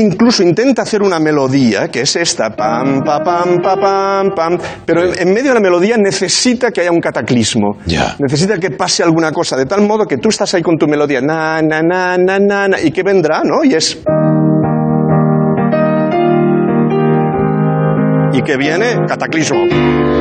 Incluso 0.00 0.42
intenta 0.42 0.82
hacer 0.82 1.02
una 1.02 1.18
melodía, 1.18 1.88
que 1.88 2.02
es 2.02 2.16
esta, 2.16 2.50
pam, 2.50 3.02
pa, 3.04 3.22
pam, 3.22 3.60
pa, 3.62 3.76
pam, 3.76 4.30
pam, 4.34 4.58
pero 4.84 5.04
en, 5.04 5.28
en 5.28 5.34
medio 5.34 5.50
de 5.50 5.54
la 5.54 5.60
melodía 5.60 5.96
necesita 5.96 6.70
que 6.70 6.80
haya 6.80 6.90
un 6.90 7.00
cataclismo. 7.00 7.78
Necesita 8.18 8.58
que 8.58 8.70
pase 8.70 9.02
alguna 9.02 9.32
cosa, 9.32 9.56
de 9.56 9.66
tal 9.66 9.82
modo 9.82 10.06
que 10.06 10.16
tú 10.18 10.28
estás 10.28 10.52
ahí 10.54 10.62
con 10.62 10.76
tu 10.76 10.86
melodía, 10.86 11.20
na, 11.20 11.60
na, 11.62 11.82
na, 11.82 12.16
na, 12.18 12.38
na, 12.38 12.68
na, 12.68 12.80
y 12.80 12.90
que 12.90 13.02
vendrá, 13.02 13.42
¿no? 13.44 13.64
Y 13.64 13.74
es... 13.74 13.98
Y 18.32 18.42
que 18.42 18.56
viene 18.56 19.06
cataclismo. 19.08 20.19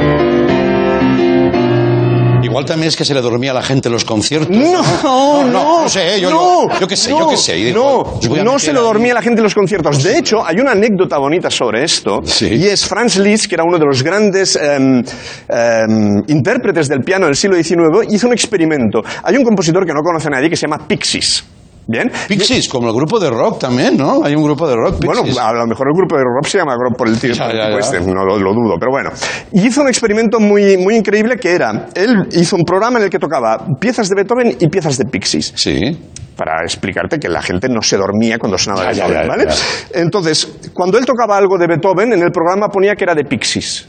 Igual 2.50 2.66
también 2.66 2.89
es 2.89 2.95
que 2.95 3.06
se 3.06 3.14
le 3.14 3.22
dormía 3.22 3.52
a 3.52 3.54
la 3.54 3.62
gente 3.62 3.88
en 3.89 3.93
los 3.93 4.04
conciertos. 4.06 4.50
No, 4.50 4.82
no, 5.04 5.43
no, 5.45 5.82
no 5.84 5.89
sé, 5.89 6.20
yo- 6.20 6.30
yo- 6.30 6.68
yo 6.80 6.88
qué 6.88 6.95
sé, 6.97 7.10
yo 7.12 7.30
qué 7.30 7.38
sé. 7.38 7.72
No, 7.72 8.02
a 8.02 8.43
no 8.43 8.60
se 8.60 8.74
lo 8.74 8.80
ahí. 8.80 8.86
dormía 8.86 9.14
la 9.14 9.22
gente 9.22 9.39
en 9.39 9.43
los 9.43 9.54
conciertos. 9.56 10.02
De 10.04 10.18
hecho, 10.18 10.45
hay 10.45 10.58
una 10.60 10.72
anécdota 10.72 11.18
bonita 11.18 11.50
sobre 11.50 11.84
esto. 11.84 12.20
Sí. 12.24 12.47
Y 12.56 12.68
es 12.68 12.86
Franz 12.86 13.18
Liszt, 13.18 13.47
que 13.47 13.56
era 13.56 13.64
uno 13.64 13.78
de 13.78 13.86
los 13.86 14.02
grandes 14.04 14.56
em, 14.56 15.04
em, 15.47 16.24
intérpretes 16.28 16.88
del 16.89 17.02
piano 17.02 17.26
del 17.28 17.36
siglo 17.36 17.56
XIX, 17.56 18.06
hizo 18.10 18.28
un 18.28 18.34
experimento. 18.34 19.02
Hay 19.24 19.36
un 19.38 19.43
compositor 19.43 19.86
que 19.86 19.93
no 19.93 20.02
conoce 20.02 20.28
a 20.28 20.32
nadie 20.32 20.50
que 20.50 20.56
se 20.56 20.68
llama 20.68 20.88
Pixies. 20.88 21.43
¿Bien? 21.92 22.12
Pixies, 22.28 22.70
como 22.70 22.88
el 22.90 22.94
grupo 22.94 23.20
de 23.20 23.32
rock 23.32 23.58
también, 23.62 23.98
¿no? 23.98 24.24
Hay 24.24 24.36
un 24.36 24.44
grupo 24.44 24.68
de 24.68 24.76
rock, 24.76 25.04
Bueno, 25.04 25.24
Pixies. 25.24 25.40
a 25.44 25.52
lo 25.54 25.66
mejor 25.66 25.88
el 25.88 25.94
grupo 25.98 26.16
de 26.18 26.22
rock 26.24 26.46
se 26.46 26.60
llama 26.60 26.76
rock 26.76 26.96
por 26.96 27.08
el 27.08 27.20
tío 27.20 27.32
este, 27.32 28.00
no 28.02 28.24
lo, 28.24 28.38
lo 28.38 28.54
dudo, 28.54 28.76
pero 28.80 28.92
bueno. 28.92 29.10
Y 29.52 29.66
hizo 29.66 29.82
un 29.82 29.88
experimento 29.88 30.40
muy, 30.40 30.78
muy 30.78 30.96
increíble 30.96 31.38
que 31.38 31.52
era, 31.52 31.88
él 31.96 32.28
hizo 32.34 32.56
un 32.56 32.64
programa 32.64 33.00
en 33.00 33.06
el 33.06 33.10
que 33.10 33.18
tocaba 33.18 33.66
piezas 33.80 34.08
de 34.08 34.16
Beethoven 34.16 34.56
y 34.60 34.68
piezas 34.68 35.00
de 35.00 35.06
Pixies. 35.06 35.52
Sí. 35.56 35.98
para 36.38 36.62
explicarte 36.62 37.18
que 37.20 37.28
la 37.28 37.42
gente 37.42 37.68
no 37.68 37.82
se 37.82 37.98
dormía 37.98 38.38
cuando 38.38 38.58
sonaba 38.60 38.92
Ya, 38.94 39.08
Beethoven, 39.08 39.22
ya, 39.24 39.28
¿vale? 39.28 39.48
Entonces, 39.96 40.48
cuando 40.74 41.00
él 41.00 41.06
tocaba 41.06 41.38
algo 41.38 41.58
de 41.58 41.66
Beethoven, 41.68 42.14
en 42.14 42.22
el 42.22 42.32
programa 42.32 42.68
ponía 42.70 42.96
que 42.96 43.04
era 43.04 43.16
de 43.16 43.24
Pixies. 43.26 43.88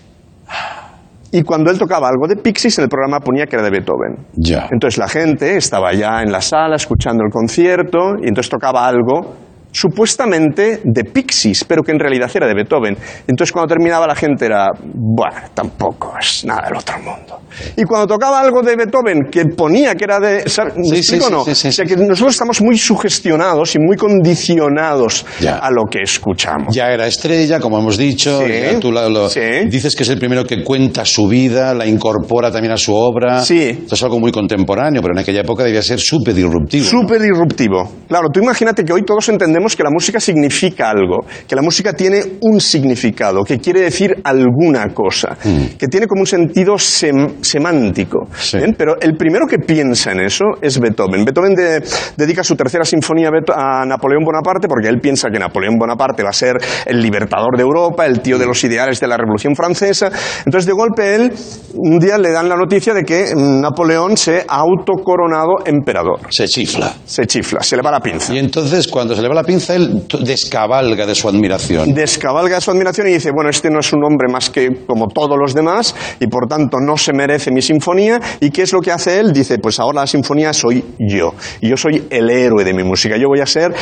Y 1.32 1.42
cuando 1.42 1.70
él 1.70 1.78
tocaba 1.78 2.08
algo 2.08 2.26
de 2.26 2.36
Pixies, 2.36 2.78
en 2.78 2.84
el 2.84 2.88
programa 2.88 3.20
ponía 3.20 3.46
que 3.46 3.56
era 3.56 3.64
de 3.64 3.70
Beethoven. 3.70 4.26
Ya. 4.32 4.68
Entonces 4.70 4.98
la 4.98 5.08
gente 5.08 5.56
estaba 5.56 5.92
ya 5.92 6.22
en 6.22 6.32
la 6.32 6.40
sala 6.40 6.76
escuchando 6.76 7.22
el 7.24 7.30
concierto 7.30 8.16
y 8.20 8.28
entonces 8.28 8.50
tocaba 8.50 8.86
algo 8.86 9.34
supuestamente 9.72 10.80
de 10.84 11.04
Pixies, 11.04 11.64
pero 11.64 11.82
que 11.82 11.92
en 11.92 11.98
realidad 11.98 12.30
era 12.34 12.46
de 12.46 12.54
Beethoven. 12.54 12.96
Entonces 13.26 13.52
cuando 13.52 13.68
terminaba 13.74 14.06
la 14.06 14.14
gente 14.14 14.46
era, 14.46 14.68
bueno, 14.82 15.36
tampoco 15.54 16.14
es 16.20 16.44
nada 16.44 16.62
del 16.68 16.76
otro 16.76 16.96
mundo. 16.98 17.40
Y 17.76 17.82
cuando 17.84 18.06
tocaba 18.14 18.40
algo 18.40 18.62
de 18.62 18.76
Beethoven 18.76 19.22
que 19.30 19.44
ponía 19.46 19.94
que 19.94 20.04
era 20.04 20.18
de... 20.20 20.44
¿Me 20.44 20.84
Sí, 20.84 21.02
sí, 21.02 21.16
explico 21.16 21.24
o 21.24 21.28
sí, 21.28 21.32
no? 21.32 21.44
sí, 21.44 21.54
sí, 21.54 21.68
o 21.68 21.72
sea 21.72 21.84
que 21.84 21.96
nosotros 21.96 22.34
estamos 22.34 22.60
muy 22.62 22.78
sugestionados 22.78 23.74
y 23.74 23.78
muy 23.78 23.96
condicionados 23.96 25.24
Ya. 25.40 25.56
a 25.58 25.70
lo 25.70 25.84
que 25.90 26.00
escuchamos. 26.02 26.74
Ya 26.74 26.90
era 26.92 27.06
estrella, 27.06 27.60
como 27.60 27.78
hemos 27.78 27.96
dicho. 27.96 28.40
Tú 28.80 28.92
lo-. 28.92 29.28
Dices 29.68 29.94
que 29.96 30.02
es 30.02 30.08
el 30.08 30.18
primero 30.18 30.44
que 30.44 30.62
cuenta 30.64 31.04
su 31.04 31.26
vida, 31.28 31.74
la 31.74 31.86
incorpora 31.86 32.50
también 32.50 32.72
a 32.72 32.76
su 32.76 32.94
obra. 32.94 33.42
Sí. 33.42 33.78
Esto 33.82 33.94
es 33.94 34.02
algo 34.02 34.18
muy 34.20 34.32
contemporáneo, 34.32 35.02
pero 35.02 35.14
en 35.14 35.18
aquella 35.20 35.40
época 35.40 35.64
debía 35.64 35.82
ser 35.82 35.98
súper 36.00 36.34
disruptivo. 36.34 36.84
Súper 36.84 37.20
disruptivo. 37.20 37.90
Claro, 38.08 38.28
tú 38.32 38.40
imagínate 38.40 38.84
que 38.84 38.92
hoy 38.92 39.02
todos 39.02 39.28
entendemos 39.28 39.59
que 39.76 39.82
la 39.82 39.90
música 39.90 40.18
significa 40.20 40.90
algo, 40.90 41.18
que 41.46 41.54
la 41.56 41.62
música 41.62 41.92
tiene 41.92 42.22
un 42.40 42.60
significado, 42.60 43.44
que 43.44 43.58
quiere 43.58 43.80
decir 43.80 44.16
alguna 44.24 44.88
cosa, 44.94 45.36
que 45.78 45.86
tiene 45.88 46.06
como 46.06 46.22
un 46.22 46.26
sentido 46.26 46.74
sem- 46.74 47.34
semántico. 47.42 48.20
Mm. 48.24 48.34
Sí. 48.38 48.56
¿bien? 48.58 48.74
Pero 48.76 48.94
el 49.00 49.16
primero 49.16 49.46
que 49.46 49.58
piensa 49.58 50.12
en 50.12 50.20
eso 50.20 50.44
es 50.60 50.78
Beethoven. 50.80 51.24
Beethoven 51.24 51.54
de- 51.54 51.82
dedica 52.16 52.42
su 52.42 52.56
tercera 52.56 52.84
sinfonía 52.84 53.30
a 53.54 53.84
Napoleón 53.84 54.24
Bonaparte 54.24 54.68
porque 54.68 54.88
él 54.88 55.00
piensa 55.00 55.28
que 55.32 55.38
Napoleón 55.38 55.76
Bonaparte 55.78 56.22
va 56.22 56.30
a 56.30 56.32
ser 56.32 56.56
el 56.86 57.00
libertador 57.00 57.56
de 57.56 57.62
Europa, 57.62 58.06
el 58.06 58.20
tío 58.20 58.38
de 58.38 58.46
los 58.46 58.62
ideales 58.64 59.00
de 59.00 59.06
la 59.08 59.16
Revolución 59.16 59.54
Francesa. 59.54 60.10
Entonces, 60.44 60.66
de 60.66 60.72
golpe, 60.72 61.14
él, 61.14 61.32
un 61.74 61.98
día 61.98 62.18
le 62.18 62.30
dan 62.30 62.48
la 62.48 62.56
noticia 62.56 62.94
de 62.94 63.02
que 63.04 63.34
mm, 63.34 63.60
Napoleón 63.60 64.16
se 64.16 64.44
ha 64.48 64.60
autocoronado 64.60 65.64
emperador 65.64 66.20
Se 66.30 66.46
chifla. 66.46 66.92
se 67.04 67.26
chifla, 67.26 67.60
se 67.62 67.76
le 67.76 67.82
va 67.82 67.90
la 67.90 68.00
pinza. 68.00 68.34
Y 68.34 68.38
entonces, 68.38 68.86
cuando 68.88 69.14
se 69.14 69.22
le 69.22 69.28
va 69.28 69.34
la 69.34 69.44
pinza, 69.44 69.49
él 69.70 70.06
t- 70.08 70.18
descabalga 70.24 71.06
de 71.06 71.14
su 71.14 71.28
admiración. 71.28 71.92
Descabalga 71.94 72.60
su 72.60 72.70
admiración 72.70 73.08
y 73.08 73.12
dice, 73.12 73.30
bueno, 73.34 73.50
este 73.50 73.70
no 73.70 73.80
es 73.80 73.92
un 73.92 74.04
hombre 74.04 74.28
más 74.32 74.50
que 74.50 74.84
como 74.86 75.08
todos 75.08 75.36
los 75.38 75.54
demás 75.54 75.94
y 76.20 76.26
por 76.28 76.46
tanto 76.46 76.78
no 76.80 76.96
se 76.96 77.12
merece 77.12 77.50
mi 77.50 77.62
sinfonía. 77.62 78.20
¿Y 78.40 78.50
qué 78.50 78.62
es 78.62 78.72
lo 78.72 78.80
que 78.80 78.92
hace 78.92 79.18
él? 79.20 79.32
Dice, 79.32 79.58
pues 79.58 79.78
ahora 79.80 80.02
la 80.02 80.06
sinfonía 80.06 80.52
soy 80.52 80.84
yo. 80.98 81.34
Y 81.60 81.68
yo 81.68 81.76
soy 81.76 82.04
el 82.10 82.30
héroe 82.30 82.64
de 82.64 82.72
mi 82.74 82.82
música. 82.84 83.16
Yo 83.16 83.28
voy 83.28 83.40
a 83.40 83.46
ser 83.46 83.74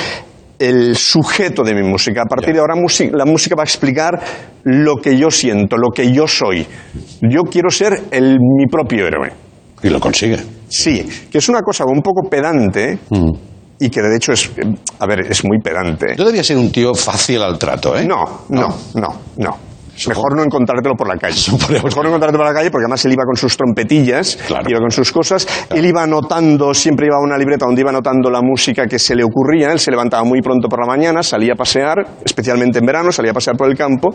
el 0.58 0.96
sujeto 0.96 1.62
de 1.62 1.74
mi 1.74 1.82
música. 1.88 2.22
A 2.22 2.26
partir 2.26 2.54
de 2.54 2.60
ahora 2.60 2.74
la 3.12 3.24
música 3.24 3.54
va 3.56 3.62
a 3.62 3.64
explicar 3.64 4.18
lo 4.64 4.96
que 4.96 5.16
yo 5.16 5.30
siento, 5.30 5.76
lo 5.76 5.90
que 5.94 6.10
yo 6.12 6.26
soy. 6.26 6.66
Yo 7.22 7.42
quiero 7.42 7.70
ser 7.70 8.02
el, 8.10 8.38
mi 8.40 8.66
propio 8.66 9.06
héroe. 9.06 9.30
Y 9.82 9.88
lo 9.90 10.00
consigue. 10.00 10.38
Sí, 10.68 11.08
que 11.30 11.38
es 11.38 11.48
una 11.48 11.60
cosa 11.62 11.84
un 11.86 12.02
poco 12.02 12.28
pedante 12.28 12.98
Mm. 13.10 13.30
Y 13.80 13.90
que 13.90 14.00
de 14.02 14.16
hecho 14.16 14.32
es, 14.32 14.50
a 14.98 15.06
ver, 15.06 15.20
es 15.20 15.44
muy 15.44 15.58
pedante. 15.60 16.14
Yo 16.16 16.24
debía 16.24 16.42
ser 16.44 16.56
un 16.56 16.70
tío 16.72 16.94
fácil 16.94 17.42
al 17.42 17.58
trato, 17.58 17.96
¿eh? 17.96 18.04
No, 18.04 18.42
no, 18.48 18.68
no, 18.94 19.08
no. 19.36 19.56
Mejor 20.06 20.36
no 20.36 20.44
encontrártelo 20.44 20.94
por 20.94 21.08
la 21.08 21.16
calle. 21.16 21.50
Mejor 21.70 22.04
no 22.04 22.10
encontrártelo 22.10 22.38
por 22.38 22.46
la 22.46 22.54
calle 22.54 22.70
porque 22.70 22.84
además 22.84 23.04
él 23.04 23.14
iba 23.14 23.24
con 23.24 23.34
sus 23.34 23.56
trompetillas, 23.56 24.38
iba 24.70 24.78
con 24.78 24.92
sus 24.92 25.10
cosas. 25.10 25.44
Él 25.70 25.84
iba 25.86 26.04
anotando, 26.04 26.72
siempre 26.72 27.06
iba 27.06 27.16
una 27.20 27.36
libreta 27.36 27.66
donde 27.66 27.80
iba 27.80 27.90
anotando 27.90 28.30
la 28.30 28.40
música 28.40 28.86
que 28.86 28.96
se 29.00 29.16
le 29.16 29.24
ocurría. 29.24 29.72
Él 29.72 29.80
se 29.80 29.90
levantaba 29.90 30.22
muy 30.22 30.40
pronto 30.40 30.68
por 30.68 30.78
la 30.78 30.86
mañana, 30.86 31.24
salía 31.24 31.54
a 31.54 31.56
pasear, 31.56 31.96
especialmente 32.24 32.78
en 32.78 32.86
verano, 32.86 33.10
salía 33.10 33.32
a 33.32 33.34
pasear 33.34 33.56
por 33.56 33.68
el 33.68 33.76
campo 33.76 34.14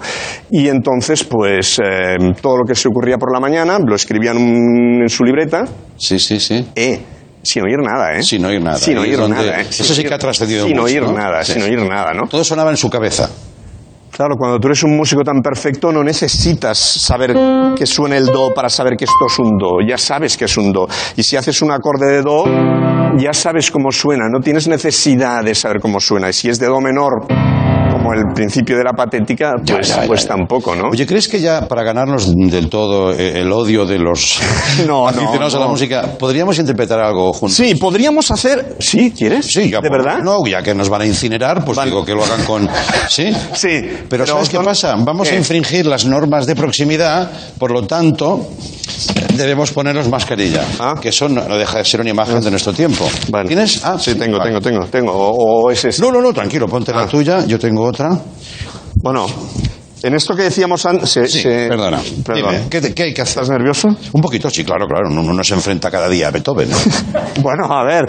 y 0.50 0.70
entonces 0.70 1.26
pues 1.26 1.80
eh, 1.80 2.16
todo 2.42 2.60
lo 2.60 2.64
que 2.64 2.76
se 2.76 2.88
ocurría 2.88 3.18
por 3.18 3.34
la 3.34 3.42
mañana 3.42 3.78
lo 3.86 3.94
escribía 3.96 4.32
en, 4.32 4.38
un- 4.38 5.02
en 5.02 5.10
su 5.10 5.26
libreta. 5.26 5.66
Sí, 5.98 6.18
sí, 6.18 6.40
sí. 6.40 6.66
Eh, 6.78 7.02
sin 7.44 7.64
oír 7.64 7.80
nada, 7.80 8.14
¿eh? 8.18 8.24
Sin 8.24 8.44
oír 8.46 8.62
nada. 8.62 8.78
Sin 8.78 8.98
oír 8.98 9.20
nada, 9.20 9.62
¿eh? 9.62 9.68
Eso 9.70 9.94
sí 9.94 10.04
que 10.04 10.14
ha 10.14 10.18
trascendido 10.18 10.66
Sin 10.66 10.78
mucho, 10.78 10.86
oír 10.86 11.04
¿no? 11.04 11.12
nada, 11.14 11.44
Sí. 11.44 11.54
sin 11.54 11.62
oír 11.64 11.80
nada, 11.84 12.14
¿no? 12.14 12.28
Todo 12.28 12.44
sonaba 12.44 12.72
en 12.72 12.78
su 12.78 12.90
cabeza. 12.90 13.30
Claro, 14.12 14.36
cuando 14.38 14.60
tú 14.60 14.68
eres 14.68 14.84
un 14.84 14.96
músico 14.96 15.24
tan 15.24 15.42
perfecto 15.42 15.92
no 15.92 16.04
necesitas 16.04 16.78
saber 16.78 17.34
que 17.76 17.86
suene 17.88 18.18
el 18.18 18.28
do 18.28 18.54
para 18.54 18.70
saber 18.70 18.94
que 18.96 19.06
esto 19.06 19.26
es 19.28 19.40
un 19.40 19.58
do. 19.58 19.78
Ya 19.88 19.98
sabes 19.98 20.38
que 20.38 20.46
es 20.46 20.56
un 20.56 20.72
do. 20.72 20.88
Y 21.18 21.24
si 21.24 21.36
haces 21.36 21.62
un 21.64 21.72
acorde 21.72 22.06
de 22.12 22.22
do, 22.22 22.46
ya 23.18 23.34
sabes 23.34 23.72
cómo 23.72 23.92
suena. 23.92 24.26
No 24.32 24.40
tienes 24.40 24.68
necesidad 24.68 25.44
de 25.44 25.56
saber 25.56 25.80
cómo 25.82 26.00
suena. 26.00 26.30
Y 26.30 26.34
si 26.34 26.48
es 26.50 26.60
de 26.60 26.68
do 26.68 26.80
menor, 26.80 27.26
como 28.04 28.14
el 28.14 28.34
principio 28.34 28.78
de 28.78 28.84
la 28.84 28.92
patética, 28.92 29.54
pues, 29.66 29.88
ya, 29.88 30.02
ya, 30.02 30.08
pues 30.08 30.28
tampoco, 30.28 30.76
¿no? 30.76 30.90
Oye, 30.92 31.06
¿crees 31.06 31.28
que 31.28 31.40
ya 31.40 31.68
para 31.68 31.84
ganarnos 31.84 32.36
del 32.36 32.70
todo 32.70 33.12
eh, 33.14 33.40
el 33.40 33.52
odio 33.52 33.86
de 33.86 33.98
los 34.00 34.40
No, 34.86 35.04
no, 35.04 35.08
aficionados 35.08 35.56
a 35.56 35.60
la 35.60 35.68
música, 35.68 36.02
podríamos 36.20 36.60
interpretar 36.60 37.00
algo 37.00 37.32
juntos? 37.34 37.56
Sí, 37.56 37.76
podríamos 37.76 38.30
hacer... 38.32 38.76
¿Sí? 38.80 39.12
¿Quieres? 39.18 39.46
Sí, 39.46 39.70
ya 39.70 39.80
¿De 39.80 39.90
por- 39.90 40.04
verdad? 40.04 40.20
No, 40.22 40.46
ya 40.46 40.62
que 40.62 40.76
nos 40.76 40.90
van 40.90 41.02
a 41.02 41.06
incinerar, 41.06 41.64
pues 41.64 41.80
digo 41.86 42.04
que 42.04 42.14
lo 42.14 42.24
hagan 42.24 42.44
con. 42.46 42.70
¿Sí? 43.10 43.32
Sí. 43.54 43.90
Pero, 44.10 44.26
¿sabes 44.28 44.50
qué 44.50 44.60
pasa? 44.60 44.96
Vamos 44.98 45.30
¿Qué? 45.30 45.36
a 45.36 45.38
infringir 45.38 45.86
las 45.86 46.06
normas 46.06 46.46
de 46.46 46.56
proximidad, 46.56 47.30
por 47.58 47.72
lo 47.72 47.84
tanto, 47.84 48.50
debemos 49.36 49.72
ponernos 49.72 50.10
mascarilla, 50.10 50.64
Ah. 50.80 50.96
que 51.02 51.10
eso 51.10 51.30
no 51.30 51.44
deja 51.58 51.78
de 51.78 51.86
ser 51.86 52.02
una 52.02 52.10
imagen 52.10 52.42
de 52.42 52.50
nuestro 52.52 52.74
tiempo. 52.74 53.08
Vale. 53.30 53.48
¿Tienes? 53.48 53.84
Ah, 53.86 53.98
Sí, 54.00 54.16
tengo, 54.16 54.38
vale. 54.38 54.52
tengo, 54.52 54.62
tengo, 54.62 54.86
tengo. 54.88 55.12
O, 55.14 55.64
o 55.68 55.72
es 55.72 55.86
ese. 55.86 56.02
No, 56.02 56.12
no, 56.12 56.22
no, 56.22 56.34
tranquilo, 56.34 56.68
ponte 56.68 56.92
la 56.92 57.04
Ah. 57.04 57.08
tuya, 57.08 57.46
yo 57.46 57.58
tengo 57.60 57.92
otra. 57.94 58.10
Bueno, 58.96 59.26
en 60.02 60.16
esto 60.16 60.36
que 60.36 60.44
decíamos 60.44 60.86
antes... 60.86 61.10
se- 61.10 61.28
Sí, 61.28 61.42
se- 61.42 61.68
perdona. 61.70 62.02
Perdón. 62.26 62.52
Dime, 62.54 62.64
¿qué, 62.70 62.82
te- 62.82 62.94
qué 62.94 63.04
hay 63.04 63.14
que 63.14 63.22
hacer? 63.22 63.42
¿Estás 63.44 63.50
nervioso? 63.50 63.88
Un 64.12 64.22
poquito, 64.22 64.50
sí, 64.50 64.64
claro, 64.66 64.86
claro. 64.88 65.10
Uno 65.10 65.34
no 65.34 65.44
se 65.44 65.54
enfrenta 65.54 65.90
cada 65.92 66.10
día 66.10 66.28
a 66.28 66.32
Beethoven. 66.32 66.70
Bueno, 67.42 67.66
a 67.74 67.84
ver. 67.84 68.06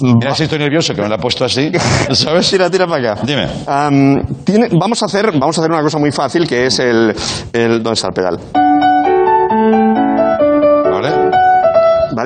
Mira 0.00 0.34
si 0.34 0.44
estoy 0.44 0.58
nervioso, 0.58 0.94
que 0.94 1.02
me 1.02 1.08
la 1.08 1.16
he 1.16 1.18
puesto 1.18 1.44
así. 1.44 1.70
¿Sabes? 2.12 2.48
Tira, 2.48 2.70
tira 2.70 2.86
para 2.86 3.12
acá. 3.12 3.22
Dime. 3.26 3.46
Am, 3.66 4.16
tiene- 4.42 4.68
vamos, 4.72 5.02
a 5.02 5.06
hacer, 5.06 5.32
vamos 5.32 5.56
a 5.58 5.60
hacer 5.60 5.70
una 5.70 5.82
cosa 5.82 5.98
muy 5.98 6.10
fácil 6.12 6.48
que 6.48 6.66
es 6.66 6.78
el, 6.78 7.14
el. 7.52 7.82
¿Dónde 7.82 7.92
está 7.92 8.08
el 8.08 8.14
pedal? 8.14 8.38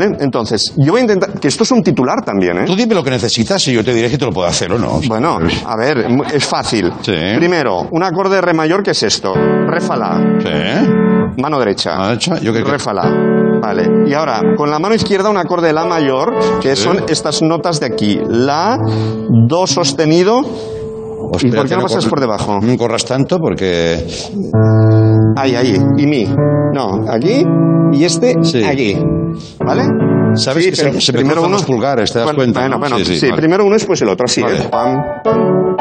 ¿Vale? 0.01 0.17
Entonces, 0.21 0.73
yo 0.77 0.93
voy 0.93 1.01
a 1.01 1.03
intentar. 1.03 1.39
Que 1.39 1.49
esto 1.49 1.65
es 1.65 1.71
un 1.73 1.83
titular 1.83 2.23
también, 2.25 2.57
¿eh? 2.59 2.65
Tú 2.67 2.75
dime 2.75 2.95
lo 2.95 3.03
que 3.05 3.11
necesitas 3.11 3.67
y 3.69 3.73
yo 3.75 3.85
te 3.85 3.93
diré 3.95 4.09
si 4.09 4.17
te 4.19 4.25
lo 4.25 4.33
puedo 4.33 4.47
hacer 4.49 4.73
o 4.73 4.79
no. 4.79 5.01
Bueno, 5.07 5.39
a 5.67 5.77
ver, 5.77 6.07
es 6.33 6.45
fácil. 6.45 6.91
Sí. 7.03 7.13
Primero, 7.37 7.87
un 7.91 8.03
acorde 8.03 8.37
de 8.37 8.41
re 8.41 8.55
mayor, 8.55 8.83
¿qué 8.83 8.93
es 8.93 9.03
esto? 9.03 9.35
Re 9.35 9.81
fa 9.81 9.97
la. 9.97 10.39
Sí. 10.41 10.91
Mano 11.41 11.59
derecha. 11.59 11.91
Mano 11.97 12.09
derecha, 12.09 12.39
¿yo 12.41 12.53
qué- 12.53 12.63
Re 12.65 12.79
fa 12.79 12.93
la. 12.93 13.11
Vale. 13.63 14.09
Y 14.09 14.15
ahora, 14.15 14.41
con 14.57 14.71
la 14.71 14.79
mano 14.79 14.95
izquierda, 14.95 15.29
un 15.31 15.37
acorde 15.37 15.67
de 15.69 15.73
la 15.75 15.85
mayor, 15.85 16.33
que 16.61 16.75
Sí. 16.77 16.83
son 16.83 17.05
estas 17.09 17.43
notas 17.43 17.79
de 17.81 17.87
aquí. 17.87 18.21
La, 18.29 18.79
do 19.49 19.67
sostenido. 19.67 20.43
¿Y 21.43 21.51
por 21.53 21.69
qué 21.69 21.77
no 21.77 21.83
pasas 21.83 22.07
por 22.07 22.19
debajo? 22.21 22.59
No 22.61 22.77
corras 22.77 23.05
tanto 23.05 23.39
porque... 23.39 24.05
Ahí, 25.37 25.55
ahí. 25.55 25.77
Y 25.97 26.07
mi. 26.07 26.25
No, 26.75 27.05
aquí. 27.09 27.45
Y 27.93 28.05
este, 28.05 28.35
Sí. 28.43 28.65
aquí. 28.65 28.97
¿Vale? 29.65 29.83
Sabes 30.37 30.67
que 30.67 30.77
se- 30.77 30.85
pero 30.89 31.01
se 31.01 31.13
me 31.13 31.23
cruzan 31.25 31.51
los 31.51 31.65
pulgares, 31.65 32.13
¿te 32.13 32.19
das 32.19 32.27
bueno, 32.27 32.37
cuenta, 32.39 32.61
Bueno, 32.61 32.75
no? 32.77 32.79
bueno, 32.81 32.99
Sí, 32.99 33.05
sí, 33.05 33.19
sí, 33.21 33.27
vale. 33.31 33.41
primero 33.41 33.65
uno, 33.65 33.75
después 33.75 34.01
el 34.03 34.09
otro, 34.09 34.25
así. 34.27 34.43
Vale. 34.43 34.59
¿eh? 34.59 34.69
Pam, 34.71 35.03
pam. 35.25 35.77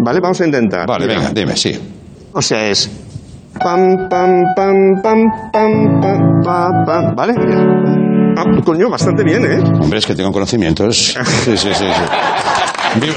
Vale, 0.00 0.20
vamos 0.20 0.40
a 0.40 0.44
intentar. 0.44 0.86
Vale, 0.86 1.06
Mira. 1.06 1.18
venga, 1.18 1.32
dime, 1.32 1.56
sí. 1.56 1.72
O 2.32 2.42
sea, 2.42 2.68
es. 2.68 2.90
Pam, 3.58 4.08
pam, 4.10 4.44
pam, 4.54 5.00
pam, 5.02 5.50
pam, 5.52 6.00
pam, 6.00 6.42
pam, 6.42 6.84
pam. 6.84 7.16
¿Vale? 7.16 7.34
Ah, 8.36 8.44
coño, 8.64 8.90
bastante 8.90 9.24
bien, 9.24 9.44
¿eh? 9.50 9.58
Hombre, 9.80 9.98
es 9.98 10.06
que 10.06 10.14
tengo 10.14 10.30
conocimientos. 10.30 11.16
Sí, 11.44 11.56
sí, 11.56 11.68
sí. 11.72 11.74
sí. 11.74 11.84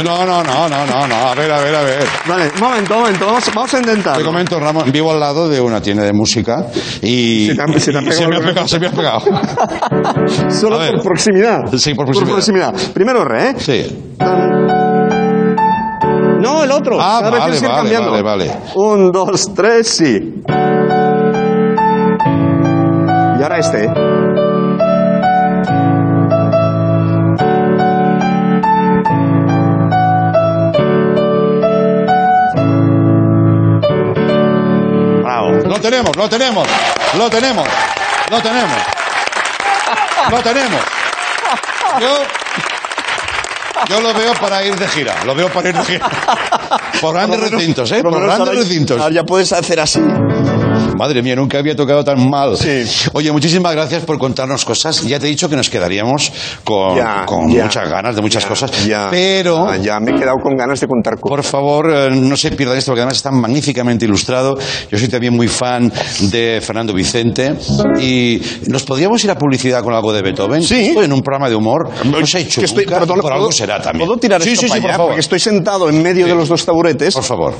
No, 0.04 0.26
no, 0.26 0.44
no, 0.44 0.68
no, 0.70 0.86
no, 0.86 1.08
no. 1.08 1.16
A 1.16 1.36
ver, 1.36 1.52
a 1.52 1.60
ver, 1.60 1.76
a 1.76 1.82
ver. 1.82 2.04
Vale, 2.28 2.52
un 2.56 2.60
momento, 2.62 2.94
un 2.96 3.00
momento. 3.02 3.26
Vamos, 3.26 3.44
vamos 3.54 3.74
a 3.74 3.78
intentar. 3.80 4.18
Te 4.18 4.24
comento, 4.24 4.60
Ramón, 4.60 4.92
vivo 4.92 5.12
al 5.12 5.20
lado 5.20 5.48
de 5.48 5.62
una 5.62 5.82
tienda 5.82 6.04
de 6.04 6.14
música 6.14 6.66
y... 7.02 7.48
Se 7.48 7.56
te 7.56 7.62
ha- 7.62 7.80
se 7.80 7.92
te 7.92 7.98
ha 7.98 8.02
y 8.02 8.06
pegado 8.06 8.30
me 8.30 8.36
ha 8.38 8.40
pegado, 8.42 8.68
se 8.68 8.80
me 8.80 8.88
ha 8.88 8.92
pegado. 8.92 9.22
Solo 10.50 10.78
por 10.80 11.02
proximidad. 11.04 11.60
Sí, 11.78 11.94
por 11.94 12.06
proximidad. 12.06 12.74
Primero 12.94 13.24
re, 13.24 13.50
¿eh? 13.52 13.56
Sí. 13.58 14.16
No, 16.42 16.64
el 16.64 16.72
otro. 16.72 16.98
Ah, 17.00 17.20
Cada 17.22 17.40
vale, 17.40 17.60
cambiando. 17.62 18.12
vale, 18.12 18.24
vale. 18.24 18.52
Un, 18.76 19.12
dos, 19.12 19.54
tres, 19.54 19.88
sí. 19.88 20.44
Y 23.40 23.44
ahora 23.44 23.58
este. 23.60 23.88
Lo 35.80 35.84
tenemos, 35.84 36.16
lo 36.18 36.28
tenemos, 36.28 36.68
lo 37.18 37.30
tenemos, 37.30 37.68
lo 38.30 38.42
tenemos. 38.42 38.78
Lo 40.30 40.42
tenemos. 40.42 40.82
Yo, 42.02 42.24
yo 43.88 44.02
lo 44.02 44.14
veo 44.14 44.34
para 44.34 44.62
ir 44.66 44.76
de 44.76 44.86
gira, 44.90 45.16
lo 45.24 45.34
veo 45.34 45.48
para 45.48 45.70
ir 45.70 45.78
de 45.78 45.86
gira. 45.86 46.10
Por 47.00 47.14
grandes 47.14 47.40
recintos, 47.40 47.90
¿eh? 47.94 48.04
Por 48.04 48.22
grandes 48.22 48.56
recintos. 48.56 49.00
ahora 49.00 49.16
ya 49.16 49.24
puedes 49.24 49.54
hacer 49.54 49.80
así. 49.80 50.02
Madre 51.00 51.24
mía, 51.24 51.34
nunca 51.34 51.58
había 51.60 51.78
tocado 51.78 52.04
tan 52.04 52.30
mal. 52.30 52.58
Sí. 52.58 52.84
Oye, 53.14 53.32
muchísimas 53.32 53.74
gracias 53.74 54.04
por 54.04 54.18
contarnos 54.20 54.66
cosas. 54.66 55.02
Ya 55.08 55.18
te 55.18 55.28
he 55.28 55.30
dicho 55.30 55.50
que 55.50 55.56
nos 55.56 55.70
quedaríamos 55.70 56.30
con, 56.66 56.98
Ya, 56.98 57.26
con 57.26 57.50
ya. 57.50 57.64
muchas 57.64 57.90
ganas 57.90 58.18
de 58.18 58.22
muchas 58.22 58.44
Ya, 58.44 58.50
cosas. 58.50 58.86
ya. 58.86 59.08
Pero, 59.10 59.66
Ah, 59.70 59.78
ya 59.78 59.98
me 60.02 60.12
he 60.12 60.16
quedado 60.16 60.36
con 60.44 60.58
ganas 60.58 60.78
de 60.82 60.88
contar 60.88 61.14
cosas. 61.18 61.30
por 61.38 61.44
favor, 61.46 61.90
eh, 61.90 62.10
no 62.12 62.36
se 62.36 62.52
pierdan 62.52 62.78
esto, 62.78 62.92
porque 62.92 63.00
además 63.00 63.16
está 63.16 63.32
magníficamente 63.32 64.04
ilustrado. 64.04 64.58
Yo 64.92 64.98
soy 65.00 65.08
también 65.08 65.34
muy 65.34 65.48
fan 65.48 65.90
de 66.20 66.60
Fernando 66.62 66.94
Vicente. 66.94 67.54
Y 68.02 68.42
nos 68.68 68.84
podríamos 68.84 69.24
ir 69.24 69.32
a 69.32 69.36
publicidad 69.38 69.82
con 69.82 69.94
algo 69.94 70.12
de 70.12 70.22
Beethoven. 70.22 70.62
Sí. 70.64 70.88
Esto 70.90 71.04
En 71.04 71.14
un 71.14 71.22
programa 71.22 71.48
de 71.50 71.56
humor. 71.56 71.90
No 72.04 72.26
se 72.26 72.40
ha 72.40 72.42
hecho 72.42 72.60
Que 72.60 72.66
estoy- 72.66 72.84
nunca, 72.84 73.00
perdón, 73.00 73.22
por 73.22 73.32
algo 73.32 73.46
¿puedo- 73.46 73.58
será 73.58 73.82
también. 73.82 74.06
¿Puedo 74.06 74.20
tirar 74.20 74.42
sí, 74.42 74.50
esto 74.50 74.64
sí, 74.64 74.68
para 74.68 74.76
sí, 74.76 74.82
por 74.82 74.90
allá? 74.90 74.98
favor. 74.98 75.12
Porque 75.12 75.22
estoy 75.22 75.40
sentado 75.40 75.90
en 75.90 76.04
medio 76.04 76.26
de 76.28 76.36
los 76.36 76.50
dos 76.50 76.66
taburetes. 76.66 77.14
Por 77.14 77.24
favor. 77.24 77.54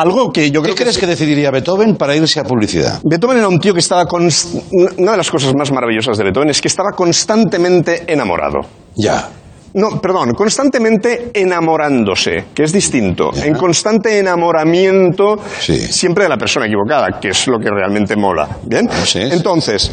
Algo 0.00 0.32
que 0.32 0.50
yo 0.50 0.60
¿Qué 0.62 0.66
creo 0.66 0.74
que... 0.76 0.82
crees 0.84 0.98
que 0.98 1.06
decidiría 1.06 1.50
Beethoven 1.50 1.96
para 1.96 2.14
irse 2.14 2.38
a 2.40 2.44
publicidad? 2.44 3.00
Beethoven 3.04 3.38
era 3.38 3.48
un 3.48 3.58
tío 3.58 3.72
que 3.74 3.80
estaba... 3.80 4.04
const- 4.06 4.62
Una 4.96 5.12
de 5.12 5.16
las 5.16 5.30
cosas 5.30 5.54
más 5.56 5.72
maravillosas 5.72 6.16
de 6.16 6.24
Beethoven 6.24 6.50
es 6.50 6.60
que 6.60 6.68
estaba 6.68 6.90
constantemente 6.94 8.04
enamorado. 8.06 8.60
Ya. 8.94 9.28
No, 9.74 10.00
perdón, 10.00 10.32
constantemente 10.34 11.30
enamorándose, 11.34 12.46
que 12.54 12.62
es 12.64 12.72
distinto. 12.72 13.30
En 13.34 13.54
constante 13.54 14.18
enamoramiento 14.18 15.36
Sí. 15.60 15.76
siempre 15.78 16.24
de 16.24 16.30
la 16.30 16.36
persona 16.36 16.66
equivocada, 16.66 17.18
que 17.20 17.28
es 17.28 17.46
lo 17.46 17.58
que 17.58 17.68
realmente 17.70 18.16
mola. 18.16 18.48
¿Bien? 18.64 18.88
Sí, 19.04 19.06
sí. 19.06 19.28
Entonces, 19.30 19.90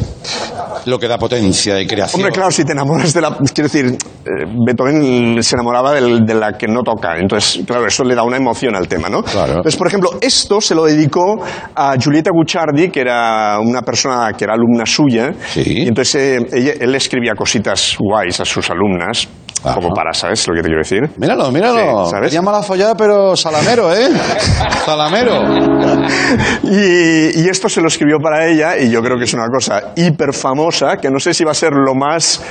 Lo 0.86 0.98
que 0.98 1.08
da 1.08 1.18
potencia 1.18 1.80
y 1.80 1.86
creación. 1.86 2.20
hombre, 2.20 2.32
claro, 2.32 2.50
si 2.50 2.64
te 2.64 2.72
enamoras 2.72 3.12
de 3.12 3.20
la... 3.20 3.36
Quiero 3.54 3.68
decir, 3.68 3.86
eh, 3.86 4.44
Beethoven 4.64 5.42
se 5.42 5.56
enamoraba 5.56 5.92
del- 5.92 6.24
de 6.24 6.34
la 6.34 6.52
que 6.52 6.66
no 6.68 6.82
toca. 6.82 7.16
Entonces, 7.18 7.64
claro, 7.66 7.86
eso 7.86 8.04
le 8.04 8.14
da 8.14 8.22
una 8.22 8.36
emoción 8.36 8.74
al 8.76 8.86
tema, 8.88 9.08
¿no? 9.08 9.22
Claro. 9.22 9.54
Entonces, 9.56 9.76
por 9.76 9.88
ejemplo, 9.88 10.10
esto 10.20 10.60
se 10.60 10.74
lo 10.74 10.84
dedicó 10.84 11.42
a 11.74 11.96
Giulietta 11.98 12.30
Gucciardi, 12.32 12.88
que 12.90 13.00
era 13.00 13.58
una 13.60 13.82
persona 13.82 14.32
que 14.36 14.44
era 14.44 14.54
alumna 14.54 14.86
suya. 14.86 15.32
Sí. 15.52 15.62
Y 15.66 15.88
entonces 15.88 16.14
eh, 16.14 16.46
ella- 16.52 16.74
él 16.80 16.94
escribía 16.94 17.34
cositas 17.36 17.96
guays 17.98 18.40
a 18.40 18.44
sus 18.44 18.70
alumnas, 18.70 19.28
Ajá. 19.66 19.74
como 19.74 19.94
para, 19.94 20.12
¿sabes 20.12 20.46
lo 20.48 20.54
que 20.54 20.60
te 20.62 20.66
quiero 20.68 20.82
decir? 20.82 21.10
Míralo, 21.18 21.50
míralo. 21.50 22.04
Sí, 22.06 22.10
¿sabes? 22.12 22.32
Llama 22.32 22.52
la 22.52 22.62
follada, 22.62 22.94
pero 22.96 23.36
salamero, 23.36 23.92
¿eh? 23.94 24.08
salamero. 24.84 25.42
Y, 26.62 27.40
y 27.40 27.48
esto 27.48 27.68
se 27.68 27.80
lo 27.80 27.88
escribió 27.88 28.18
para 28.18 28.46
ella 28.46 28.78
y 28.78 28.90
yo 28.90 29.02
creo 29.02 29.18
que 29.18 29.24
es 29.24 29.34
una 29.34 29.48
cosa 29.48 29.92
hiper 29.96 30.32
famosa, 30.32 30.96
que 30.96 31.10
no 31.10 31.18
sé 31.18 31.34
si 31.34 31.44
va 31.44 31.50
a 31.50 31.54
ser 31.54 31.72
lo 31.72 31.94
más, 31.94 32.42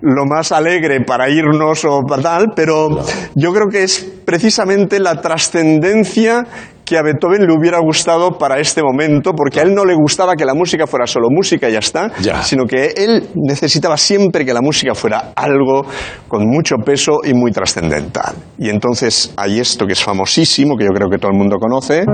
lo 0.00 0.24
más 0.24 0.52
alegre 0.52 1.00
para 1.04 1.28
irnos 1.28 1.84
o 1.84 2.00
para 2.08 2.22
tal, 2.22 2.46
pero 2.56 2.88
yo 3.34 3.52
creo 3.52 3.68
que 3.70 3.82
es 3.84 4.06
precisamente 4.24 4.98
la 4.98 5.20
trascendencia 5.20 6.46
que 6.92 6.98
a 6.98 7.02
Beethoven 7.02 7.46
le 7.46 7.52
hubiera 7.58 7.78
gustado 7.78 8.36
para 8.36 8.58
este 8.58 8.82
momento, 8.82 9.32
porque 9.32 9.60
a 9.60 9.62
él 9.62 9.74
no 9.74 9.84
le 9.86 9.94
gustaba 9.94 10.36
que 10.36 10.44
la 10.44 10.52
música 10.52 10.86
fuera 10.86 11.06
solo 11.06 11.28
música 11.30 11.70
y 11.70 11.72
ya 11.72 11.78
está, 11.78 12.10
Ya. 12.20 12.42
sino 12.42 12.66
que 12.66 12.92
él 12.94 13.28
necesitaba 13.34 13.96
siempre 13.96 14.44
que 14.44 14.52
la 14.52 14.60
música 14.60 14.94
fuera 14.94 15.32
algo 15.34 15.86
con 16.28 16.46
mucho 16.46 16.76
peso 16.84 17.20
y 17.24 17.32
muy 17.32 17.50
trascendental. 17.50 18.34
Y 18.58 18.68
entonces 18.68 19.32
hay 19.38 19.58
esto 19.58 19.86
que 19.86 19.94
es 19.94 20.02
famosísimo, 20.04 20.76
que 20.76 20.84
yo 20.84 20.90
creo 20.90 21.08
que 21.08 21.16
todo 21.16 21.32
el 21.32 21.38
mundo 21.38 21.56
conoce. 21.58 22.04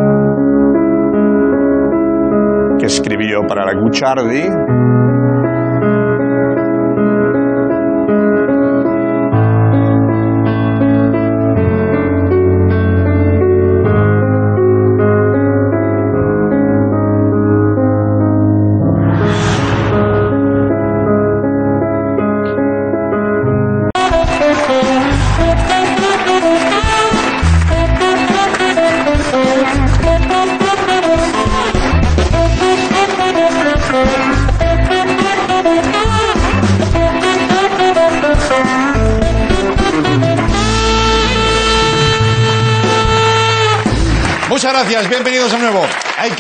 escribió 2.89 3.41
para 3.47 3.67
la 3.67 3.79
Gucciardi. 3.79 5.08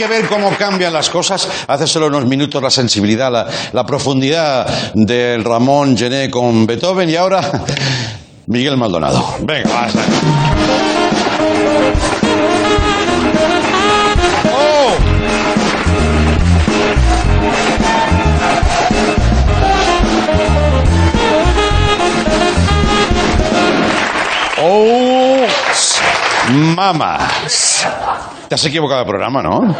Ver 0.08 0.26
cómo 0.28 0.50
cambian 0.56 0.92
las 0.92 1.08
cosas. 1.10 1.48
Hace 1.66 1.86
solo 1.86 2.06
unos 2.06 2.26
minutos 2.26 2.62
la 2.62 2.70
sensibilidad, 2.70 3.30
la, 3.30 3.46
la 3.72 3.84
profundidad 3.84 4.66
del 4.94 5.44
Ramón 5.44 5.96
Gené 5.96 6.30
con 6.30 6.66
Beethoven 6.66 7.08
y 7.10 7.16
ahora 7.16 7.40
Miguel 8.46 8.76
Maldonado. 8.76 9.36
Venga, 9.40 9.70
basta. 9.72 10.00
¡Oh! 14.50 14.96
¡Oh! 24.60 25.46
Mama. 26.50 27.18
Te 28.48 28.54
has 28.54 28.64
equivocado 28.64 29.00
de 29.00 29.06
programa, 29.06 29.42
¿no? 29.42 29.60
No, 29.60 29.74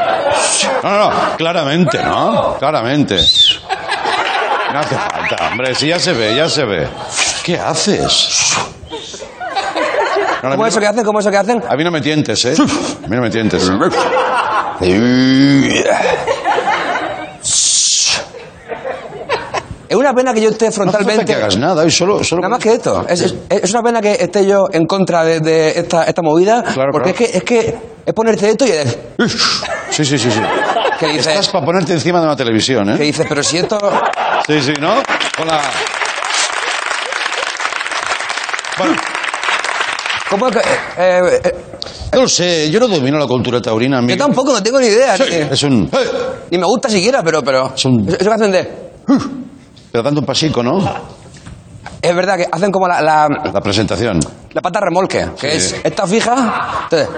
no, 0.82 0.98
no, 0.98 1.36
claramente, 1.36 2.02
¿no? 2.02 2.56
Claramente. 2.58 3.16
No 4.72 4.78
hace 4.78 4.94
falta, 4.94 5.48
hombre, 5.50 5.74
si 5.74 5.88
ya 5.88 5.98
se 5.98 6.12
ve, 6.12 6.36
ya 6.36 6.48
se 6.48 6.64
ve. 6.64 6.86
¿Qué 7.42 7.58
haces? 7.58 8.54
No, 10.42 10.50
¿Cómo 10.50 10.62
no, 10.62 10.66
eso 10.66 10.78
que 10.78 10.86
hacen? 10.86 11.04
¿Cómo 11.04 11.20
eso 11.20 11.30
que 11.30 11.36
hacen? 11.38 11.62
a 11.66 11.74
mí 11.76 11.82
no 11.82 11.90
me 11.90 12.00
tientes, 12.02 12.44
¿eh? 12.44 12.54
A 12.58 13.08
mí 13.08 13.16
no 13.16 13.22
me 13.22 13.30
tientes. 13.30 13.68
Una 20.11 20.16
pena 20.16 20.34
que 20.34 20.40
yo 20.40 20.50
esté 20.50 20.64
No 20.66 20.68
hace 20.70 20.76
frontalmente... 20.80 21.24
que 21.24 21.34
hagas 21.34 21.56
nada, 21.59 21.84
y 21.86 21.90
solo... 21.90 22.22
solo 22.24 22.42
Nada 22.42 22.50
más 22.56 22.62
que 22.62 22.72
esto. 22.74 23.04
Es, 23.09 23.20
es- 23.22 23.34
es 23.48 23.70
una 23.70 23.82
pena 23.82 24.00
que 24.00 24.12
esté 24.12 24.46
yo 24.46 24.64
en 24.72 24.86
contra 24.86 25.24
de, 25.24 25.40
de 25.40 25.70
esta, 25.78 26.04
esta 26.04 26.22
movida, 26.22 26.62
Claro, 26.62 26.90
porque 26.92 27.12
claro. 27.12 27.30
Es, 27.34 27.44
que, 27.44 27.59
es 27.59 27.68
que 27.70 27.78
es 28.06 28.14
ponerte 28.14 28.48
esto 28.50 28.64
y 28.66 28.70
Sí, 29.90 30.04
sí, 30.04 30.18
sí, 30.18 30.30
sí. 30.30 30.40
que 30.98 31.06
dices, 31.09 31.26
Estás 31.28 31.48
para 31.48 31.64
ponerte 31.64 31.92
encima 31.92 32.18
de 32.20 32.26
una 32.26 32.36
televisión, 32.36 32.86
que 32.96 33.02
¿eh? 33.02 33.06
dices, 33.06 33.26
pero 33.28 33.42
si 33.42 33.59
esto... 33.59 33.78
Sí, 34.46 34.61
sí, 34.62 34.72
¿no? 34.80 35.02
Con 35.36 35.46
la... 35.48 35.61
Bueno, 38.78 38.94
¿Cómo 40.30 40.50
que...? 40.50 40.59
eh, 40.59 41.40
eh, 41.44 41.54
no 42.14 42.22
lo 42.22 42.28
sé, 42.28 42.70
yo 42.70 42.80
no 42.80 42.88
domino 42.88 43.18
la 43.18 43.26
cultura 43.26 43.61
taurina. 43.61 43.96
yo 43.98 44.02
Miguel. 44.02 44.18
tampoco, 44.18 44.52
no 44.52 44.62
tengo 44.62 44.78
ni 44.80 44.86
idea. 44.86 45.16
Sí, 45.16 45.24
ni, 45.28 45.36
es 45.36 45.62
un... 45.64 45.90
¡Eh! 45.92 45.98
ni 46.50 46.59
me 46.59 46.64
gusta 46.66 46.88
siquiera, 46.88 47.22
pero... 47.22 47.42
pero 47.42 47.72
Es 47.74 47.84
un- 47.84 48.09
Eso 48.09 48.16
que 48.18 48.34
hacen 48.34 48.52
de... 48.52 48.88
Pero 49.93 50.03
dando 50.03 50.20
un 50.20 50.26
pasico, 50.26 50.62
¿no? 50.62 50.78
Es 52.01 52.14
verdad 52.14 52.36
que 52.36 52.47
hacen 52.51 52.70
como 52.70 52.86
la, 52.86 53.01
la, 53.01 53.28
La 53.53 53.61
presentación. 53.61 54.20
la 54.53 54.61
pata 54.62 54.80
remolque, 54.80 55.26
que 55.39 55.51
Sí. 55.53 55.57
es 55.57 55.76
esta 55.84 56.07
fija... 56.07 56.86
Entonces, 56.91 57.09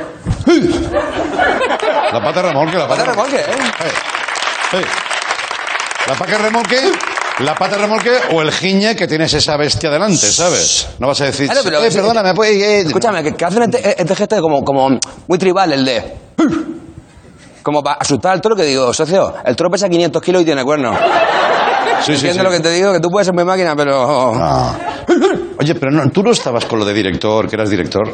La 2.12 2.21
pata 2.23 2.43
remolque, 2.43 2.77
la 2.79 2.89
pata 2.89 3.05
pata 3.05 3.11
remolque, 3.12 3.37
¿eh? 3.37 4.85
La 6.07 6.14
pata 6.14 6.39
remolque, 6.39 6.93
la 7.41 7.55
pata 7.55 7.77
remolque 7.77 8.11
o 8.33 8.43
el 8.43 8.51
giñe 8.53 8.97
que 8.97 9.07
tienes 9.07 9.33
esa 9.35 9.57
bestia 9.57 9.91
delante, 9.91 10.27
¿sabes? 10.31 10.89
No 10.99 11.09
vas 11.09 11.21
a 11.21 11.25
decir, 11.27 11.47
Claro, 11.47 11.61
pero- 11.64 11.85
eh, 11.85 11.91
perdóname, 11.91 12.35
pues... 12.35 12.51
eh, 12.51 12.81
Escúchame, 12.81 13.23
que, 13.23 13.35
que 13.35 13.45
hacen 13.45 13.62
este, 13.64 14.01
este 14.01 14.16
gesto 14.16 14.41
como, 14.41 14.64
como 14.64 14.99
muy 15.29 15.39
tribal, 15.39 15.73
el 15.73 15.85
de... 15.85 16.14
Como 17.62 17.83
para 17.83 17.97
asustar 18.01 18.33
al 18.33 18.41
toro 18.41 18.57
que 18.57 18.62
digo, 18.64 18.93
socio, 18.95 19.35
el 19.45 19.55
toro 19.55 19.71
pesa 19.71 19.89
500 19.89 20.23
kilos 20.23 20.43
y 20.43 20.45
tiene 20.47 20.64
cuernos. 20.64 20.97
Sí, 22.01 22.16
sí, 22.16 22.26
Entiendo 22.26 22.40
sí. 22.40 22.44
lo 22.44 22.51
que 22.51 22.61
te 22.61 22.70
digo, 22.70 22.92
que 22.92 23.01
tú 23.01 23.09
puedes 23.11 23.26
ser 23.26 23.34
mi 23.34 23.44
máquina, 23.44 23.74
pero... 23.76 24.32
Ah. 24.34 24.74
Oye, 25.59 25.74
pero 25.74 25.92
no, 25.92 26.09
tú 26.11 26.22
no 26.22 26.30
estabas 26.30 26.64
con 26.64 26.78
lo 26.78 26.84
de 26.84 26.94
director, 26.94 27.48
que 27.48 27.57
eras 27.57 27.68
director. 27.70 28.09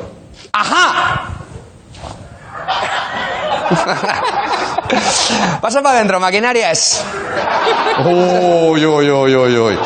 ¡Ajá! 0.52 1.28
Pasa 5.60 5.82
para 5.82 5.96
adentro, 5.96 6.20
maquinarias. 6.20 7.04
Uy, 8.04 8.84
uy, 8.86 9.10
uy, 9.10 9.34
uy, 9.36 9.56
uy. 9.58 9.78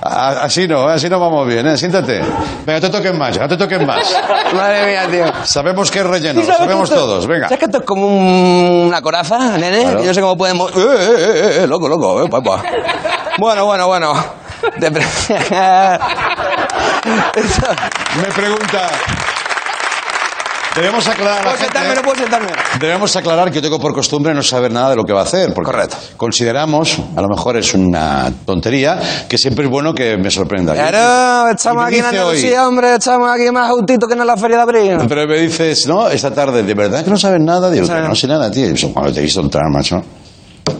Así 0.00 0.68
no, 0.68 0.86
así 0.88 1.08
no 1.08 1.18
vamos 1.18 1.46
bien, 1.46 1.66
¿eh? 1.66 1.76
Siéntate. 1.76 2.22
Venga, 2.64 2.80
te 2.80 2.88
toquen 2.88 3.18
más, 3.18 3.38
no 3.38 3.48
te 3.48 3.56
toquen 3.56 3.84
más. 3.84 4.14
Madre 4.54 4.86
mía, 4.86 5.06
tío. 5.10 5.44
Sabemos 5.44 5.90
que 5.90 5.98
es 5.98 6.06
relleno, 6.06 6.40
¿Sí 6.40 6.46
lo 6.46 6.52
sabes 6.52 6.58
sabemos 6.60 6.88
que 6.88 6.94
esto- 6.94 7.06
todos, 7.06 7.26
venga. 7.26 7.48
¿Sabes 7.48 7.58
que 7.58 7.64
esto 7.66 7.78
es 7.78 7.84
como 7.84 8.06
un- 8.06 8.86
una 8.86 9.02
coraza, 9.02 9.58
nene? 9.58 9.82
Claro. 9.82 10.00
Yo 10.00 10.06
no 10.06 10.14
sé 10.14 10.20
cómo 10.20 10.36
podemos... 10.36 10.70
¡Eh, 10.76 10.80
eh, 10.80 11.14
eh, 11.18 11.60
eh! 11.62 11.66
Loco, 11.66 11.88
loco, 11.88 12.24
eh, 12.24 12.28
papá. 12.30 12.62
Bueno, 13.38 13.64
bueno, 13.66 13.86
bueno. 13.86 14.12
De 14.78 14.90
pre- 14.90 15.06
Me 18.16 18.32
pregunta... 18.34 18.88
Debemos 20.74 21.08
aclarar 21.08 21.42
¿Puedo 21.42 21.56
sentarme? 21.56 21.94
¿No 21.96 22.02
puedo 22.02 22.16
sentarme? 22.20 22.48
Debemos 22.78 23.16
aclarar 23.16 23.48
que 23.48 23.56
yo 23.56 23.62
tengo 23.62 23.80
por 23.80 23.92
costumbre 23.92 24.32
no 24.32 24.44
saber 24.44 24.70
nada 24.70 24.90
de 24.90 24.96
lo 24.96 25.02
que 25.02 25.12
va 25.12 25.20
a 25.20 25.24
hacer. 25.24 25.52
Porque 25.52 25.72
Correcto. 25.72 25.96
Consideramos, 26.16 26.98
a 27.16 27.20
lo 27.20 27.26
mejor 27.28 27.56
es 27.56 27.74
una 27.74 28.30
tontería, 28.46 28.96
que 29.28 29.38
siempre 29.38 29.64
es 29.64 29.70
bueno 29.70 29.92
que 29.92 30.16
me 30.16 30.30
sorprenda. 30.30 30.74
Claro, 30.74 31.50
estamos 31.50 31.84
aquí 31.84 31.96
en 31.96 32.04
dice 32.04 32.20
hoy- 32.20 32.20
Andalucía, 32.20 32.68
hombre, 32.68 32.94
estamos 32.94 33.28
aquí 33.28 33.50
más 33.50 33.72
justito 33.72 34.06
que 34.06 34.14
en 34.14 34.24
la 34.24 34.36
feria 34.36 34.58
de 34.58 34.62
abril. 34.62 34.96
Pero 35.08 35.26
me 35.26 35.38
dices, 35.40 35.84
no, 35.88 36.08
esta 36.08 36.30
tarde, 36.32 36.62
¿de 36.62 36.74
verdad 36.74 37.02
que 37.02 37.10
no 37.10 37.16
sabes 37.18 37.40
nada? 37.40 37.70
Digo, 37.70 37.82
No 37.82 37.88
sabe 37.88 38.02
"Que 38.02 38.08
no 38.08 38.14
sé 38.14 38.28
nada, 38.28 38.48
tío. 38.48 38.68
Cuando 38.92 39.12
te 39.12 39.18
he 39.18 39.22
visto 39.24 39.40
entrar, 39.40 39.64
macho. 39.72 40.00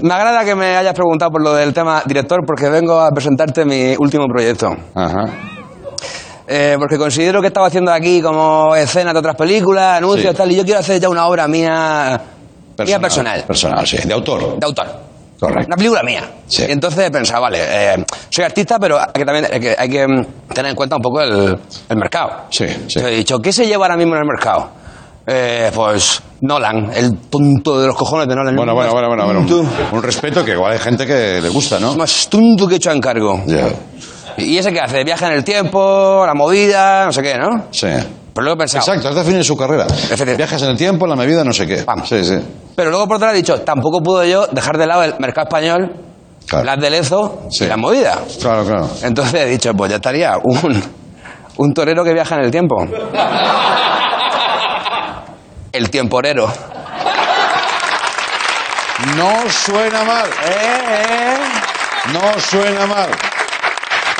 Me 0.02 0.12
agrada 0.14 0.44
que 0.44 0.54
me 0.54 0.76
hayas 0.76 0.94
preguntado 0.94 1.30
por 1.30 1.42
lo 1.42 1.54
del 1.54 1.72
tema 1.72 2.02
director, 2.06 2.40
porque 2.46 2.68
vengo 2.68 2.98
a 3.00 3.10
presentarte 3.10 3.64
mi 3.64 3.94
último 3.98 4.26
proyecto. 4.26 4.74
Ajá. 4.94 5.24
Eh, 6.46 6.76
porque 6.78 6.96
considero 6.96 7.40
que 7.42 7.48
estaba 7.48 7.66
haciendo 7.66 7.92
aquí 7.92 8.22
como 8.22 8.74
escenas 8.74 9.12
de 9.12 9.18
otras 9.18 9.36
películas, 9.36 9.98
anuncios 9.98 10.30
Sí. 10.32 10.36
tal, 10.36 10.50
y 10.50 10.56
yo 10.56 10.64
quiero 10.64 10.80
hacer 10.80 10.98
ya 11.00 11.08
una 11.10 11.26
obra 11.26 11.46
mía, 11.46 12.20
mía 12.86 12.98
personal, 12.98 13.44
Personal, 13.44 13.86
sí. 13.86 13.98
De 13.98 14.14
autor. 14.14 14.58
de 14.58 14.64
autor. 14.66 14.86
Correcto. 15.38 15.66
Una 15.68 15.76
película 15.76 16.02
mía. 16.02 16.22
Sí. 16.46 16.64
Y 16.66 16.72
entonces 16.72 17.06
he 17.06 17.10
pensado, 17.10 17.42
vale, 17.42 17.58
eh, 17.60 18.04
soy 18.30 18.44
artista, 18.44 18.78
pero 18.80 18.98
hay 18.98 19.06
que 19.14 19.24
también 19.24 19.46
hay 19.52 19.60
que, 19.60 19.76
hay 19.78 19.88
que, 19.88 20.06
tener 20.54 20.70
en 20.70 20.74
cuenta 20.74 20.96
un 20.96 21.02
poco 21.02 21.20
el, 21.20 21.56
el 21.88 21.96
mercado. 21.96 22.46
Sí, 22.50 22.66
sí. 22.66 22.72
Entonces 22.74 23.04
he 23.04 23.10
dicho, 23.10 23.38
¿qué 23.38 23.52
se 23.52 23.66
lleva 23.66 23.84
ahora 23.84 23.96
mismo 23.96 24.14
en 24.14 24.22
el 24.22 24.26
mercado? 24.26 24.70
Eh, 25.30 25.70
pues 25.74 26.22
Nolan, 26.40 26.90
el 26.94 27.18
tonto 27.28 27.78
de 27.80 27.86
los 27.88 27.96
cojones 27.96 28.26
de 28.28 28.34
Nolan. 28.34 28.56
Bueno, 28.56 28.72
bueno, 28.74 28.92
bueno, 28.92 29.08
bueno, 29.08 29.24
bueno. 29.26 29.40
Un, 29.40 29.68
un 29.98 30.02
respeto 30.02 30.42
que 30.44 30.52
igual 30.52 30.72
hay 30.72 30.78
gente 30.78 31.06
que 31.06 31.40
le 31.42 31.48
gusta, 31.50 31.78
¿no? 31.78 31.94
Más 31.96 32.28
tonto 32.30 32.66
que 32.66 32.74
he 32.74 32.76
hecho 32.78 32.90
a 32.90 32.94
encargo. 32.94 33.42
Ya. 33.46 33.68
¿Y 34.38 34.56
ese 34.56 34.72
qué 34.72 34.80
hace? 34.80 35.04
Viaja 35.04 35.26
en 35.26 35.32
el 35.34 35.44
tiempo, 35.44 36.24
la 36.26 36.32
movida, 36.34 37.04
no 37.06 37.12
sé 37.12 37.22
qué, 37.22 37.34
¿no? 37.36 37.66
Sí. 37.72 37.88
Pero 37.88 38.44
luego 38.44 38.54
he 38.54 38.58
pensado. 38.58 38.86
Exacto, 38.86 39.08
has 39.08 39.14
definido 39.16 39.42
su 39.44 39.56
carrera. 39.56 39.86
Viajas 40.36 40.62
en 40.62 40.70
el 40.70 40.76
tiempo, 40.76 41.04
en 41.06 41.10
la 41.10 41.16
medida, 41.16 41.42
no 41.44 41.52
sé 41.52 41.66
qué. 41.66 41.82
Vamos. 41.84 42.08
Sí, 42.08 42.24
sí. 42.24 42.36
Pero 42.76 42.90
luego 42.90 43.06
por 43.06 43.16
otro 43.16 43.26
lado 43.26 43.36
he 43.36 43.42
dicho, 43.42 43.60
tampoco 43.62 44.00
puedo 44.00 44.24
yo 44.24 44.46
dejar 44.46 44.78
de 44.78 44.86
lado 44.86 45.02
el 45.02 45.14
mercado 45.18 45.48
español, 45.48 45.92
Claro. 46.46 46.64
las 46.64 46.80
de 46.80 46.88
Lezo 46.90 47.40
Sí. 47.50 47.64
y 47.64 47.66
la 47.66 47.76
movida. 47.76 48.16
Claro, 48.40 48.64
claro. 48.64 48.88
Entonces 49.02 49.34
he 49.42 49.46
dicho, 49.46 49.72
pues 49.74 49.90
ya 49.90 49.96
estaría 49.96 50.36
un, 50.42 50.82
un 51.58 51.74
torero 51.74 52.02
que 52.04 52.14
viaja 52.14 52.36
en 52.36 52.44
el 52.44 52.50
tiempo. 52.50 52.76
El 55.72 55.90
tiemporero. 55.90 56.50
No 59.16 59.32
suena 59.50 60.02
mal. 60.04 60.26
Eh, 60.44 61.36
No 62.12 62.40
suena 62.40 62.86
mal. 62.86 63.10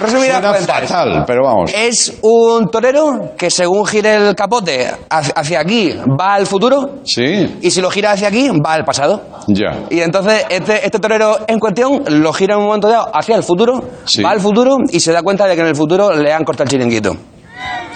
Resumidas 0.01 0.35
Suena 0.41 0.51
cuentas. 0.51 0.81
fatal, 0.89 1.25
pero 1.27 1.43
vamos. 1.45 1.73
Es 1.75 2.19
un 2.23 2.69
torero 2.71 3.33
que 3.37 3.51
según 3.51 3.85
gire 3.85 4.15
el 4.15 4.35
capote 4.37 4.89
hacia 5.11 5.33
hacia 5.35 5.61
aquí 5.61 5.93
va 6.21 6.35
al 6.35 6.47
futuro 6.47 7.01
Sí, 7.03 7.59
y 7.61 7.71
si 7.73 7.81
lo 7.81 7.91
gira 7.91 8.13
hacia 8.13 8.29
aquí 8.29 8.49
va 8.65 8.75
al 8.75 8.85
pasado. 8.85 9.21
ya. 9.49 9.87
Y 9.91 10.01
entonces 10.01 10.45
este, 10.51 10.85
este 10.87 11.01
torero 11.01 11.39
en 11.49 11.59
cuestión 11.59 12.05
lo 12.07 12.33
gira 12.33 12.55
en 12.55 12.61
un 12.61 12.67
momento 12.67 12.89
dado 12.89 13.11
hacia 13.13 13.35
el 13.35 13.43
futuro, 13.43 13.83
Sí. 14.05 14.23
va 14.23 14.31
al 14.31 14.41
futuro 14.41 14.77
y 14.89 15.01
se 15.01 15.11
da 15.11 15.23
cuenta 15.23 15.47
de 15.47 15.57
que 15.57 15.63
en 15.63 15.67
el 15.69 15.75
futuro 15.77 16.13
le 16.15 16.33
han 16.33 16.45
cortado 16.45 16.65
el 16.67 16.71
chiringuito. 16.71 17.17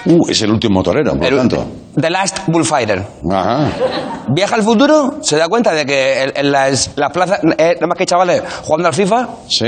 Uh, 0.05 0.29
es 0.29 0.43
el 0.43 0.51
último 0.51 0.83
torero, 0.83 1.13
por 1.15 1.25
El- 1.25 1.31
lo 1.33 1.37
tanto. 1.39 1.65
The 2.01 2.11
Last 2.11 2.39
Bullfighter. 2.47 3.05
Ajá. 3.31 3.69
Viaja 4.35 4.55
al 4.57 4.63
futuro, 4.63 5.19
se 5.21 5.37
da 5.37 5.47
cuenta 5.49 5.73
de 5.75 5.85
que 5.87 6.23
en, 6.23 6.33
en 6.35 6.51
las, 6.53 6.91
las 6.97 7.11
plazas, 7.13 7.41
eh, 7.59 7.75
nada 7.75 7.87
más 7.87 7.97
que 7.97 8.03
hay 8.05 8.07
chavales 8.07 8.43
jugando 8.65 8.89
al 8.89 8.95
FIFA, 8.95 9.29
Sí. 9.49 9.67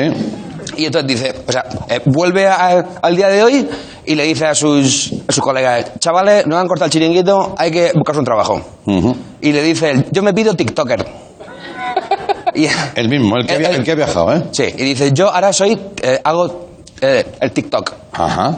y 0.77 0.87
entonces 0.87 1.07
dice, 1.09 1.35
o 1.47 1.53
sea, 1.53 1.65
eh, 1.89 2.01
vuelve 2.07 2.49
a- 2.49 2.85
al 3.03 3.15
día 3.15 3.29
de 3.29 3.43
hoy 3.45 3.69
y 4.07 4.15
le 4.15 4.25
dice 4.25 4.47
a 4.47 4.55
sus, 4.55 5.13
a 5.29 5.33
sus 5.33 5.43
colegas, 5.45 5.93
chavales, 6.01 6.47
no 6.47 6.57
han 6.59 6.67
cortado 6.67 6.87
el 6.87 6.93
chiringuito, 6.93 7.55
hay 7.59 7.71
que 7.71 7.93
buscarse 7.95 8.19
un 8.21 8.25
trabajo. 8.25 8.61
Y 9.41 9.53
le 9.53 9.63
dice, 9.63 10.07
yo 10.11 10.23
me 10.23 10.33
pido 10.33 10.55
TikToker. 10.55 11.07
Y, 12.57 12.69
El 12.95 13.09
mismo, 13.09 13.37
el 13.37 13.47
que, 13.47 13.55
El- 13.55 13.59
via- 13.59 13.71
el- 13.71 13.83
que 13.85 13.93
ha 13.93 13.95
viajado, 13.97 14.33
¿eh? 14.33 14.45
sí, 14.53 14.63
y 14.65 14.83
dice, 14.85 15.11
yo 15.13 15.29
ahora 15.35 15.53
soy, 15.53 15.77
eh, 16.03 16.21
hago 16.23 16.69
eh, 17.01 17.25
el 17.41 17.51
TikTok. 17.51 17.93
Ajá. 18.13 18.57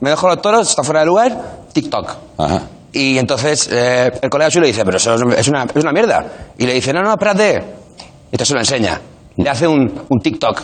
Me 0.00 0.10
dejo 0.10 0.28
los 0.28 0.40
toros, 0.42 0.68
está 0.68 0.82
fuera 0.82 1.00
de 1.00 1.06
lugar, 1.06 1.36
TikTok. 1.72 2.10
Ajá. 2.38 2.62
Y 2.92 3.18
entonces 3.18 3.68
eh, 3.72 4.12
el 4.22 4.30
colega 4.30 4.50
suyo 4.50 4.62
le 4.62 4.68
dice, 4.68 4.84
pero 4.84 4.96
eso 4.98 5.14
es 5.14 5.48
una, 5.48 5.64
es 5.64 5.82
una 5.82 5.92
mierda. 5.92 6.24
Y 6.58 6.66
le 6.66 6.74
dice, 6.74 6.92
no, 6.92 7.02
no, 7.02 7.10
espérate. 7.10 7.54
Y 7.56 8.34
entonces 8.34 8.48
se 8.48 8.54
lo 8.54 8.60
enseña. 8.60 9.00
Le 9.36 9.50
hace 9.50 9.66
un, 9.66 9.80
un 10.08 10.20
TikTok. 10.20 10.62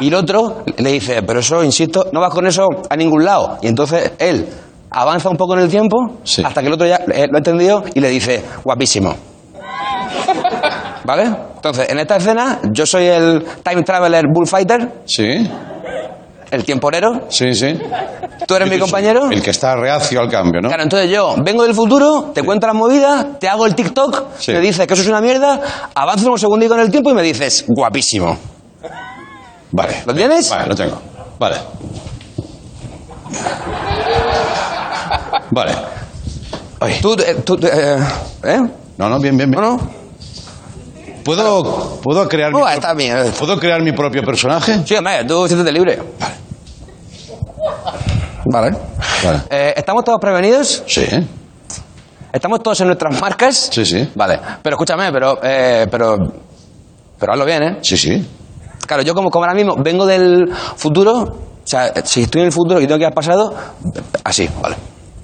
Y 0.00 0.08
el 0.08 0.14
otro 0.14 0.64
le 0.76 0.90
dice, 0.92 1.22
pero 1.22 1.40
eso, 1.40 1.62
insisto, 1.62 2.08
no 2.12 2.20
vas 2.20 2.32
con 2.34 2.46
eso 2.46 2.66
a 2.90 2.96
ningún 2.96 3.24
lado. 3.24 3.58
Y 3.62 3.68
entonces 3.68 4.12
él 4.18 4.46
avanza 4.90 5.28
un 5.30 5.36
poco 5.36 5.54
en 5.54 5.60
el 5.60 5.68
tiempo 5.70 6.18
Sí. 6.24 6.42
hasta 6.44 6.60
que 6.60 6.66
el 6.66 6.72
otro 6.74 6.86
ya 6.86 6.96
eh, 6.96 7.26
lo 7.30 7.36
ha 7.36 7.38
entendido 7.38 7.84
y 7.94 8.00
le 8.00 8.08
dice, 8.08 8.42
guapísimo. 8.64 9.14
¿Vale? 11.04 11.24
Entonces, 11.56 11.88
en 11.90 11.98
esta 11.98 12.16
escena, 12.16 12.60
yo 12.72 12.86
soy 12.86 13.06
el 13.06 13.44
time 13.64 13.82
traveler 13.82 14.24
bullfighter, 14.32 15.02
Sí. 15.04 15.48
El 16.52 16.64
temporero, 16.64 17.26
Sí, 17.28 17.52
sí. 17.54 17.76
tú 18.46 18.54
eres 18.54 18.68
mi 18.70 18.78
compañero. 18.78 19.30
El 19.30 19.42
que 19.42 19.50
está 19.50 19.74
reacio 19.74 20.20
al 20.20 20.28
cambio, 20.30 20.60
¿no? 20.60 20.68
Claro, 20.68 20.82
entonces 20.84 21.10
yo 21.10 21.34
vengo 21.42 21.64
del 21.64 21.74
futuro, 21.74 22.30
te 22.34 22.42
cuento 22.44 22.66
las 22.68 22.76
movidas, 22.76 23.26
te 23.40 23.48
hago 23.48 23.66
el 23.66 23.74
TikTok, 23.74 24.24
Sí. 24.38 24.52
me 24.52 24.60
dices 24.60 24.86
que 24.86 24.94
eso 24.94 25.02
es 25.02 25.08
una 25.08 25.20
mierda, 25.20 25.60
avanzo 25.94 26.30
un 26.30 26.38
segundito 26.38 26.74
en 26.74 26.80
el 26.80 26.90
tiempo 26.90 27.10
y 27.10 27.14
me 27.14 27.22
dices, 27.22 27.64
guapísimo. 27.68 28.38
Vale. 29.72 30.02
¿Lo 30.06 30.14
tienes? 30.14 30.48
Vale, 30.50 30.66
lo 30.68 30.74
tengo. 30.74 31.00
Vale. 31.38 31.56
Vale. 35.50 35.72
Ay. 36.80 36.98
Tú, 37.00 37.14
eh, 37.14 37.36
tú, 37.44 37.54
eh, 37.62 37.98
¿eh? 38.44 38.58
No, 38.98 39.08
no, 39.08 39.18
bien, 39.18 39.36
bien, 39.36 39.50
bien. 39.50 39.62
¿No? 39.62 39.78
¿Puedo, 41.24 42.00
¿puedo, 42.02 42.28
crear 42.28 42.50
mi 42.52 42.58
pro- 42.58 42.68
está 42.68 42.94
bien. 42.94 43.16
¿Puedo 43.38 43.56
crear 43.58 43.80
mi 43.82 43.92
propio 43.92 44.22
personaje? 44.24 44.80
Sí, 44.84 44.94
hombre, 44.96 45.24
tú 45.24 45.46
siéntete 45.46 45.70
libre. 45.72 45.98
Vale. 46.18 46.34
Vale. 48.46 48.76
Eh, 49.50 49.74
¿Estamos 49.76 50.04
todos 50.04 50.18
prevenidos? 50.20 50.82
Sí. 50.86 51.06
¿Estamos 52.32 52.62
todos 52.62 52.80
en 52.80 52.86
nuestras 52.88 53.20
marcas? 53.20 53.68
Sí, 53.72 53.84
sí. 53.84 54.10
Vale. 54.14 54.38
Pero 54.62 54.74
escúchame, 54.74 55.12
pero, 55.12 55.38
eh, 55.42 55.86
pero, 55.90 56.16
pero 57.18 57.32
hazlo 57.32 57.44
bien, 57.44 57.62
¿eh? 57.62 57.78
Sí, 57.82 57.96
sí. 57.96 58.26
Claro, 58.86 59.02
yo 59.02 59.14
como, 59.14 59.30
como 59.30 59.44
ahora 59.44 59.54
mismo 59.54 59.76
vengo 59.76 60.06
del 60.06 60.50
futuro, 60.76 61.20
o 61.22 61.66
sea, 61.66 61.92
si 62.04 62.22
estoy 62.22 62.40
en 62.42 62.46
el 62.48 62.52
futuro 62.52 62.80
y 62.80 62.86
tengo 62.86 62.98
que 62.98 63.02
ir 63.02 63.08
al 63.08 63.12
pasado, 63.14 63.54
así, 64.24 64.48
vale. 64.60 64.76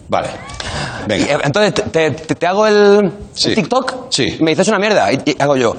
Vale. 0.09 0.29
Venga. 1.07 1.25
eh, 1.35 1.39
Entonces 1.45 1.75
te, 1.75 1.83
te- 1.83 2.11
te- 2.13 2.35
te 2.35 2.47
hago 2.47 2.67
el, 2.67 3.13
Sí. 3.35 3.51
el 3.51 3.55
TikTok 3.57 3.95
Sí. 4.11 4.37
y 4.39 4.43
me 4.43 4.53
dices 4.53 4.69
una 4.69 4.79
mierda 4.79 5.13
y, 5.13 5.21
y 5.25 5.37
hago 5.43 5.57
yo. 5.57 5.75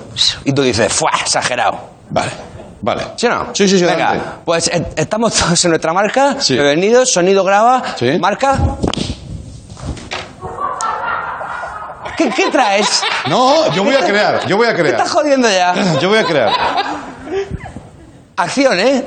Y 0.46 0.52
tú 0.52 0.62
dices, 0.62 0.92
¡fuah! 0.92 1.22
Exagerado. 1.22 1.78
Vale. 2.10 2.30
Vale. 2.82 3.04
¿Sí 3.18 3.26
o 3.28 3.30
no? 3.30 3.48
Sí, 3.54 3.68
sí, 3.68 3.78
sí. 3.78 3.84
Venga, 3.86 4.10
adelante. 4.10 4.32
pues 4.46 4.68
eh, 4.70 4.86
estamos 4.96 5.34
todos 5.34 5.64
en 5.66 5.72
nuestra 5.72 5.94
marca. 5.94 6.36
Sí. 6.40 6.54
Bienvenidos, 6.54 7.12
sonido 7.12 7.44
graba. 7.44 7.84
Sí. 7.98 8.18
Marca. 8.20 8.58
¿Qué, 12.18 12.30
qué 12.32 12.50
traes? 12.52 13.02
No, 13.30 13.72
yo 13.74 13.84
voy 13.84 13.96
a 13.96 14.00
crear. 14.06 14.46
Yo 14.48 14.58
voy 14.58 14.68
a 14.68 14.72
¿Qué 14.76 14.82
crear. 14.82 14.96
estás 14.98 15.12
jodiendo 15.12 15.50
ya? 15.50 15.74
Yo 16.02 16.10
voy 16.10 16.18
a 16.18 16.24
crear. 16.26 16.52
Acción, 18.36 18.78
¿eh? 18.80 19.06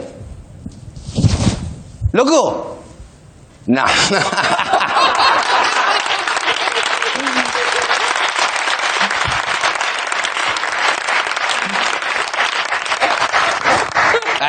¡Loco! 2.13 2.79
No. 3.67 3.85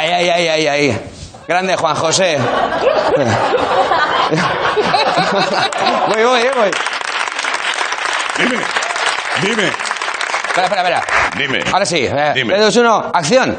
Ahí, 0.04 0.12
ahí, 0.12 0.30
ahí, 0.30 0.47
ahí, 0.49 0.68
ahí. 0.68 1.01
Grande 1.47 1.78
Juan 1.78 1.95
José. 1.95 2.38
voy, 6.10 6.24
voy, 6.26 6.41
eh, 6.41 6.51
voy. 6.54 6.72
Dime. 8.38 8.58
Dime. 9.41 9.68
Espera, 10.47 10.68
espera, 10.68 10.82
espera. 10.82 11.04
Dime. 11.38 11.64
Ahora 11.72 11.86
sí. 11.86 11.99
Eh, 12.04 12.32
Dime. 12.36 12.54
3, 12.56 12.66
2, 12.66 12.76
1, 12.76 13.12
acción. 13.14 13.58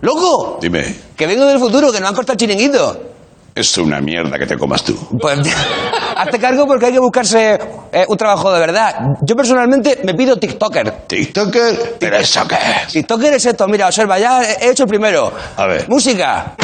¡Loco! 0.00 0.56
Dime. 0.58 0.96
Que 1.14 1.26
vengo 1.26 1.44
del 1.44 1.58
futuro, 1.58 1.92
que 1.92 2.00
no 2.00 2.08
han 2.08 2.14
cortado 2.14 2.32
el 2.32 2.38
chiringuito. 2.38 3.15
Es 3.56 3.78
una 3.78 4.02
mierda 4.02 4.38
que 4.38 4.44
te 4.44 4.58
comas 4.58 4.84
tú. 4.84 4.94
Pues 5.18 5.38
hazte 6.16 6.38
cargo 6.38 6.66
porque 6.66 6.86
hay 6.86 6.92
que 6.92 6.98
buscarse 6.98 7.58
eh, 7.90 8.04
un 8.06 8.16
trabajo 8.18 8.52
de 8.52 8.60
verdad. 8.60 9.16
Yo 9.22 9.34
personalmente 9.34 10.00
me 10.04 10.12
pido 10.12 10.36
TikToker. 10.36 11.06
TikToker, 11.06 11.96
pero 11.98 12.18
eso 12.18 12.46
qué 12.46 12.54
es. 12.54 12.92
TikToker 12.92 13.32
es 13.32 13.46
esto, 13.46 13.66
mira, 13.66 13.86
observa, 13.86 14.18
ya 14.18 14.42
he 14.44 14.68
hecho 14.68 14.82
el 14.82 14.90
primero. 14.90 15.32
A 15.56 15.66
ver. 15.66 15.88
Música. 15.88 16.54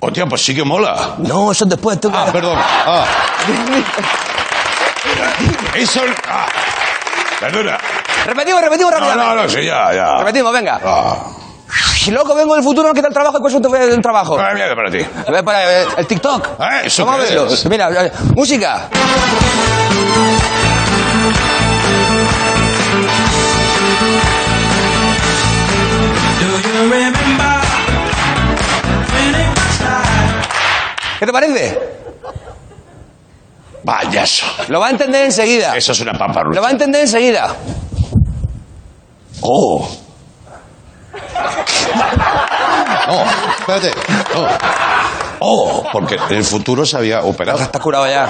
Hostia, 0.00 0.26
pues 0.26 0.44
sí 0.44 0.54
que 0.54 0.64
mola. 0.64 1.14
No, 1.18 1.50
eso 1.52 1.64
es 1.64 1.70
después. 1.70 2.00
Tú... 2.00 2.10
Ah, 2.14 2.26
perdón. 2.32 2.56
Ah. 2.58 3.04
Eso. 5.74 6.00
Ah. 6.28 6.46
Perdona. 7.40 7.78
Repetimos, 8.26 8.60
repetimos 8.60 8.92
No, 8.92 8.98
rápidamente. 8.98 9.34
no, 9.36 9.42
no, 9.42 9.48
sí, 9.48 9.64
ya, 9.64 9.92
ya. 9.92 10.18
Repetimos, 10.18 10.52
venga. 10.52 10.80
Ah. 10.84 11.16
Y 12.06 12.10
loco, 12.10 12.34
vengo 12.34 12.54
del 12.54 12.64
futuro, 12.64 12.88
no 12.88 12.94
quita 12.94 13.08
el 13.08 13.12
trabajo, 13.12 13.38
te 13.42 13.68
voy 13.68 13.78
a 13.78 13.86
dar 13.86 13.94
un 13.96 14.02
trabajo. 14.02 14.38
Ah, 14.40 14.52
mierda 14.54 14.74
para 14.74 14.90
ti. 14.90 14.98
A 15.26 15.30
ver, 15.30 15.44
para, 15.44 15.82
eh, 15.82 15.86
el 15.98 16.06
TikTok. 16.06 16.48
Ah, 16.58 16.80
¿eso 16.84 17.04
Vamos 17.04 17.20
a 17.20 17.24
qué 17.28 17.34
verlo. 17.34 17.52
es? 17.52 17.66
Mira, 17.66 18.06
eh, 18.06 18.12
música. 18.34 18.88
¿Qué 31.18 31.26
te 31.26 31.32
parece? 31.32 31.78
Payaso. 33.84 34.46
Lo 34.68 34.80
va 34.80 34.88
a 34.88 34.90
entender 34.90 35.24
enseguida. 35.24 35.76
Eso 35.76 35.92
es 35.92 36.00
una 36.00 36.12
paparrucha. 36.12 36.56
Lo 36.56 36.62
va 36.62 36.68
a 36.68 36.72
entender 36.72 37.02
enseguida. 37.02 37.54
Oh. 39.40 39.88
No, 43.06 43.24
espérate. 43.58 43.92
No. 44.34 44.48
Oh, 45.40 45.84
porque 45.92 46.16
en 46.16 46.36
el 46.36 46.44
futuro 46.44 46.84
se 46.84 46.96
había 46.96 47.22
operado. 47.22 47.58
Está 47.60 47.78
curado 47.78 48.06
ya. 48.06 48.28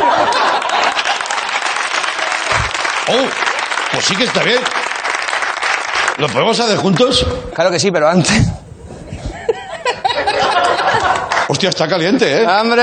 Oh, 3.09 3.27
pues 3.93 4.05
sí 4.05 4.15
que 4.15 4.25
está 4.25 4.43
bien. 4.43 4.61
¿Lo 6.19 6.29
podemos 6.29 6.59
hacer 6.61 6.77
juntos? 6.77 7.27
Claro 7.55 7.71
que 7.71 7.79
sí, 7.81 7.91
pero 7.91 8.09
antes. 8.09 8.58
Hostia, 11.49 11.71
está 11.71 11.89
caliente, 11.89 12.43
¿eh? 12.43 12.47
¡Hombre! 12.47 12.83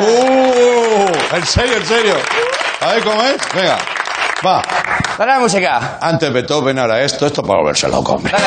Uh, 0.00 1.36
en 1.36 1.46
serio, 1.46 1.76
en 1.76 1.86
serio. 1.86 2.14
A 2.80 2.92
ver 2.92 3.04
cómo 3.04 3.22
es. 3.22 3.36
Venga, 3.54 3.78
va. 4.44 4.62
Dale 5.16 5.32
la 5.32 5.38
música. 5.38 5.98
Antes 6.00 6.32
Beethoven, 6.32 6.78
ahora 6.80 7.02
esto, 7.02 7.26
esto 7.26 7.42
para 7.42 7.60
volverse 7.60 7.88
loco, 7.88 8.14
hombre. 8.14 8.32
Dale. 8.32 8.46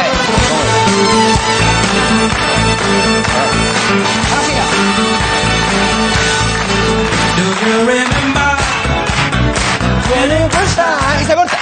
Y 11.22 11.26
se 11.26 11.36
corta. 11.36 11.58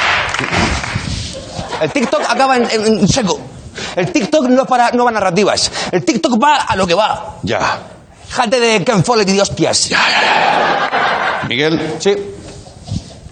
El 1.81 1.91
TikTok 1.91 2.21
acaba 2.29 2.57
en, 2.57 2.67
en- 2.71 2.99
en 2.99 3.07
seco. 3.07 3.39
El 3.95 4.11
TikTok 4.11 4.47
no, 4.49 4.63
es 4.63 4.67
para, 4.67 4.91
no 4.91 5.03
va 5.05 5.09
a 5.09 5.13
narrativas. 5.13 5.71
El 5.91 6.03
TikTok 6.03 6.41
va 6.41 6.55
a 6.63 6.75
lo 6.75 6.85
que 6.85 6.93
va. 6.93 7.35
Ya. 7.43 7.79
Jate 8.29 8.59
de 8.59 8.83
Ken 8.83 9.03
Follett 9.03 9.29
y 9.29 9.33
de 9.33 9.41
hostias. 9.41 9.89
Miguel, 11.47 11.95
Sí. 11.99 12.15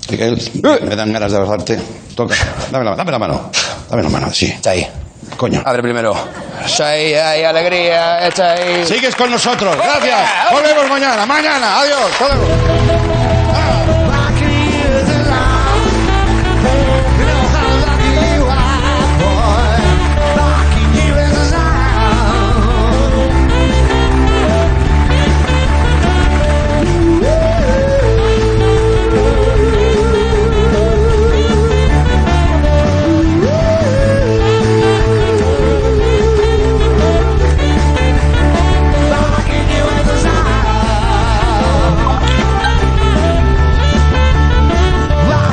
Miguel, 0.10 0.38
me 0.84 0.96
dan 0.96 1.12
ganas 1.12 1.32
de 1.32 1.38
abrazarte. 1.38 1.80
Toca. 2.16 2.36
Dame 2.72 2.86
la, 2.86 2.96
dame 2.96 3.12
la 3.12 3.20
mano. 3.20 3.50
Dame 3.90 4.04
la 4.04 4.10
mano, 4.10 4.32
sí. 4.32 4.46
Está 4.46 4.72
ahí. 4.72 4.88
Coño. 5.38 5.62
Abre 5.66 5.82
primero. 5.82 6.16
Está 6.64 6.90
ahí, 6.90 7.14
ahí, 7.14 7.44
alegría. 7.44 8.28
Está 8.28 8.52
ahí. 8.52 8.86
Sigues 8.86 9.16
con 9.16 9.32
nosotros. 9.32 9.76
Gracias. 9.76 10.30
Volvemos 10.52 10.90
mañana. 10.90 11.26
Mañana. 11.26 11.80
Adiós. 11.80 12.12
Hasta 12.12 12.28
luego. 12.36 12.48
Ah. 13.54 13.83